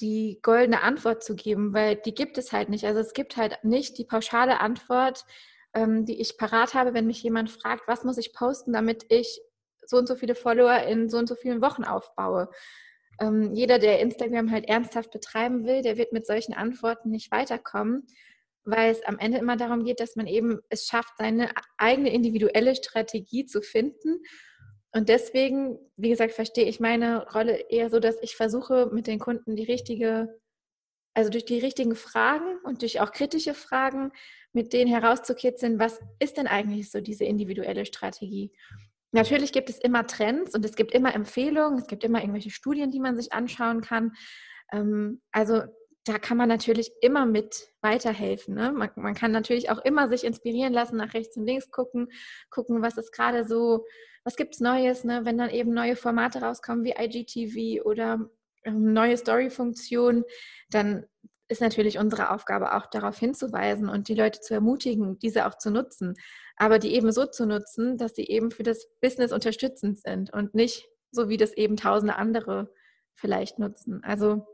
die 0.00 0.40
goldene 0.42 0.82
Antwort 0.82 1.24
zu 1.24 1.36
geben, 1.36 1.72
weil 1.72 1.96
die 1.96 2.14
gibt 2.14 2.36
es 2.36 2.52
halt 2.52 2.68
nicht. 2.68 2.84
Also 2.84 3.00
es 3.00 3.14
gibt 3.14 3.36
halt 3.36 3.58
nicht 3.62 3.96
die 3.98 4.04
pauschale 4.04 4.60
Antwort, 4.60 5.24
ähm, 5.74 6.04
die 6.04 6.20
ich 6.20 6.36
parat 6.36 6.74
habe, 6.74 6.92
wenn 6.92 7.06
mich 7.06 7.22
jemand 7.22 7.50
fragt, 7.50 7.88
was 7.88 8.04
muss 8.04 8.18
ich 8.18 8.34
posten, 8.34 8.72
damit 8.72 9.06
ich 9.08 9.40
so 9.86 9.96
und 9.96 10.08
so 10.08 10.16
viele 10.16 10.34
Follower 10.34 10.82
in 10.82 11.08
so 11.08 11.16
und 11.18 11.28
so 11.28 11.36
vielen 11.36 11.62
Wochen 11.62 11.84
aufbaue 11.84 12.50
ähm, 13.20 13.54
jeder, 13.54 13.78
der 13.78 14.00
Instagram 14.00 14.50
halt 14.50 14.68
ernsthaft 14.68 15.10
betreiben 15.10 15.64
will, 15.64 15.82
der 15.82 15.96
wird 15.96 16.12
mit 16.12 16.26
solchen 16.26 16.54
Antworten 16.54 17.10
nicht 17.10 17.30
weiterkommen, 17.30 18.06
weil 18.66 18.90
es 18.90 19.02
am 19.04 19.18
Ende 19.18 19.38
immer 19.38 19.56
darum 19.56 19.84
geht, 19.84 20.00
dass 20.00 20.16
man 20.16 20.26
eben 20.26 20.60
es 20.68 20.86
schafft, 20.86 21.16
seine 21.18 21.50
eigene 21.78 22.12
individuelle 22.12 22.74
Strategie 22.74 23.46
zu 23.46 23.62
finden. 23.62 24.22
Und 24.92 25.08
deswegen, 25.08 25.78
wie 25.96 26.10
gesagt, 26.10 26.32
verstehe 26.32 26.66
ich 26.66 26.80
meine 26.80 27.26
Rolle 27.30 27.56
eher 27.70 27.90
so, 27.90 28.00
dass 28.00 28.16
ich 28.22 28.36
versuche, 28.36 28.90
mit 28.92 29.06
den 29.06 29.18
Kunden 29.18 29.56
die 29.56 29.64
richtige, 29.64 30.40
also 31.14 31.30
durch 31.30 31.44
die 31.44 31.58
richtigen 31.58 31.94
Fragen 31.94 32.58
und 32.64 32.82
durch 32.82 33.00
auch 33.00 33.12
kritische 33.12 33.54
Fragen 33.54 34.10
mit 34.52 34.72
denen 34.72 34.90
herauszukitzeln, 34.90 35.78
was 35.78 36.00
ist 36.18 36.36
denn 36.36 36.46
eigentlich 36.46 36.90
so 36.90 37.00
diese 37.00 37.24
individuelle 37.24 37.86
Strategie? 37.86 38.52
Natürlich 39.12 39.52
gibt 39.52 39.70
es 39.70 39.78
immer 39.78 40.06
Trends 40.06 40.54
und 40.54 40.64
es 40.64 40.74
gibt 40.74 40.92
immer 40.92 41.14
Empfehlungen, 41.14 41.78
es 41.78 41.86
gibt 41.86 42.04
immer 42.04 42.20
irgendwelche 42.20 42.50
Studien, 42.50 42.90
die 42.90 43.00
man 43.00 43.16
sich 43.16 43.32
anschauen 43.32 43.80
kann. 43.80 44.12
Ähm, 44.72 45.22
also 45.30 45.62
da 46.06 46.18
kann 46.18 46.36
man 46.36 46.48
natürlich 46.48 46.92
immer 47.02 47.26
mit 47.26 47.68
weiterhelfen. 47.82 48.54
Ne? 48.54 48.72
Man, 48.72 48.90
man, 48.96 49.14
kann 49.14 49.32
natürlich 49.32 49.70
auch 49.70 49.78
immer 49.78 50.08
sich 50.08 50.24
inspirieren 50.24 50.72
lassen, 50.72 50.96
nach 50.96 51.14
rechts 51.14 51.36
und 51.36 51.46
links 51.46 51.70
gucken, 51.70 52.08
gucken, 52.50 52.80
was 52.80 52.96
ist 52.96 53.12
gerade 53.12 53.46
so, 53.46 53.84
was 54.24 54.36
gibt 54.36 54.54
es 54.54 54.60
Neues, 54.60 55.04
ne? 55.04 55.24
wenn 55.24 55.36
dann 55.36 55.50
eben 55.50 55.74
neue 55.74 55.96
Formate 55.96 56.40
rauskommen 56.40 56.84
wie 56.84 56.94
IGTV 56.96 57.84
oder 57.84 58.30
ähm, 58.64 58.92
neue 58.92 59.16
Story-Funktionen, 59.16 60.24
dann 60.70 61.06
ist 61.48 61.60
natürlich 61.60 61.98
unsere 61.98 62.30
Aufgabe 62.30 62.74
auch 62.74 62.86
darauf 62.86 63.18
hinzuweisen 63.18 63.88
und 63.88 64.08
die 64.08 64.14
Leute 64.14 64.40
zu 64.40 64.54
ermutigen, 64.54 65.18
diese 65.18 65.46
auch 65.46 65.58
zu 65.58 65.70
nutzen 65.70 66.14
aber 66.56 66.78
die 66.78 66.94
eben 66.94 67.12
so 67.12 67.26
zu 67.26 67.46
nutzen, 67.46 67.98
dass 67.98 68.14
sie 68.14 68.26
eben 68.26 68.50
für 68.50 68.62
das 68.62 68.88
Business 69.00 69.32
unterstützend 69.32 69.98
sind 69.98 70.32
und 70.32 70.54
nicht 70.54 70.88
so 71.10 71.28
wie 71.28 71.36
das 71.36 71.52
eben 71.52 71.76
tausende 71.76 72.16
andere 72.16 72.72
vielleicht 73.14 73.58
nutzen. 73.58 74.02
Also 74.02 74.46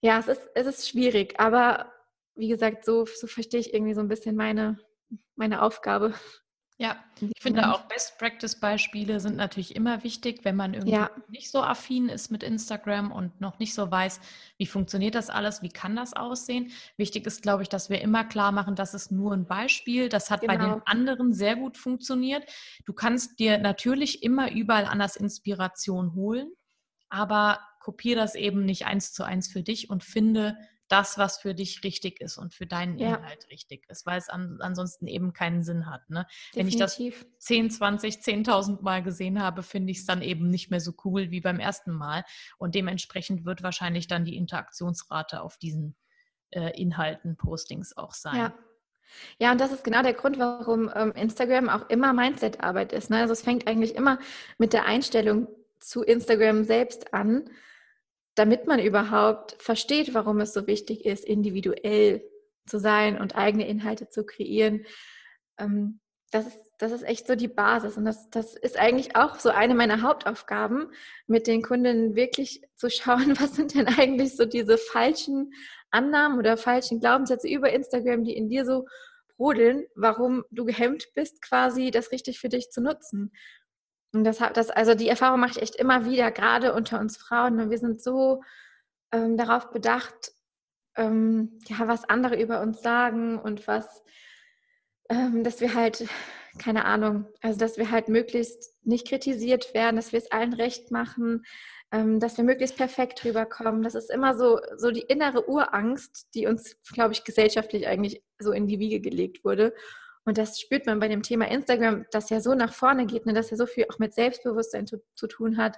ja, 0.00 0.18
es 0.18 0.28
ist, 0.28 0.42
es 0.54 0.66
ist 0.66 0.88
schwierig, 0.88 1.38
aber 1.38 1.92
wie 2.34 2.48
gesagt, 2.48 2.84
so, 2.84 3.06
so 3.06 3.26
verstehe 3.26 3.60
ich 3.60 3.72
irgendwie 3.72 3.94
so 3.94 4.00
ein 4.00 4.08
bisschen 4.08 4.36
meine, 4.36 4.78
meine 5.36 5.62
Aufgabe. 5.62 6.14
Ja, 6.76 6.96
ich 7.20 7.40
finde 7.40 7.72
auch 7.72 7.82
Best 7.82 8.18
Practice 8.18 8.58
Beispiele 8.58 9.20
sind 9.20 9.36
natürlich 9.36 9.76
immer 9.76 10.02
wichtig, 10.02 10.44
wenn 10.44 10.56
man 10.56 10.74
irgendwie 10.74 10.96
ja. 10.96 11.10
nicht 11.28 11.48
so 11.52 11.62
affin 11.62 12.08
ist 12.08 12.32
mit 12.32 12.42
Instagram 12.42 13.12
und 13.12 13.40
noch 13.40 13.60
nicht 13.60 13.74
so 13.74 13.88
weiß, 13.88 14.20
wie 14.58 14.66
funktioniert 14.66 15.14
das 15.14 15.30
alles, 15.30 15.62
wie 15.62 15.68
kann 15.68 15.94
das 15.94 16.14
aussehen. 16.14 16.72
Wichtig 16.96 17.28
ist, 17.28 17.42
glaube 17.42 17.62
ich, 17.62 17.68
dass 17.68 17.90
wir 17.90 18.00
immer 18.00 18.24
klar 18.24 18.50
machen, 18.50 18.74
das 18.74 18.92
ist 18.92 19.12
nur 19.12 19.32
ein 19.34 19.46
Beispiel. 19.46 20.08
Das 20.08 20.32
hat 20.32 20.40
genau. 20.40 20.52
bei 20.52 20.58
den 20.58 20.72
genau. 20.72 20.82
anderen 20.84 21.32
sehr 21.32 21.54
gut 21.54 21.76
funktioniert. 21.76 22.44
Du 22.86 22.92
kannst 22.92 23.38
dir 23.38 23.58
natürlich 23.58 24.24
immer 24.24 24.50
überall 24.50 24.86
anders 24.86 25.14
Inspiration 25.14 26.16
holen, 26.16 26.50
aber 27.08 27.60
kopiere 27.84 28.18
das 28.18 28.34
eben 28.34 28.64
nicht 28.64 28.86
eins 28.86 29.12
zu 29.12 29.24
eins 29.24 29.52
für 29.52 29.62
dich 29.62 29.90
und 29.90 30.02
finde 30.02 30.56
das, 30.88 31.18
was 31.18 31.38
für 31.38 31.54
dich 31.54 31.84
richtig 31.84 32.20
ist 32.20 32.38
und 32.38 32.54
für 32.54 32.66
deinen 32.66 32.98
ja. 32.98 33.16
Inhalt 33.16 33.46
richtig 33.50 33.84
ist, 33.88 34.06
weil 34.06 34.18
es 34.18 34.30
an, 34.30 34.58
ansonsten 34.60 35.06
eben 35.06 35.34
keinen 35.34 35.62
Sinn 35.62 35.90
hat. 35.90 36.08
Ne? 36.08 36.26
Wenn 36.54 36.66
ich 36.66 36.76
das 36.76 36.98
10, 37.38 37.70
20, 37.70 38.16
10.000 38.16 38.82
Mal 38.82 39.02
gesehen 39.02 39.42
habe, 39.42 39.62
finde 39.62 39.90
ich 39.90 39.98
es 39.98 40.06
dann 40.06 40.22
eben 40.22 40.48
nicht 40.48 40.70
mehr 40.70 40.80
so 40.80 40.94
cool 41.04 41.30
wie 41.30 41.40
beim 41.40 41.60
ersten 41.60 41.92
Mal. 41.92 42.24
Und 42.58 42.74
dementsprechend 42.74 43.44
wird 43.44 43.62
wahrscheinlich 43.62 44.08
dann 44.08 44.24
die 44.24 44.36
Interaktionsrate 44.36 45.42
auf 45.42 45.58
diesen 45.58 45.94
äh, 46.50 46.70
Inhalten, 46.80 47.36
Postings 47.36 47.96
auch 47.96 48.14
sein. 48.14 48.36
Ja. 48.36 48.54
Ja, 49.38 49.52
und 49.52 49.60
das 49.60 49.70
ist 49.70 49.84
genau 49.84 50.02
der 50.02 50.14
Grund, 50.14 50.38
warum 50.38 50.90
ähm, 50.94 51.12
Instagram 51.12 51.68
auch 51.68 51.88
immer 51.88 52.12
Mindset-Arbeit 52.12 52.92
ist. 52.92 53.10
Ne? 53.10 53.18
Also 53.18 53.32
es 53.32 53.42
fängt 53.42 53.68
eigentlich 53.68 53.94
immer 53.94 54.18
mit 54.58 54.72
der 54.72 54.86
Einstellung 54.86 55.46
zu 55.78 56.02
Instagram 56.02 56.64
selbst 56.64 57.12
an 57.12 57.50
damit 58.34 58.66
man 58.66 58.80
überhaupt 58.80 59.56
versteht, 59.60 60.14
warum 60.14 60.40
es 60.40 60.52
so 60.52 60.66
wichtig 60.66 61.04
ist, 61.04 61.24
individuell 61.24 62.22
zu 62.66 62.78
sein 62.78 63.20
und 63.20 63.36
eigene 63.36 63.66
Inhalte 63.66 64.08
zu 64.08 64.24
kreieren. 64.24 64.84
Ähm, 65.58 66.00
das 66.30 66.46
ist, 66.46 66.58
das 66.78 66.90
ist 66.90 67.04
echt 67.04 67.26
so 67.26 67.36
die 67.36 67.48
Basis. 67.48 67.96
Und 67.96 68.04
das, 68.04 68.28
das 68.30 68.56
ist 68.56 68.78
eigentlich 68.78 69.14
auch 69.14 69.38
so 69.38 69.50
eine 69.50 69.74
meiner 69.74 70.02
Hauptaufgaben, 70.02 70.90
mit 71.26 71.46
den 71.46 71.62
Kunden 71.62 72.16
wirklich 72.16 72.62
zu 72.74 72.90
schauen, 72.90 73.36
was 73.40 73.54
sind 73.54 73.74
denn 73.74 73.86
eigentlich 73.86 74.36
so 74.36 74.44
diese 74.44 74.78
falschen 74.78 75.52
Annahmen 75.90 76.38
oder 76.38 76.56
falschen 76.56 76.98
Glaubenssätze 76.98 77.48
über 77.48 77.72
Instagram, 77.72 78.24
die 78.24 78.36
in 78.36 78.48
dir 78.48 78.64
so 78.64 78.86
brodeln, 79.36 79.84
warum 79.94 80.44
du 80.50 80.64
gehemmt 80.64 81.06
bist, 81.14 81.42
quasi 81.42 81.90
das 81.90 82.10
richtig 82.12 82.40
für 82.40 82.48
dich 82.48 82.70
zu 82.70 82.80
nutzen. 82.80 83.32
Und 84.14 84.24
das, 84.24 84.38
das, 84.54 84.70
also 84.70 84.94
die 84.94 85.08
Erfahrung 85.08 85.40
mache 85.40 85.52
ich 85.52 85.62
echt 85.62 85.76
immer 85.76 86.04
wieder, 86.04 86.30
gerade 86.30 86.72
unter 86.72 87.00
uns 87.00 87.16
Frauen. 87.16 87.60
Und 87.60 87.70
wir 87.70 87.78
sind 87.78 88.00
so 88.00 88.42
ähm, 89.12 89.36
darauf 89.36 89.70
bedacht, 89.70 90.32
ähm, 90.96 91.58
ja, 91.66 91.88
was 91.88 92.08
andere 92.08 92.40
über 92.40 92.60
uns 92.60 92.80
sagen 92.80 93.38
und 93.38 93.66
was, 93.66 94.02
ähm, 95.10 95.42
dass 95.42 95.60
wir 95.60 95.74
halt, 95.74 96.06
keine 96.58 96.84
Ahnung, 96.84 97.26
also 97.42 97.58
dass 97.58 97.76
wir 97.76 97.90
halt 97.90 98.08
möglichst 98.08 98.74
nicht 98.86 99.08
kritisiert 99.08 99.74
werden, 99.74 99.96
dass 99.96 100.12
wir 100.12 100.20
es 100.20 100.30
allen 100.30 100.52
recht 100.52 100.92
machen, 100.92 101.44
ähm, 101.90 102.20
dass 102.20 102.36
wir 102.36 102.44
möglichst 102.44 102.76
perfekt 102.76 103.24
rüberkommen. 103.24 103.82
Das 103.82 103.94
ist 103.96 104.10
immer 104.10 104.36
so, 104.36 104.60
so 104.76 104.90
die 104.92 105.02
innere 105.02 105.48
Urangst, 105.48 106.28
die 106.34 106.46
uns, 106.46 106.76
glaube 106.92 107.12
ich, 107.12 107.24
gesellschaftlich 107.24 107.88
eigentlich 107.88 108.22
so 108.38 108.52
in 108.52 108.66
die 108.68 108.78
Wiege 108.78 109.00
gelegt 109.00 109.44
wurde. 109.44 109.74
Und 110.24 110.38
das 110.38 110.60
spürt 110.60 110.86
man 110.86 111.00
bei 111.00 111.08
dem 111.08 111.22
Thema 111.22 111.48
Instagram, 111.50 112.06
das 112.10 112.30
ja 112.30 112.40
so 112.40 112.54
nach 112.54 112.72
vorne 112.72 113.06
geht, 113.06 113.26
ne, 113.26 113.34
dass 113.34 113.50
ja 113.50 113.56
so 113.56 113.66
viel 113.66 113.86
auch 113.90 113.98
mit 113.98 114.14
Selbstbewusstsein 114.14 114.86
zu, 114.86 115.02
zu 115.14 115.26
tun 115.26 115.58
hat. 115.58 115.76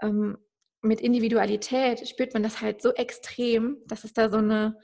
Ähm, 0.00 0.38
mit 0.82 1.00
Individualität 1.00 2.08
spürt 2.08 2.34
man 2.34 2.42
das 2.42 2.60
halt 2.60 2.82
so 2.82 2.92
extrem, 2.94 3.78
dass 3.86 4.04
es 4.04 4.12
da 4.12 4.28
so 4.28 4.38
eine 4.38 4.78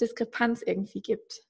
Diskrepanz 0.00 0.62
irgendwie 0.62 1.02
gibt. 1.02 1.42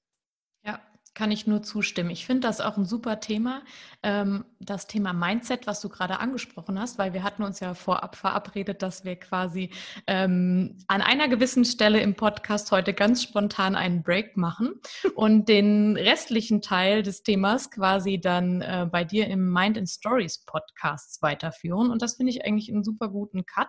Ja, 0.64 0.82
kann 1.14 1.30
ich 1.30 1.46
nur 1.46 1.62
zustimmen. 1.62 2.10
Ich 2.10 2.24
finde 2.24 2.46
das 2.46 2.60
auch 2.60 2.76
ein 2.76 2.84
super 2.84 3.20
Thema, 3.20 3.62
ähm, 4.02 4.44
das 4.60 4.86
Thema 4.86 5.12
Mindset, 5.12 5.66
was 5.66 5.80
du 5.80 5.88
gerade 5.88 6.20
angesprochen 6.20 6.78
hast, 6.78 6.98
weil 6.98 7.12
wir 7.12 7.22
hatten 7.22 7.42
uns 7.42 7.60
ja 7.60 7.74
vorab 7.74 8.16
verabredet, 8.16 8.82
dass 8.82 9.04
wir 9.04 9.16
quasi 9.16 9.70
ähm, 10.06 10.78
an 10.86 11.02
einer 11.02 11.28
gewissen 11.28 11.64
Stelle 11.64 12.00
im 12.00 12.14
Podcast 12.14 12.70
heute 12.70 12.94
ganz 12.94 13.22
spontan 13.22 13.74
einen 13.74 14.02
Break 14.02 14.36
machen 14.36 14.74
und 15.14 15.48
den 15.48 15.96
restlichen 15.96 16.62
Teil 16.62 17.02
des 17.02 17.22
Themas 17.22 17.70
quasi 17.70 18.20
dann 18.20 18.62
äh, 18.62 18.86
bei 18.90 19.04
dir 19.04 19.26
im 19.26 19.52
Mind 19.52 19.78
and 19.78 19.88
Stories 19.88 20.44
Podcasts 20.46 21.20
weiterführen. 21.22 21.90
Und 21.90 22.02
das 22.02 22.16
finde 22.16 22.30
ich 22.30 22.44
eigentlich 22.44 22.70
einen 22.72 22.84
super 22.84 23.08
guten 23.08 23.44
Cut. 23.44 23.68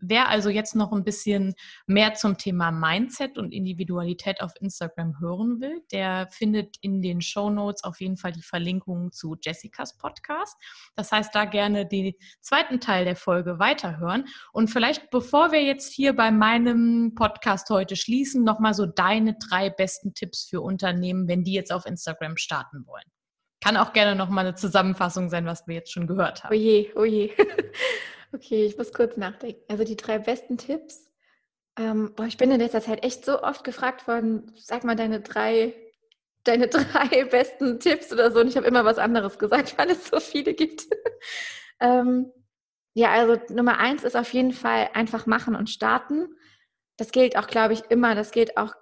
Wer 0.00 0.28
also 0.28 0.48
jetzt 0.48 0.74
noch 0.74 0.92
ein 0.92 1.04
bisschen 1.04 1.54
mehr 1.86 2.14
zum 2.14 2.38
Thema 2.38 2.70
Mindset 2.70 3.38
und 3.38 3.52
Individualität 3.52 4.40
auf 4.40 4.52
Instagram 4.60 5.20
hören 5.20 5.60
will, 5.60 5.82
der 5.92 6.28
findet 6.30 6.76
in 6.80 7.02
den 7.02 7.20
Show 7.20 7.50
Notes 7.50 7.84
auf 7.84 8.00
jeden 8.00 8.16
Fall 8.16 8.32
die 8.32 8.42
Verlinkung 8.42 9.12
zu 9.12 9.36
Jessicas 9.40 9.96
Podcast. 9.98 10.56
Das 10.96 11.12
heißt, 11.12 11.34
da 11.34 11.44
gerne 11.44 11.86
den 11.86 12.14
zweiten 12.40 12.80
Teil 12.80 13.04
der 13.04 13.16
Folge 13.16 13.58
weiterhören. 13.58 14.26
Und 14.52 14.68
vielleicht, 14.68 15.10
bevor 15.10 15.52
wir 15.52 15.62
jetzt 15.62 15.92
hier 15.92 16.14
bei 16.14 16.30
meinem 16.30 17.14
Podcast 17.14 17.68
heute 17.70 17.96
schließen, 17.96 18.42
nochmal 18.42 18.74
so 18.74 18.86
deine 18.86 19.36
drei 19.38 19.70
besten 19.70 20.14
Tipps 20.14 20.44
für 20.44 20.60
Unternehmen, 20.60 21.28
wenn 21.28 21.44
die 21.44 21.52
jetzt 21.52 21.72
auf 21.72 21.86
Instagram 21.86 22.36
starten 22.36 22.86
wollen. 22.86 23.04
Kann 23.62 23.76
auch 23.76 23.92
gerne 23.92 24.16
nochmal 24.16 24.46
eine 24.46 24.54
Zusammenfassung 24.54 25.28
sein, 25.28 25.44
was 25.44 25.66
wir 25.66 25.74
jetzt 25.74 25.92
schon 25.92 26.06
gehört 26.06 26.44
haben. 26.44 26.54
Oje, 26.54 26.90
oje. 26.96 27.30
Okay, 28.32 28.64
ich 28.64 28.78
muss 28.78 28.92
kurz 28.92 29.16
nachdenken. 29.16 29.60
Also 29.68 29.82
die 29.82 29.96
drei 29.96 30.18
besten 30.18 30.56
Tipps. 30.56 31.10
Ähm, 31.76 32.12
boah, 32.14 32.26
ich 32.26 32.36
bin 32.36 32.50
in 32.50 32.60
letzter 32.60 32.80
Zeit 32.80 33.04
echt 33.04 33.24
so 33.24 33.42
oft 33.42 33.64
gefragt 33.64 34.06
worden, 34.06 34.52
sag 34.56 34.84
mal 34.84 34.94
deine 34.94 35.20
drei, 35.20 35.74
deine 36.44 36.68
drei 36.68 37.24
besten 37.24 37.80
Tipps 37.80 38.12
oder 38.12 38.30
so. 38.30 38.40
Und 38.40 38.48
ich 38.48 38.56
habe 38.56 38.66
immer 38.66 38.84
was 38.84 38.98
anderes 38.98 39.38
gesagt, 39.38 39.76
weil 39.78 39.90
es 39.90 40.06
so 40.06 40.20
viele 40.20 40.54
gibt. 40.54 40.86
ähm, 41.80 42.32
ja, 42.94 43.10
also 43.10 43.36
Nummer 43.52 43.78
eins 43.78 44.04
ist 44.04 44.16
auf 44.16 44.32
jeden 44.32 44.52
Fall 44.52 44.90
einfach 44.94 45.26
machen 45.26 45.56
und 45.56 45.70
starten. 45.70 46.28
Das 46.96 47.12
gilt 47.12 47.36
auch, 47.36 47.46
glaube 47.48 47.72
ich, 47.74 47.82
immer. 47.90 48.14
Das 48.14 48.30
gilt 48.30 48.56
auch 48.56 48.74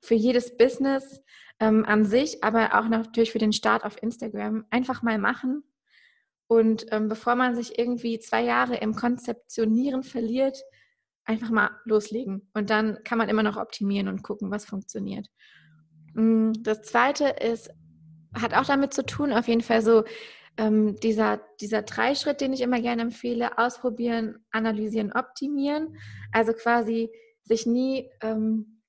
für 0.00 0.14
jedes 0.14 0.56
Business 0.56 1.22
ähm, 1.60 1.84
an 1.84 2.04
sich, 2.04 2.42
aber 2.42 2.78
auch 2.78 2.88
natürlich 2.88 3.30
für 3.32 3.38
den 3.38 3.52
Start 3.52 3.84
auf 3.84 4.02
Instagram. 4.02 4.64
Einfach 4.70 5.02
mal 5.02 5.18
machen 5.18 5.64
und 6.48 6.86
ähm, 6.90 7.08
bevor 7.08 7.36
man 7.36 7.54
sich 7.54 7.78
irgendwie 7.78 8.18
zwei 8.18 8.42
Jahre 8.42 8.76
im 8.76 8.94
Konzeptionieren 8.94 10.02
verliert, 10.02 10.58
einfach 11.24 11.50
mal 11.50 11.70
loslegen. 11.84 12.48
Und 12.54 12.70
dann 12.70 12.98
kann 13.04 13.18
man 13.18 13.28
immer 13.28 13.42
noch 13.42 13.58
optimieren 13.58 14.08
und 14.08 14.22
gucken, 14.22 14.50
was 14.50 14.64
funktioniert. 14.64 15.28
Mm, 16.14 16.52
das 16.60 16.82
zweite 16.82 17.28
ist, 17.28 17.70
hat 18.34 18.54
auch 18.54 18.64
damit 18.64 18.94
zu 18.94 19.04
tun, 19.04 19.32
auf 19.32 19.46
jeden 19.46 19.60
Fall 19.60 19.82
so 19.82 20.04
ähm, 20.56 20.96
dieser, 20.96 21.42
dieser 21.60 21.82
Dreischritt, 21.82 22.40
den 22.40 22.54
ich 22.54 22.62
immer 22.62 22.80
gerne 22.80 23.02
empfehle, 23.02 23.58
ausprobieren, 23.58 24.38
analysieren, 24.50 25.12
optimieren. 25.12 25.98
Also 26.32 26.54
quasi 26.54 27.10
sich 27.42 27.66
nie, 27.66 28.10
ähm, 28.22 28.80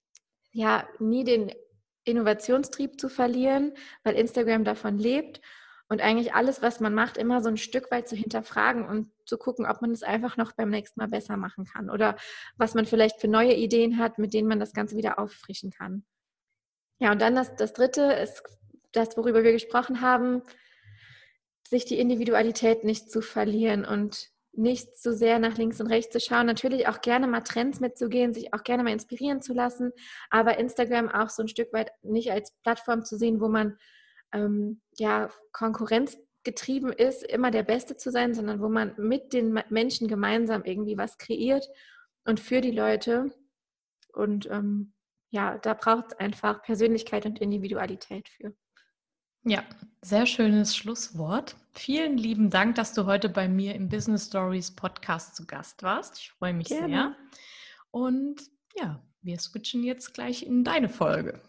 ja, 0.53 0.88
nie 0.99 1.26
den 1.26 1.51
Innovationstrieb 2.05 2.99
zu 3.01 3.10
verlieren, 3.10 3.74
weil 4.03 4.16
Instagram 4.16 4.64
davon 4.64 4.97
lebt 4.97 5.41
und 5.90 6.02
eigentlich 6.02 6.34
alles, 6.34 6.62
was 6.62 6.80
man 6.80 6.94
macht, 6.94 7.18
immer 7.18 7.42
so 7.42 7.50
ein 7.50 7.58
Stück 7.58 7.90
weit 7.92 8.08
zu 8.08 8.16
hinterfragen 8.16 8.86
und 8.86 9.12
zu 9.26 9.38
gucken, 9.38 9.66
ob 9.66 9.82
man 9.82 9.92
es 9.92 10.04
einfach 10.04 10.38
noch 10.38 10.54
beim 10.54 10.70
nächsten 10.70 11.00
Mal 11.00 11.08
besser 11.08 11.36
machen 11.36 11.66
kann 11.66 11.90
oder 11.90 12.16
was 12.58 12.76
man 12.76 12.86
vielleicht 12.86 13.20
für 13.20 13.28
neue 13.28 13.56
Ideen 13.56 13.98
hat, 13.98 14.20
mit 14.20 14.34
denen 14.34 14.48
man 14.48 14.60
das 14.60 14.74
Ganze 14.74 14.96
wieder 14.96 15.18
auffrischen 15.18 15.72
kann. 15.72 16.06
Ja, 17.00 17.12
und 17.12 17.22
dann 17.22 17.36
das, 17.36 17.56
das 17.56 17.74
Dritte 17.74 18.04
ist 18.04 18.44
das, 18.92 19.18
worüber 19.18 19.44
wir 19.44 19.52
gesprochen 19.52 20.02
haben, 20.02 20.44
sich 21.68 21.86
die 21.86 22.00
Individualität 22.00 22.84
nicht 22.84 23.12
zu 23.12 23.22
verlieren 23.22 23.86
und 23.86 24.30
nicht 24.52 24.98
zu 24.98 25.14
sehr 25.14 25.40
nach 25.40 25.58
links 25.58 25.80
und 25.80 25.88
rechts 25.88 26.12
zu 26.12 26.20
schauen. 26.20 26.46
Natürlich 26.46 26.88
auch 26.88 27.02
gerne 27.02 27.28
mal 27.28 27.42
Trends 27.42 27.80
mitzugehen, 27.80 28.34
sich 28.34 28.54
auch 28.54 28.64
gerne 28.64 28.84
mal 28.84 28.92
inspirieren 28.92 29.42
zu 29.42 29.54
lassen, 29.54 29.92
aber 30.30 30.58
Instagram 30.58 31.10
auch 31.10 31.30
so 31.30 31.44
ein 31.44 31.48
Stück 31.48 31.72
weit 31.74 31.92
nicht 32.02 32.32
als 32.32 32.52
Plattform 32.64 33.06
zu 33.06 33.18
sehen, 33.18 33.40
wo 33.42 33.48
man 33.48 33.78
ähm, 34.34 34.82
ja, 34.98 35.30
konkurrenzgetrieben 35.52 36.92
ist, 36.92 37.24
immer 37.24 37.52
der 37.52 37.64
Beste 37.64 37.98
zu 37.98 38.12
sein, 38.12 38.34
sondern 38.34 38.62
wo 38.62 38.70
man 38.70 38.94
mit 38.98 39.34
den 39.34 39.60
Menschen 39.70 40.08
gemeinsam 40.08 40.64
irgendwie 40.64 40.98
was 40.98 41.18
kreiert 41.18 41.68
und 42.26 42.40
für 42.40 42.62
die 42.62 42.72
Leute. 42.72 43.34
Und 44.14 44.50
ähm, 44.50 44.94
ja, 45.32 45.58
da 45.58 45.74
braucht 45.74 46.08
es 46.08 46.20
einfach 46.20 46.62
Persönlichkeit 46.64 47.26
und 47.26 47.40
Individualität 47.40 48.30
für. 48.30 48.54
Ja, 49.44 49.64
sehr 50.02 50.26
schönes 50.26 50.76
Schlusswort. 50.76 51.56
Vielen 51.74 52.18
lieben 52.18 52.50
Dank, 52.50 52.76
dass 52.76 52.94
du 52.94 53.06
heute 53.06 53.30
bei 53.30 53.48
mir 53.48 53.74
im 53.74 53.88
Business 53.88 54.28
Stories 54.28 54.76
Podcast 54.76 55.36
zu 55.36 55.46
Gast 55.46 55.82
warst. 55.82 56.20
Ich 56.20 56.32
freue 56.32 56.54
mich 56.54 56.68
Gerne. 56.68 56.88
sehr. 56.88 57.16
Und 57.92 58.42
ja, 58.76 59.02
wir 59.22 59.40
switchen 59.40 59.84
jetzt 59.84 60.14
gleich 60.14 60.44
in 60.44 60.64
deine 60.64 60.90
Folge. 60.90 61.42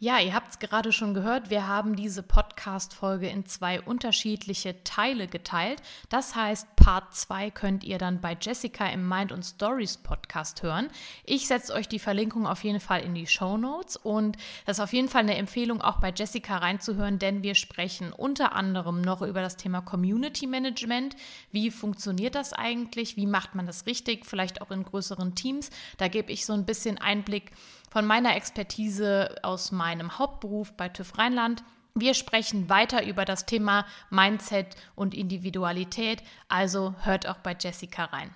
Ja, 0.00 0.18
ihr 0.18 0.34
habt 0.34 0.50
es 0.50 0.58
gerade 0.58 0.90
schon 0.90 1.14
gehört, 1.14 1.50
wir 1.50 1.68
haben 1.68 1.94
diese 1.94 2.24
Podcast-Folge 2.24 3.28
in 3.28 3.46
zwei 3.46 3.80
unterschiedliche 3.80 4.82
Teile 4.82 5.28
geteilt. 5.28 5.80
Das 6.08 6.34
heißt, 6.34 6.74
Part 6.74 7.14
2 7.14 7.52
könnt 7.52 7.84
ihr 7.84 7.96
dann 7.96 8.20
bei 8.20 8.36
Jessica 8.38 8.86
im 8.88 9.08
Mind 9.08 9.30
und 9.30 9.44
Stories 9.44 9.98
Podcast 9.98 10.64
hören. 10.64 10.88
Ich 11.24 11.46
setze 11.46 11.72
euch 11.72 11.88
die 11.88 12.00
Verlinkung 12.00 12.44
auf 12.44 12.64
jeden 12.64 12.80
Fall 12.80 13.02
in 13.02 13.14
die 13.14 13.28
Show 13.28 13.56
Notes 13.56 13.96
und 13.96 14.36
das 14.66 14.78
ist 14.78 14.82
auf 14.82 14.92
jeden 14.92 15.08
Fall 15.08 15.22
eine 15.22 15.36
Empfehlung, 15.36 15.80
auch 15.80 16.00
bei 16.00 16.12
Jessica 16.14 16.58
reinzuhören, 16.58 17.20
denn 17.20 17.44
wir 17.44 17.54
sprechen 17.54 18.12
unter 18.12 18.52
anderem 18.52 19.00
noch 19.00 19.22
über 19.22 19.42
das 19.42 19.56
Thema 19.56 19.80
Community 19.80 20.48
Management. 20.48 21.14
Wie 21.52 21.70
funktioniert 21.70 22.34
das 22.34 22.52
eigentlich? 22.52 23.16
Wie 23.16 23.26
macht 23.26 23.54
man 23.54 23.64
das 23.64 23.86
richtig? 23.86 24.26
Vielleicht 24.26 24.60
auch 24.60 24.72
in 24.72 24.82
größeren 24.82 25.36
Teams. 25.36 25.70
Da 25.98 26.08
gebe 26.08 26.32
ich 26.32 26.44
so 26.44 26.52
ein 26.52 26.66
bisschen 26.66 26.98
Einblick 26.98 27.52
von 27.94 28.08
meiner 28.08 28.34
Expertise 28.34 29.36
aus 29.44 29.70
meinem 29.70 30.18
Hauptberuf 30.18 30.72
bei 30.72 30.88
TÜV 30.88 31.16
Rheinland. 31.16 31.62
Wir 31.94 32.14
sprechen 32.14 32.68
weiter 32.68 33.06
über 33.06 33.24
das 33.24 33.46
Thema 33.46 33.86
Mindset 34.10 34.74
und 34.96 35.14
Individualität, 35.14 36.20
also 36.48 36.96
hört 37.02 37.28
auch 37.28 37.36
bei 37.36 37.56
Jessica 37.56 38.06
rein. 38.06 38.34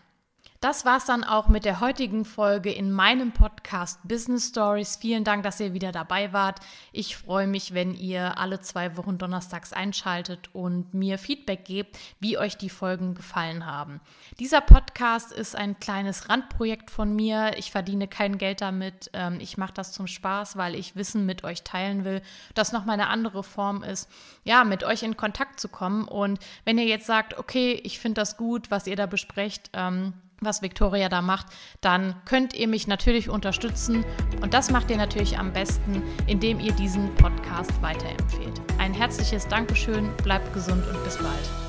Das 0.61 0.85
war's 0.85 1.05
dann 1.05 1.23
auch 1.23 1.47
mit 1.47 1.65
der 1.65 1.79
heutigen 1.79 2.25
Folge 2.25 2.73
in 2.73 2.91
meinem 2.91 3.31
Podcast 3.31 4.01
Business 4.03 4.49
Stories. 4.49 4.97
Vielen 4.97 5.23
Dank, 5.23 5.45
dass 5.45 5.61
ihr 5.61 5.73
wieder 5.73 5.93
dabei 5.93 6.33
wart. 6.33 6.59
Ich 6.91 7.17
freue 7.17 7.47
mich, 7.47 7.75
wenn 7.75 7.95
ihr 7.95 8.39
alle 8.39 8.59
zwei 8.59 8.97
Wochen 8.97 9.19
donnerstags 9.19 9.73
einschaltet 9.73 10.53
und 10.53 10.93
mir 10.95 11.17
Feedback 11.19 11.65
gebt, 11.65 11.97
wie 12.19 12.39
euch 12.39 12.57
die 12.57 12.71
Folgen 12.71 13.15
gefallen 13.15 13.67
haben. 13.67 14.01
Dieser 14.41 14.61
Podcast 14.61 15.31
ist 15.31 15.55
ein 15.55 15.79
kleines 15.79 16.29
Randprojekt 16.29 16.91
von 16.91 17.15
mir. 17.15 17.53
Ich 17.57 17.71
verdiene 17.71 18.09
kein 18.09 18.37
Geld 18.37 18.61
damit. 18.61 19.11
Ähm, 19.13 19.39
ich 19.39 19.59
mache 19.59 19.75
das 19.75 19.93
zum 19.93 20.09
Spaß, 20.09 20.57
weil 20.57 20.75
ich 20.75 20.97
Wissen 20.97 21.25
mit 21.25 21.45
euch 21.45 21.63
teilen 21.63 22.05
will. 22.05 22.21
Das 22.57 22.73
nochmal 22.73 22.95
eine 22.95 23.11
andere 23.11 23.45
Form 23.45 23.85
ist, 23.85 24.11
ja, 24.43 24.65
mit 24.65 24.83
euch 24.83 25.05
in 25.05 25.17
Kontakt 25.17 25.61
zu 25.61 25.69
kommen. 25.69 26.09
Und 26.09 26.41
wenn 26.65 26.79
ihr 26.79 26.87
jetzt 26.87 27.07
sagt, 27.07 27.39
okay, 27.39 27.81
ich 27.85 28.01
finde 28.01 28.21
das 28.21 28.37
gut, 28.37 28.73
was 28.73 28.89
ihr 28.89 28.97
da 28.97 29.07
besprecht, 29.07 29.71
ähm, 29.73 30.15
was 30.41 30.63
Victoria 30.63 31.09
da 31.09 31.23
macht, 31.23 31.47
dann 31.81 32.15
könnt 32.25 32.55
ihr 32.55 32.69
mich 32.69 32.87
natürlich 32.87 33.29
unterstützen. 33.29 34.05
Und 34.43 34.55
das 34.55 34.71
macht 34.71 34.91
ihr 34.91 34.97
natürlich 34.97 35.39
am 35.39 35.53
besten, 35.53 36.03
indem 36.27 36.61
ihr 36.61 36.73
diesen 36.73 37.15
Podcast 37.17 37.81
weiterempfehlt. 37.83 38.61
Ein 38.79 38.95
herzliches 38.95 39.47
Dankeschön, 39.49 40.11
bleibt 40.23 40.53
gesund 40.53 40.85
und 40.87 41.05
bis 41.05 41.17
bald. 41.17 41.68